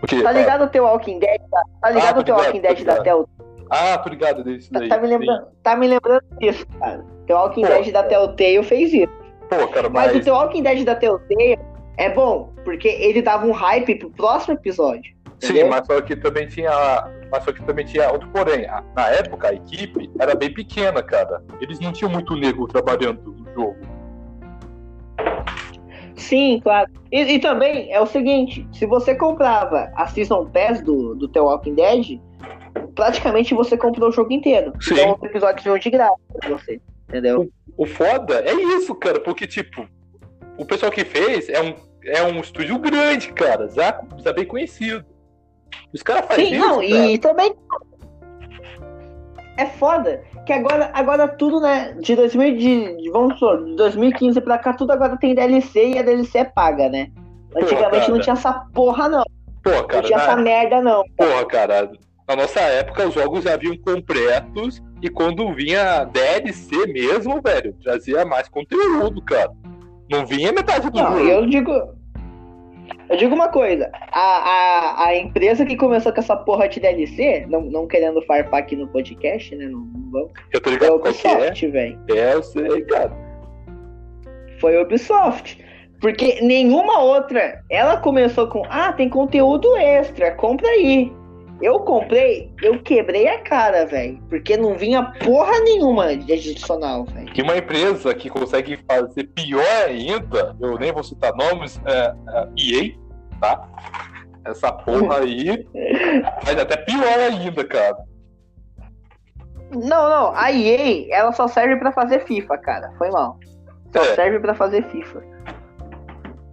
[0.00, 1.40] Porque, Tá ligado o teu Walking Dead?
[1.50, 3.02] Tá, tá ligado Ah, o teu Walking Dead da ligado.
[3.02, 3.26] Telltale?
[3.70, 4.88] Ah, tô ligado desse Tá, daí.
[4.88, 7.04] tá me lembrando, tá me lembrando disso, cara.
[7.26, 7.68] Teu Walking Pô.
[7.68, 9.12] Dead da Telltale fez isso.
[9.50, 10.16] Pô, cara, Mas mas.
[10.16, 11.58] o The Walking Dead da Telltale
[11.96, 15.12] é bom, porque ele dava um hype pro próximo episódio.
[15.40, 16.70] Sim, mas só que também tinha.
[17.30, 18.66] Mas só que também tinha outro porém.
[18.96, 21.42] Na época, a equipe era bem pequena, cara.
[21.60, 23.76] Eles não tinham muito nego trabalhando no jogo.
[26.18, 26.90] Sim, claro.
[27.10, 31.40] E, e também é o seguinte: se você comprava a Season Pass do, do The
[31.40, 32.20] Walking Dead,
[32.94, 34.72] praticamente você comprou o jogo inteiro.
[34.80, 34.94] Sim.
[34.94, 36.80] Então os episódios vinham de graça pra você.
[37.08, 37.48] Entendeu?
[37.76, 39.88] O foda é isso, cara, porque, tipo,
[40.58, 45.04] o pessoal que fez é um, é um estúdio grande, cara, já, já bem conhecido.
[45.92, 47.06] Os caras fazem Sim, isso, não, cara.
[47.06, 47.54] e também.
[49.58, 51.94] É foda que agora, agora tudo, né?
[52.00, 56.02] De 2000, de, vamos supor, de 2015 pra cá, tudo agora tem DLC e a
[56.02, 57.10] DLC é paga, né?
[57.56, 58.12] Antigamente cara.
[58.12, 59.24] não tinha essa porra, não.
[59.62, 61.02] Pô, Não cara, tinha essa merda, não.
[61.16, 61.90] porra, cara,
[62.28, 68.24] na nossa época os jogos já vinham completos e quando vinha DLC mesmo, velho, trazia
[68.24, 69.50] mais conteúdo, cara.
[70.10, 71.28] Não vinha metade do Não, jogo.
[71.28, 71.97] eu digo.
[73.08, 77.46] Eu digo uma coisa, a, a, a empresa que começou com essa porra de DLC,
[77.48, 79.66] não, não querendo farpar aqui no podcast, né?
[79.66, 80.30] Não, não vamos.
[80.52, 81.10] Eu tô Foi ligado que é.
[81.10, 81.98] Ubisoft, velho.
[82.10, 83.12] É, eu sei, cara.
[84.60, 85.64] Foi a Ubisoft.
[86.00, 87.62] Porque nenhuma outra.
[87.70, 91.12] Ela começou com, ah, tem conteúdo extra, compra aí.
[91.60, 94.22] Eu comprei, eu quebrei a cara, velho.
[94.28, 97.26] Porque não vinha porra nenhuma de adicional, velho.
[97.32, 102.48] Que uma empresa que consegue fazer pior ainda, eu nem vou citar nomes, é, é
[102.56, 102.94] EA,
[103.40, 103.68] tá?
[104.44, 105.66] Essa porra aí
[106.44, 107.96] faz até pior ainda, cara.
[109.70, 112.92] Não, não, a EA, ela só serve pra fazer FIFA, cara.
[112.96, 113.38] Foi mal.
[113.94, 114.14] Só É.
[114.14, 115.22] serve pra fazer FIFA.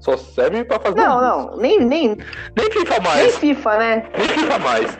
[0.05, 1.01] Só serve pra fazer.
[1.01, 1.49] Não, isso.
[1.49, 2.15] não, nem, nem,
[2.55, 3.37] Nem FIFA nem mais.
[3.39, 4.05] FIFA, né?
[4.15, 4.97] Nem FIFA mais.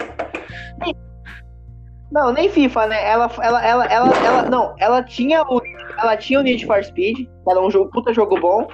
[2.12, 3.08] Não, nem FIFA, né?
[3.08, 5.62] Ela, ela, ela, ela, ela, não, ela tinha o,
[6.00, 8.68] ela tinha o Need for Speed, era um jogo, puta jogo bom,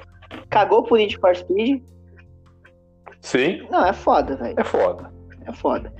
[0.49, 1.83] cagou pro Need for Speed.
[3.19, 5.11] Sim, Não, é foda, velho, é foda.
[5.45, 5.93] é foda.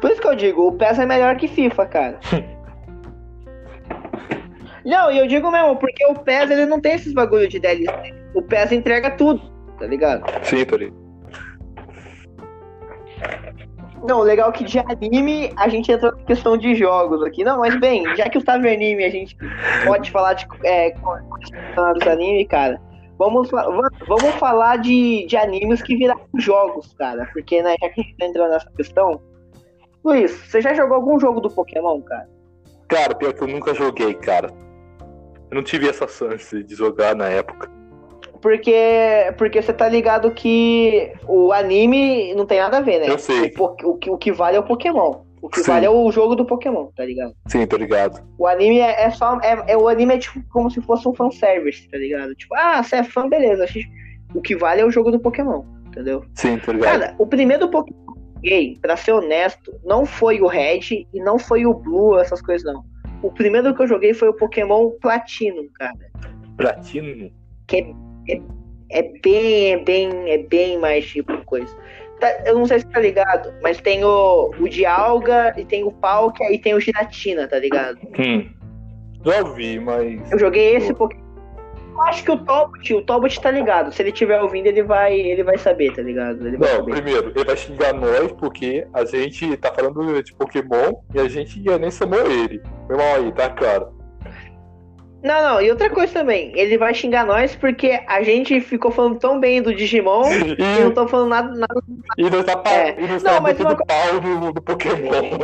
[0.00, 2.20] Por isso que eu digo, o PES é melhor que FIFA, cara.
[4.84, 8.14] não, e eu digo mesmo, porque o PES ele não tem esses bagulho de DLC.
[8.34, 9.40] O PES entrega tudo,
[9.78, 10.24] tá ligado?
[10.44, 10.92] Sim, Tori.
[14.06, 17.42] Não, o legal é que de anime a gente entra na questão de jogos aqui.
[17.42, 19.36] Não, mas bem, já que o Tavernime a gente
[19.84, 22.80] pode falar de é, dos anime, cara,
[23.18, 27.28] vamos, vamos falar de, de animes que viraram jogos, cara.
[27.32, 29.20] Porque, né, já que a gente tá entrando nessa questão.
[30.04, 32.28] Luiz, você já jogou algum jogo do Pokémon, cara?
[32.88, 34.48] Cara, pior que eu nunca joguei, cara.
[35.50, 37.77] Eu não tive essa chance de jogar na época.
[38.40, 43.10] Porque, porque você tá ligado que o anime não tem nada a ver, né?
[43.10, 43.52] Eu sei.
[43.58, 45.22] O, o que, o que vale é o Pokémon.
[45.40, 45.70] O que Sim.
[45.70, 47.32] vale é o jogo do Pokémon, tá ligado?
[47.46, 48.20] Sim, tô ligado.
[48.36, 49.38] O anime é, é só.
[49.40, 52.34] É, é- o anime é tipo como se fosse um fanservice, tá ligado?
[52.34, 53.64] Tipo, ah, você é fã, beleza.
[54.34, 56.24] O que vale é o jogo do Pokémon, entendeu?
[56.34, 57.00] Sim, tô ligado.
[57.00, 61.20] Cara, o primeiro Pokémon que eu joguei, pra ser honesto, não foi o Red e
[61.20, 62.84] não foi o Blue, essas coisas não.
[63.22, 65.94] O primeiro que eu joguei foi o Pokémon Platinum, cara.
[66.56, 67.30] Platino.
[67.66, 67.94] Que
[68.28, 68.40] é,
[68.90, 71.74] é, bem, é bem, é bem mais tipo coisa.
[72.20, 75.84] Tá, eu não sei se tá ligado, mas tem o, o de Alga e tem
[75.84, 77.98] o Palkia e tem o Giratina, tá ligado?
[78.18, 78.48] Hum.
[79.24, 80.30] Já ouvi, mas.
[80.32, 81.28] Eu joguei esse Pokémon.
[81.98, 83.92] Eu acho que o Tobut, o Tobut tá ligado.
[83.92, 86.46] Se ele estiver ouvindo, ele vai, ele vai saber, tá ligado?
[86.46, 90.94] Ele vai Não, primeiro, ele vai xingar nós porque a gente tá falando de Pokémon
[91.12, 92.62] e a gente nem chamou ele.
[92.86, 93.88] Foi mal aí, tá, cara?
[95.22, 99.18] Não, não, e outra coisa também, ele vai xingar nós porque a gente ficou falando
[99.18, 100.22] tão bem do Digimon
[100.56, 101.82] e não tô falando nada, nada.
[102.16, 102.94] e nós tá, pa- É.
[103.00, 105.38] e Não, tá mas uma pau no, no Pokémon.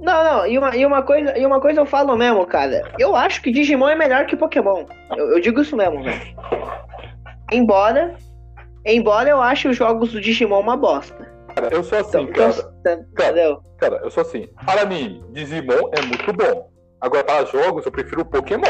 [0.00, 2.82] Não, não, e uma, e uma coisa, e uma coisa eu falo mesmo, cara.
[2.98, 4.84] Eu acho que Digimon é melhor que Pokémon.
[5.16, 6.20] Eu, eu digo isso mesmo, velho.
[7.52, 8.16] Embora,
[8.84, 11.30] embora eu ache os jogos do Digimon uma bosta.
[11.54, 12.72] Cara, eu sou assim, Então, cara.
[12.80, 13.60] então, entendeu?
[13.78, 14.48] Cara, eu sou assim.
[14.66, 16.71] Para mim, Digimon é muito bom.
[17.02, 18.62] Agora, para jogos, eu prefiro o Pokémon.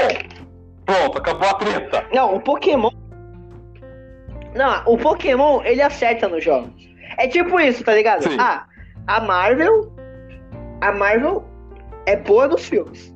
[0.86, 2.06] Pronto, acabou a treta.
[2.12, 2.90] Não, o Pokémon.
[4.54, 6.72] Não, o Pokémon, ele acerta nos jogos.
[7.18, 8.22] É tipo isso, tá ligado?
[8.22, 8.36] Sim.
[8.40, 8.64] Ah,
[9.06, 9.92] a Marvel.
[10.80, 11.44] A Marvel
[12.06, 13.14] é boa nos filmes.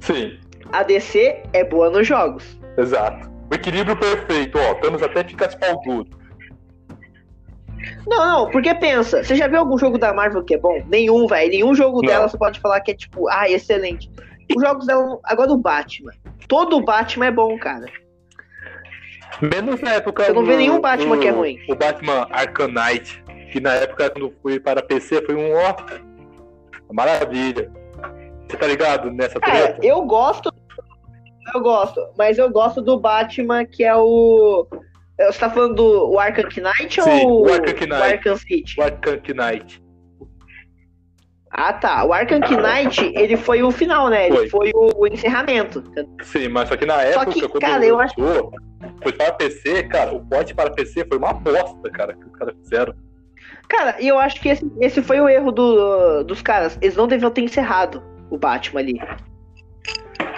[0.00, 0.38] Sim,
[0.72, 2.58] A DC é boa nos jogos.
[2.78, 3.30] exato.
[3.50, 4.74] O equilíbrio perfeito, ó.
[4.74, 5.48] Thanos até fica
[5.84, 6.08] duro.
[8.06, 10.82] Não, não, porque pensa, você já viu algum jogo da Marvel que é bom?
[10.88, 11.50] Nenhum, velho.
[11.50, 12.08] Nenhum jogo Não.
[12.08, 14.10] dela você pode falar que é tipo, ah, excelente.
[14.54, 15.18] Os jogos dela.
[15.24, 16.12] Agora o Batman.
[16.48, 17.86] Todo Batman é bom, cara.
[19.40, 20.24] Menos na época.
[20.24, 21.58] Você não do- nenhum Batman do- que é ruim.
[21.68, 22.26] O Batman
[22.68, 23.22] Knight,
[23.52, 25.74] que na época, quando foi para PC, foi um ó.
[26.92, 27.70] Maravilha.
[28.48, 29.78] Você tá ligado nessa treta?
[29.84, 30.52] eu gosto.
[31.54, 34.66] Eu gosto, mas eu gosto do Batman que é o.
[35.18, 37.92] Você tá falando do Arkham Knight Sim, ou o Arkham Knight.
[37.92, 38.80] o Arkham City?
[38.80, 39.82] O Arkham Knight.
[41.58, 44.26] Ah tá, o Arkham Knight, ele foi o final, né?
[44.28, 45.82] Ele foi, o, o encerramento.
[46.22, 48.14] Sim, mas só que na época, que, quando cara, eu acho-
[49.02, 52.54] foi para PC, cara, o porte para PC foi uma bosta, cara, que os caras
[52.62, 52.94] fizeram.
[53.70, 56.76] Cara, e eu acho que esse, esse foi o erro do- dos caras.
[56.82, 59.00] Eles não deviam ter encerrado o Batman ali.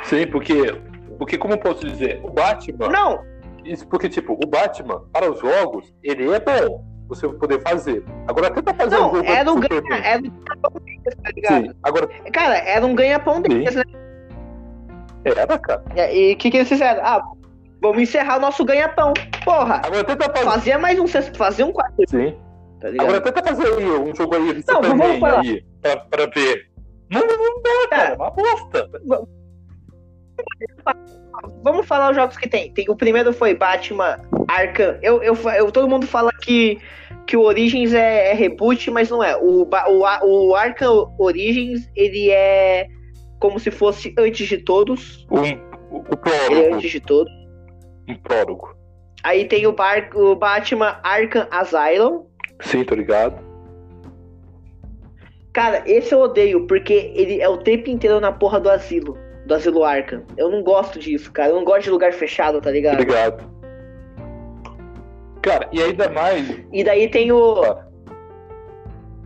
[0.04, 0.72] Sim, porque,
[1.18, 3.24] porque como eu posso dizer, o Batman, Não,
[3.64, 8.04] isso porque, tipo, o Batman, para os jogos, ele é bom, você poder fazer.
[8.26, 11.64] Agora tenta fazer um não, jogo era um ganha, era um ganha-pão deles, tá ligado?
[11.64, 13.82] Sim, agora Cara, era um ganha-pão deles, né?
[15.24, 15.82] era, cara.
[16.12, 17.00] E o que, que eles fizeram?
[17.04, 17.22] Ah,
[17.80, 19.12] vamos encerrar o nosso ganha-pão.
[19.44, 20.44] Porra, Agora tenta fazer.
[20.44, 22.36] fazia mais um sexto, fazia um quarto, Sim.
[22.80, 22.88] tá?
[22.88, 25.40] Agora tenta fazer aí um jogo aí de Não, Superman vamos falar.
[25.40, 26.68] aí, pra, pra ver.
[27.10, 28.90] Não, não, não dá, cara, Cara, é uma bosta.
[29.06, 29.28] Vamos
[31.88, 32.70] falar os jogos que tem.
[32.72, 34.98] tem o primeiro foi Batman Arkham.
[35.02, 36.78] Eu, eu, eu, todo mundo fala que,
[37.26, 39.36] que o Origins é, é reboot, mas não é.
[39.36, 42.86] O, o, o Arkham Origins, ele é
[43.40, 45.26] como se fosse antes de todos.
[45.30, 45.40] Um,
[45.90, 46.18] o, o
[46.50, 46.74] Ele é prólogo.
[46.74, 47.32] antes de todos.
[48.08, 48.76] Um prólogo.
[49.22, 52.24] Aí tem o, Bar, o Batman Arkham Asylum.
[52.60, 53.46] Sim, tô ligado.
[55.52, 59.18] Cara, esse eu odeio, porque ele é o tempo inteiro na porra do asilo.
[59.48, 60.24] Do asilo Arkham.
[60.36, 61.48] Eu não gosto disso, cara.
[61.48, 63.00] Eu não gosto de lugar fechado, tá ligado?
[63.00, 63.50] Obrigado.
[65.40, 66.62] Cara, e ainda mais.
[66.70, 67.62] E daí tem o.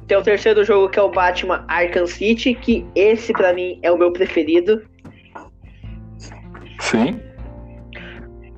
[0.06, 3.90] Tem o terceiro jogo que é o Batman Arkham City, que esse pra mim é
[3.90, 4.84] o meu preferido.
[6.78, 7.20] Sim.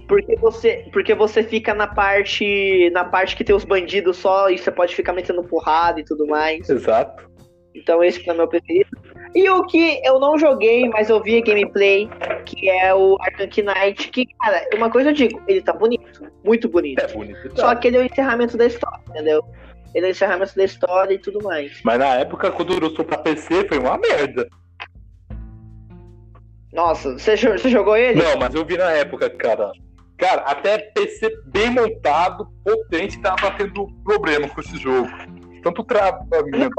[0.06, 4.58] Porque você, porque você fica na parte na parte que tem os bandidos só e
[4.58, 6.68] você pode ficar metendo porrada e tudo mais.
[6.68, 7.24] Exato.
[7.74, 8.90] Então esse é o meu preferido.
[9.34, 12.08] E o que eu não joguei, mas eu vi a gameplay,
[12.46, 16.68] que é o Arkham Knight, que, cara, uma coisa eu digo, ele tá bonito, muito
[16.68, 17.00] bonito.
[17.00, 17.48] É bonito.
[17.50, 17.62] tá?
[17.62, 19.44] Só que ele é o encerramento da história, entendeu?
[19.92, 21.80] Ele é o encerramento da história e tudo mais.
[21.82, 24.48] Mas na época, quando lançou pra PC, foi uma merda.
[26.72, 28.22] Nossa, você, você jogou ele?
[28.22, 29.72] Não, mas eu vi na época, cara.
[30.16, 35.08] Cara, até PC bem montado, potente, tava tendo problema com esse jogo.
[35.64, 36.70] Tanto travamento.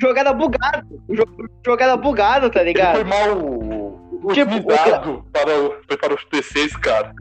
[0.00, 0.86] Jogada bugado.
[1.08, 2.94] O jogo- Jogada bugado, tá Ele ligado?
[2.96, 3.96] foi mal
[4.32, 7.12] Tipo, otimizado para, o- para os PCs, cara.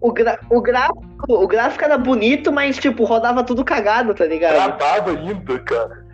[0.00, 4.54] O, gra- o, gráfico, o gráfico era bonito, mas, tipo, rodava tudo cagado, tá ligado?
[4.54, 6.04] Travado ainda, cara.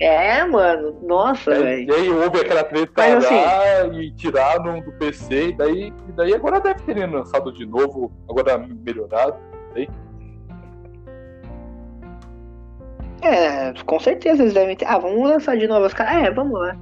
[0.00, 0.98] É, mano.
[1.02, 1.90] Nossa, Aí- velho.
[1.90, 6.12] E aí houve aquela treta Mas, assim- lá e tiraram do PC, e daí, e
[6.12, 9.36] daí agora deve ter lançado de novo, agora melhorado.
[13.22, 14.86] É, com certeza eles devem ter.
[14.86, 16.24] Ah, vamos lançar de novo os caras.
[16.26, 16.76] É, vamos lá.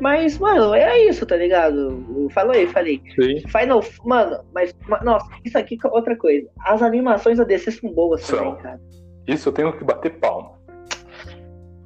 [0.00, 2.28] Mas, mano, é isso, tá ligado?
[2.30, 3.02] Falou aí, falei.
[3.18, 3.40] Sim.
[3.48, 3.82] Final.
[4.04, 4.74] Mano, mas.
[4.86, 6.46] ma- Nossa, isso aqui é outra coisa.
[6.64, 8.38] As animações da DC são boas São.
[8.38, 8.80] também, cara.
[9.26, 10.56] Isso eu tenho que bater palma.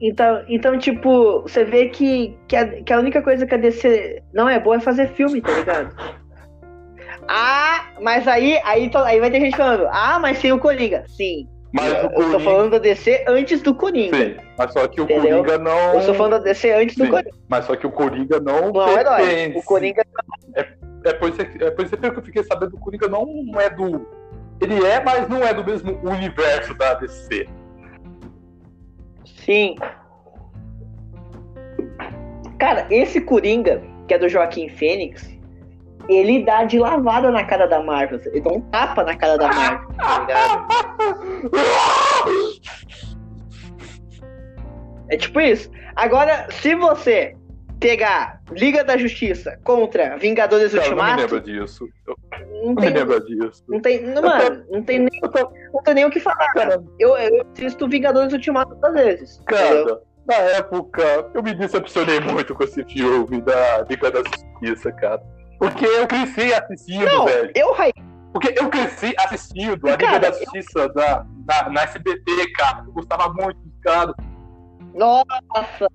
[0.01, 4.21] Então, então tipo, você vê que, que, a, que a única coisa que a DC
[4.35, 5.95] não é boa é fazer filme, tá ligado?
[7.29, 11.05] Ah, mas aí, aí, aí vai ter gente falando, ah, mas tem o Coringa.
[11.07, 12.41] Sim, Mas eu tô Coringa.
[12.41, 14.17] falando da DC antes do Coringa.
[14.17, 15.39] Sim, mas só que o Entendeu?
[15.39, 15.95] Coringa não.
[15.95, 17.31] Eu estou falando da DC antes do Sim, Coringa.
[17.49, 18.73] Mas só que o Coringa não.
[18.73, 19.53] Não é herói.
[19.57, 20.05] O Coringa.
[21.05, 23.27] É por, isso, é por isso que eu fiquei sabendo que o Coringa não
[23.59, 24.07] é do.
[24.61, 27.49] Ele é, mas não é do mesmo universo da DC.
[29.25, 29.77] Sim.
[32.59, 35.32] Cara, esse Coringa, que é do Joaquim Fênix,
[36.09, 38.21] ele dá de lavada na cara da Marvel.
[38.27, 40.67] Ele dá um tapa na cara da Marvel, tá ligado?
[45.09, 45.71] É tipo isso.
[45.97, 47.37] Agora, se você
[47.79, 51.89] pegar Liga da Justiça contra Vingadores Cara, eu não me Ultimato, lembro disso.
[52.07, 53.65] Eu não não me tem, lembro disso.
[53.69, 55.21] não tem, não, mano, não tem nem,
[55.75, 56.53] não tem nem o que falar.
[56.55, 59.41] Cara, Eu, eu assisto Vingadores Ultimato às vezes.
[59.41, 59.85] entendeu?
[59.87, 65.21] cara, na época, eu me decepcionei muito com esse filme da Liga da Justiça, cara.
[65.63, 67.53] Porque eu cresci assistindo, Não, velho.
[67.55, 67.73] eu.
[68.33, 71.25] Porque eu cresci assistindo a Liga da eu- Justiça da,
[71.71, 72.83] na, SBT, cara.
[72.85, 74.13] Eu gostava muito, cara.
[74.93, 75.87] Nossa!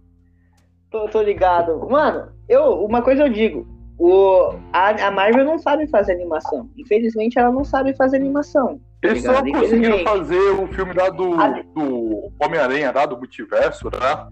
[0.90, 1.86] Tô, tô ligado.
[1.90, 3.68] Mano, eu, uma coisa eu digo.
[4.00, 6.70] O, a, a Marvel não sabe fazer animação.
[6.78, 8.80] Infelizmente, ela não sabe fazer animação.
[9.04, 14.28] Eles só conseguiram fazer o filme lá do, Ah, do Homem-Aranha, lá do multiverso, né?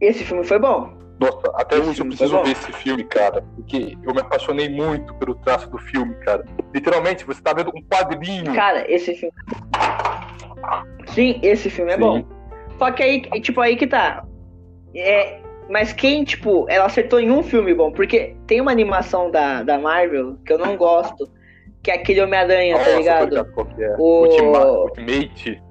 [0.00, 1.03] Esse filme foi bom.
[1.24, 2.42] Nossa, até hoje eu preciso bom.
[2.44, 3.42] ver esse filme, cara.
[3.56, 6.44] Porque eu me apaixonei muito pelo traço do filme, cara.
[6.74, 8.52] Literalmente, você tá vendo um quadrinho.
[8.54, 9.34] Cara, esse filme.
[11.08, 12.00] Sim, esse filme é Sim.
[12.00, 12.24] bom.
[12.78, 14.24] Só que aí, tipo, aí que tá.
[14.94, 19.62] É, mas quem, tipo, ela acertou em um filme bom, porque tem uma animação da,
[19.62, 21.28] da Marvel que eu não gosto,
[21.82, 23.36] que é aquele Homem-Aranha, tá ligado?
[23.38, 23.96] é.
[23.98, 25.62] O- Ultima- Ultimate.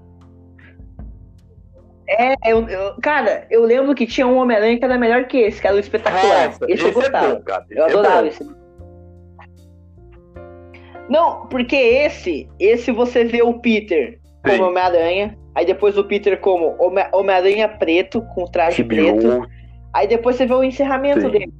[2.07, 5.61] É, eu, eu- cara, eu lembro que tinha um Homem-Aranha que era melhor que esse,
[5.61, 6.45] que era o espetacular.
[6.47, 7.35] Nossa, esse eu esse é gostava.
[7.35, 7.65] bom, cara.
[7.69, 8.27] Eu é adorava bom.
[8.27, 8.63] esse.
[11.09, 14.63] Não, porque esse, esse você vê o Peter como Sim.
[14.63, 19.47] Homem-Aranha, aí depois o Peter como Home- Homem-Aranha preto, com traje preto,
[19.93, 21.29] aí depois você vê o encerramento Sim.
[21.29, 21.53] dele.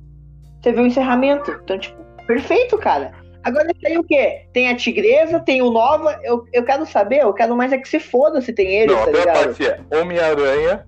[0.62, 1.52] Você vê o encerramento.
[1.64, 3.12] Então, tipo, perfeito, cara.
[3.44, 4.46] Agora tem o quê?
[4.54, 6.18] Tem a Tigresa, tem o Nova.
[6.24, 9.12] Eu, eu quero saber, eu quero mais é que se foda se tem ele, Não,
[9.12, 10.86] tá a parte é Homem-Aranha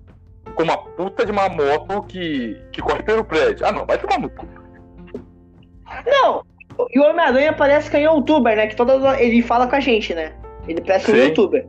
[0.54, 3.66] com uma puta de uma moto que, que corre pelo prédio.
[3.66, 4.46] Ah, não, vai tomar no cu.
[6.06, 6.42] Não,
[6.90, 8.66] e o Homem-Aranha parece que é um youtuber, né?
[8.66, 10.32] Que toda ele fala com a gente, né?
[10.66, 11.20] Ele parece um Sim.
[11.28, 11.66] youtuber.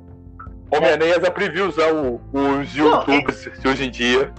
[0.72, 4.34] Homem-Aranha já previu usar o- os Não, youtubers de hoje em dia.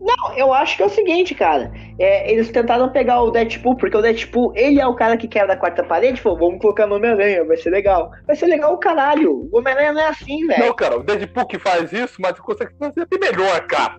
[0.00, 1.72] Não, eu acho que é o seguinte, cara.
[1.98, 5.54] É, eles tentaram pegar o Deadpool, porque o Deadpool, ele é o cara que quebra
[5.54, 6.20] a quarta parede.
[6.20, 8.10] Falou, vamos colocar no Homem-Aranha, vai ser legal.
[8.26, 9.48] Vai ser legal o caralho.
[9.52, 10.66] O Homem-Aranha não é assim, velho.
[10.66, 13.96] Não, cara, o Deadpool que faz isso, mas consegue fazer até melhor, cara.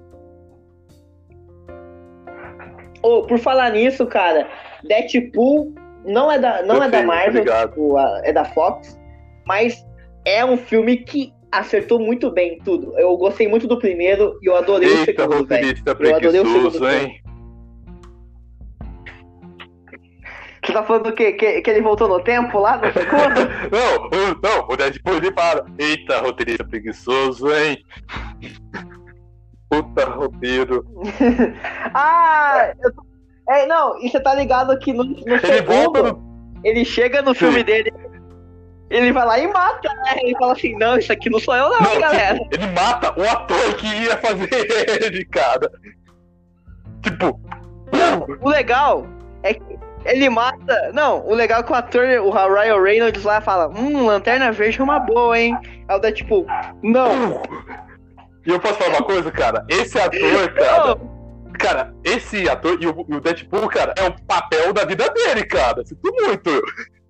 [3.02, 4.48] Ô, por falar nisso, cara,
[4.84, 5.74] Deadpool
[6.06, 7.70] não é da, não Eu é da sei, Marvel, obrigado.
[7.70, 9.00] tipo, é da Fox,
[9.46, 9.86] mas
[10.26, 12.98] é um filme que acertou muito bem tudo.
[13.00, 15.78] Eu gostei muito do primeiro e eu adorei o Eita, segundo, velho.
[15.86, 17.22] Eu adorei o segundo hein?
[20.66, 21.34] Você tá falando do quê?
[21.34, 23.50] Que, que ele voltou no tempo lá no segundo?
[23.72, 24.10] Não,
[24.42, 25.64] não, o Deadpool ele para.
[25.78, 27.78] Eita, roteirista preguiçoso, hein?
[29.70, 30.84] Puta roteiro.
[31.94, 32.74] ah!
[32.82, 32.92] eu
[33.50, 36.62] É, não, e você tá ligado que no, no Ele volta segundo, no.
[36.64, 37.66] ele chega no filme Sim.
[37.66, 37.94] dele,
[38.90, 40.20] ele vai lá e mata, né?
[40.22, 42.40] Ele fala assim, não, isso aqui não sou eu não, Não, galera.
[42.40, 44.50] tipo, ele mata o ator que ia fazer
[45.04, 45.70] ele, cara.
[47.02, 47.40] Tipo.
[48.42, 49.08] O legal
[49.44, 50.92] é que ele mata.
[50.94, 54.80] Não, o legal é que o ator, o Ryan Reynolds lá fala: Hum, Lanterna Verde
[54.80, 55.58] é uma boa, hein?
[55.88, 56.46] Aí o Deadpool,
[56.84, 57.42] não.
[58.46, 59.66] E eu posso falar uma coisa, cara?
[59.70, 60.96] Esse ator, cara.
[60.96, 61.16] Não,
[61.60, 65.46] Cara, esse ator e o, e o Deadpool, cara, é o papel da vida dele,
[65.46, 65.86] cara.
[65.86, 66.50] Sinto muito.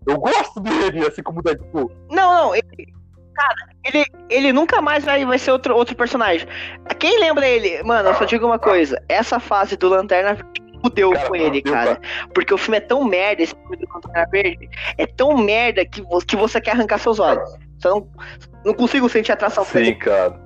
[0.08, 1.92] Eu gosto dele, assim como o Deadpool.
[2.12, 2.94] não, não, ele,
[3.34, 6.48] cara, ele, ele nunca mais vai, vai ser outro, outro personagem.
[7.00, 7.82] Quem lembra ele?
[7.84, 11.62] Mano, eu só digo uma coisa: essa fase do Lanterna Verde fudeu Cara, com ele,
[11.62, 12.00] cara.
[12.34, 16.04] Porque o filme é tão merda, esse filme do Lanterna Verde é tão merda que,
[16.28, 17.50] que você quer arrancar seus olhos.
[17.80, 18.08] Você não,
[18.64, 19.96] não consigo sentir atração Sim, ele.
[19.96, 20.44] cara.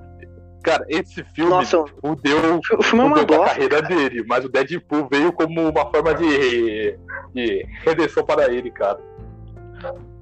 [0.62, 3.54] Cara, esse filme Nossa, fudeu, o filme é uma com a bosta.
[3.54, 6.98] carreira dele, mas o Deadpool veio como uma forma de,
[7.34, 8.98] de redenção para ele, cara.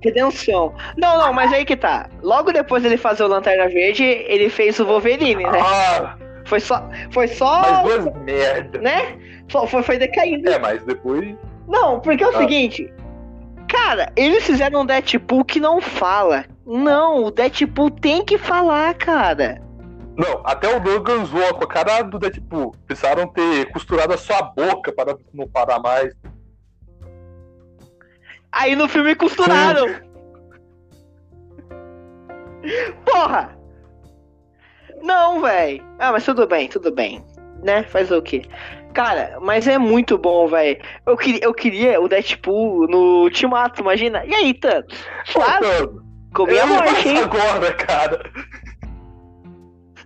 [0.01, 0.73] Redenção.
[0.97, 2.09] Não, não, mas aí que tá.
[2.23, 5.61] Logo depois dele fazer o Lanterna Verde, ele fez o Wolverine, né?
[5.61, 6.89] Ah, Foi só.
[7.11, 7.82] Foi mas só.
[7.82, 8.78] duas merda.
[8.78, 9.19] Né?
[9.48, 10.48] Foi, foi decaindo.
[10.48, 11.34] É, mas depois.
[11.66, 12.38] Não, porque é o Ah.
[12.38, 12.92] seguinte.
[13.68, 16.44] Cara, eles fizeram um Deadpool que não fala.
[16.66, 19.60] Não, o Deadpool tem que falar, cara.
[20.16, 22.74] Não, até o Logan zoou com a cara do Deadpool.
[22.86, 26.14] Precisaram ter costurado a sua boca para não parar mais.
[28.50, 29.86] Aí no filme costuraram.
[33.04, 33.56] Porra!
[35.02, 35.82] Não, véi.
[35.98, 37.24] Ah, mas tudo bem, tudo bem.
[37.62, 37.82] Né?
[37.84, 38.42] Faz o quê?
[38.93, 40.81] Cara, mas é muito bom, velho.
[41.06, 44.24] Eu queria, eu queria o Deadpool no Ultimato, imagina.
[44.24, 44.86] E aí, Thanos?
[45.36, 46.02] Mano,
[46.35, 47.19] comi a morte, hein?
[47.19, 48.31] agora, cara.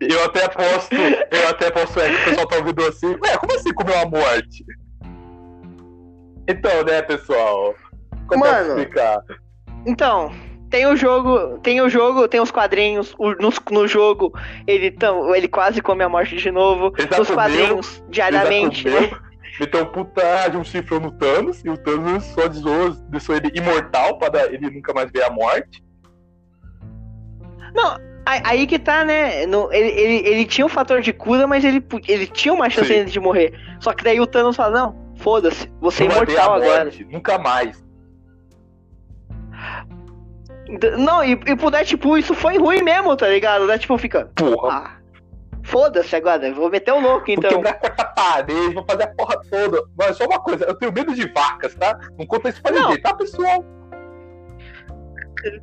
[0.00, 3.54] Eu até posso, eu até posso, é, que o pessoal tá ouvindo assim, ué, como
[3.54, 4.64] assim comeu a morte?
[6.48, 7.74] Então, né, pessoal?
[8.26, 9.22] Como é que Mano, explicar?
[9.86, 10.32] Então,
[10.72, 13.14] tem o jogo, tem o jogo, tem os quadrinhos.
[13.18, 14.32] o- no, no jogo,
[14.66, 16.92] ele, tão, ele quase come a morte de novo.
[16.98, 18.88] Ele já Nos quadrinhos, Ele diariamente.
[18.90, 19.10] já né?
[19.82, 24.18] um puta de um chifrão no Thanos, e o Thanos só desou, deixou ele imortal
[24.18, 25.84] para ele nunca mais ver a morte.
[27.74, 29.44] Não, aí, que tá, né?
[29.44, 32.88] No, ele, ele, ele tinha um fator de cura, mas ele, ele tinha uma chance
[32.92, 33.04] Sim.
[33.04, 33.52] de morrer.
[33.78, 36.90] Só que daí o Thanos fala, não, foda-se, você é imortal agora.
[37.10, 37.82] nunca mais.
[40.98, 43.62] Não, e, e pro Deadpool isso foi ruim mesmo, tá ligado?
[43.62, 44.72] O Deadpool fica, Porra.
[44.72, 44.90] ah,
[45.64, 47.50] foda-se agora, eu vou meter o louco Vou então.
[47.50, 49.82] quebrar a quarta parede, vou fazer a porra toda.
[49.98, 51.98] Mas só uma coisa, eu tenho medo de vacas, tá?
[52.18, 53.64] Não conta isso pra ninguém, tá, pessoal?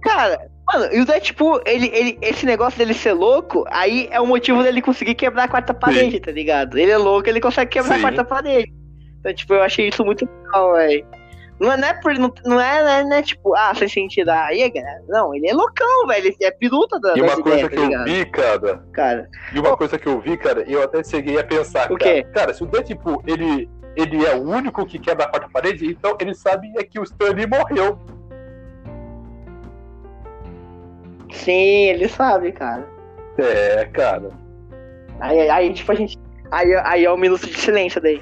[0.04, 4.28] Cara, mano, e o Deadpool, ele, ele, esse negócio dele ser louco, aí é o
[4.28, 6.78] motivo dele conseguir quebrar a quarta parede, tá ligado?
[6.78, 8.00] Ele é louco, ele consegue quebrar Sim.
[8.00, 8.72] a quarta parede.
[9.20, 11.06] Então, tipo, eu achei isso muito legal, velho.
[11.60, 13.90] Não é, não é, por, não, não é, não é, não é, tipo, ah, sem
[13.90, 15.04] sentido, aí, galera.
[15.10, 16.28] Não, ele é loucão, velho.
[16.28, 19.60] Ele é piruta da, E uma coisa ideias, que tá eu vi, cara, Cara, e
[19.60, 22.14] uma coisa que eu vi, cara, eu até cheguei a pensar, O cara.
[22.14, 22.24] quê?
[22.34, 26.18] Cara, se o Deadpool, ele, ele é o único que quebra a quarta parede, então
[26.22, 28.00] ele sabe é que o Stanley morreu.
[31.32, 32.88] sim, ele sabe, cara.
[33.38, 34.30] É, cara.
[35.20, 36.18] Aí, aí tipo, a gente.
[36.52, 38.22] Aí, aí é um minuto de silêncio daí.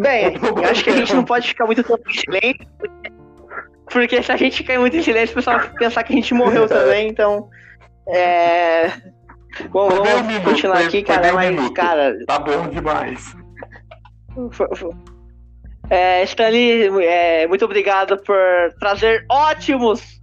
[0.00, 0.34] Bem,
[0.70, 2.66] acho que a gente não pode ficar muito tempo em silêncio.
[3.90, 6.32] porque- se a gente ficar muito em silêncio, o pessoal vai pensar que a gente
[6.34, 7.48] morreu também, então.
[8.08, 8.88] É.
[9.70, 11.74] Bom, Foi vamos minuto, continuar foi- aqui, foi cara, meio mas, minuto.
[11.74, 13.34] cara, Tá bom demais.
[14.52, 14.94] Fo- fo-
[15.90, 18.36] É, Stanley, é, muito obrigado por
[18.78, 20.20] trazer ótimos,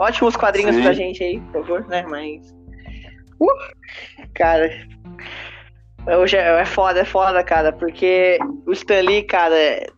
[0.00, 0.82] ótimos quadrinhos Sim.
[0.82, 2.04] pra gente aí, por favor, né?
[2.08, 2.52] Mas.
[3.40, 3.46] Uh,
[4.34, 4.68] cara.
[6.06, 9.56] Hoje é, é foda, é foda, cara, porque o Stanley, cara,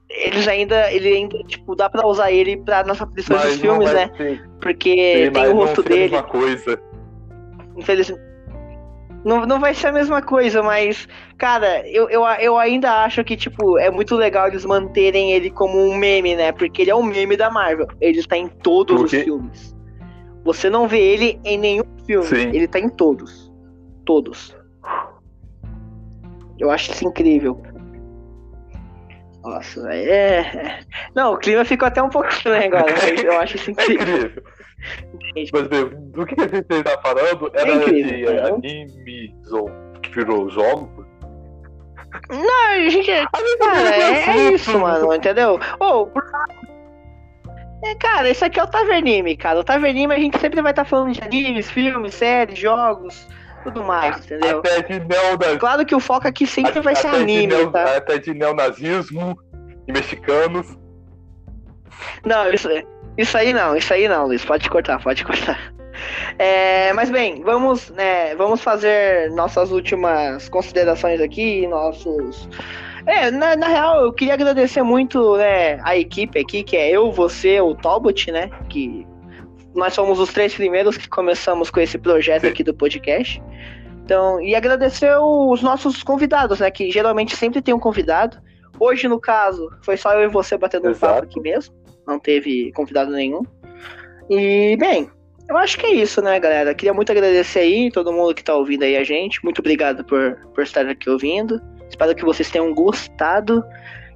[0.09, 0.93] eles ainda.
[0.93, 4.11] Ele ainda, tipo, dá pra usar ele pra nas aparições dos não filmes, né?
[4.61, 6.03] Porque ele tem o não rosto dele.
[6.03, 6.81] mesma coisa.
[7.77, 8.27] Infelizmente.
[9.25, 13.37] Não, não vai ser a mesma coisa, mas, cara, eu, eu, eu ainda acho que,
[13.37, 16.53] tipo, é muito legal eles manterem ele como um meme, né?
[16.53, 17.89] Porque ele é um meme da Marvel.
[18.01, 19.75] Ele está em todos os filmes.
[20.45, 22.25] Você não vê ele em nenhum filme.
[22.25, 22.51] Sim.
[22.53, 23.53] Ele tá em todos.
[24.05, 24.57] Todos.
[26.59, 27.63] Eu acho isso incrível.
[29.45, 30.41] Nossa, é.
[30.41, 30.81] é.
[31.15, 34.15] Não, o clima ficou até um pouco estranho agora, mas eu acho isso É incrível.
[34.17, 34.43] incrível.
[35.53, 38.49] Mas, bem, do que a gente tá falando era É incrível, de né?
[38.49, 39.71] animes ou
[40.03, 41.07] que virou jogo.
[42.31, 43.11] Não, gente.
[43.59, 45.61] Cara, é, é isso, mano, entendeu?
[45.79, 46.25] Ô, por...
[47.85, 49.61] É, cara, isso aqui é o Tavernime, cara.
[49.61, 53.29] O Tavernime a gente sempre vai estar falando de animes, filmes, séries, jogos,
[53.67, 54.59] tudo mais, entendeu?
[54.59, 55.59] Até de neonazismo.
[55.59, 57.97] Claro que o foco aqui sempre vai ser anime, neo- tá?
[57.97, 59.39] Até de neonazismo
[59.87, 60.77] e mexicanos.
[62.25, 62.69] Não, isso,
[63.17, 64.45] isso aí não, isso aí não, Luiz.
[64.45, 65.73] Pode cortar, pode cortar.
[66.39, 72.49] É, mas bem, vamos, né, vamos fazer nossas últimas considerações aqui, nossos.
[73.07, 77.11] É, na, na real, eu queria agradecer muito né, a equipe aqui, que é eu,
[77.13, 78.51] você, o Talbot, né?
[78.69, 79.07] Que
[79.77, 83.43] nós somos os três primeiros que começamos com esse projeto aqui do podcast.
[84.03, 86.71] Então, e agradecer os nossos convidados, né?
[86.71, 88.39] Que geralmente sempre tem um convidado.
[88.79, 91.15] Hoje, no caso, foi só eu e você batendo um Exato.
[91.15, 91.75] papo aqui mesmo.
[92.07, 93.43] Não teve convidado nenhum.
[94.31, 95.11] E, bem,
[95.49, 96.75] eu acho que é isso, né, galera?
[96.75, 99.43] Queria muito agradecer aí todo mundo que tá ouvindo aí a gente.
[99.45, 101.61] Muito obrigado por, por estar aqui ouvindo.
[101.89, 103.65] Espero que vocês tenham gostado.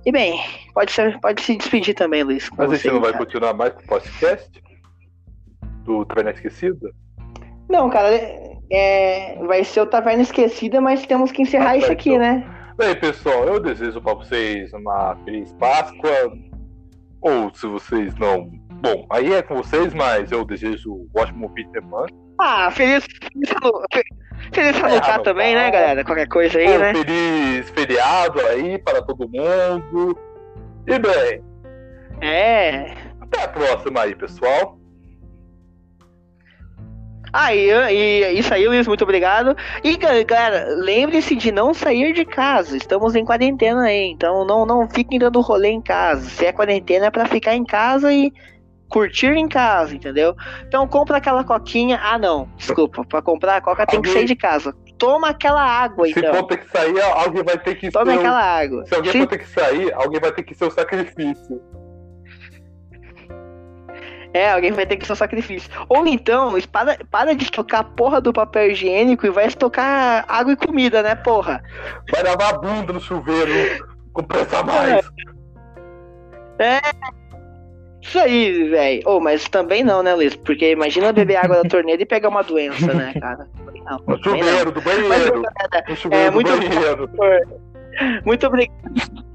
[0.06, 0.40] E, bem,
[0.72, 2.48] pode, ser, pode se despedir também, Luiz.
[2.56, 3.24] Mas você, não vai cara.
[3.24, 4.69] continuar mais com o podcast?
[5.90, 6.90] Do Taverna Esquecida?
[7.68, 8.08] Não, cara,
[8.70, 12.20] é, vai ser o Taverna Esquecida, mas temos que encerrar Ah, tá, isso aqui, então.
[12.20, 12.44] né?
[12.78, 16.32] Bem, pessoal, eu desejo pra vocês uma feliz Páscoa.
[17.20, 18.48] Ou se vocês não.
[18.80, 22.06] Bom, aí é com vocês, mas eu desejo um ótimo fim de semana.
[22.40, 23.04] Ah, feliz,
[23.34, 25.18] feliz, Hanukkah Hanukkah.
[25.22, 26.02] também, né, galera?
[26.04, 26.94] Qualquer coisa aí, um né?
[26.94, 30.16] feliz feriado aí para todo mundo.
[30.86, 31.42] E bem,
[32.22, 32.94] É.
[33.20, 34.79] até a próxima aí, pessoal.
[37.32, 39.56] Ah, e, isso aí, Luiz, muito obrigado.
[39.84, 42.76] E, ga- galera, lembre-se de não sair de casa.
[42.76, 46.28] Estamos em quarentena aí, então não, não fiquem dando rolê em casa.
[46.28, 48.32] Se é quarentena, é pra ficar em casa e
[48.88, 50.34] curtir em casa, entendeu?
[50.66, 52.00] Então compra aquela coquinha.
[52.02, 53.04] Ah, não, desculpa.
[53.04, 54.74] Pra comprar a coca tem que sair de casa.
[54.98, 56.34] Toma aquela água, Se então.
[56.34, 58.18] for ter que sair, alguém vai ter que Toma ser.
[58.18, 58.84] aquela água.
[58.86, 61.60] Se alguém Se- for ter que sair, alguém vai ter que ser o sacrifício.
[64.32, 65.68] É, alguém vai ter que ser um sacrifício.
[65.88, 70.52] Ou então, para, para de estocar a porra do papel higiênico e vai estocar água
[70.52, 71.62] e comida, né, porra?
[72.10, 75.10] Vai lavar a bunda no chuveiro com pressa a mais.
[78.02, 79.02] Isso aí, velho.
[79.06, 80.34] Oh, mas também não, né, Luiz?
[80.34, 83.46] Porque imagina beber água da torneira e pegar uma doença, né, cara?
[83.84, 83.98] Não.
[84.06, 84.48] No também não.
[84.48, 85.42] chuveiro do Mas, banheiro.
[85.42, 87.10] galera, No chuveiro é, do muito- banheiro.
[88.24, 89.29] muito obrigado.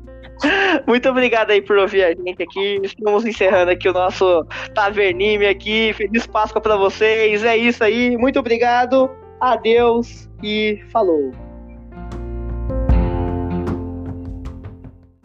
[0.87, 2.79] Muito obrigado aí por ouvir a gente aqui.
[2.83, 5.93] Estamos encerrando aqui o nosso Tavernime aqui.
[5.93, 7.43] Feliz Páscoa pra vocês.
[7.43, 8.17] É isso aí.
[8.17, 9.09] Muito obrigado.
[9.39, 11.44] Adeus e falou.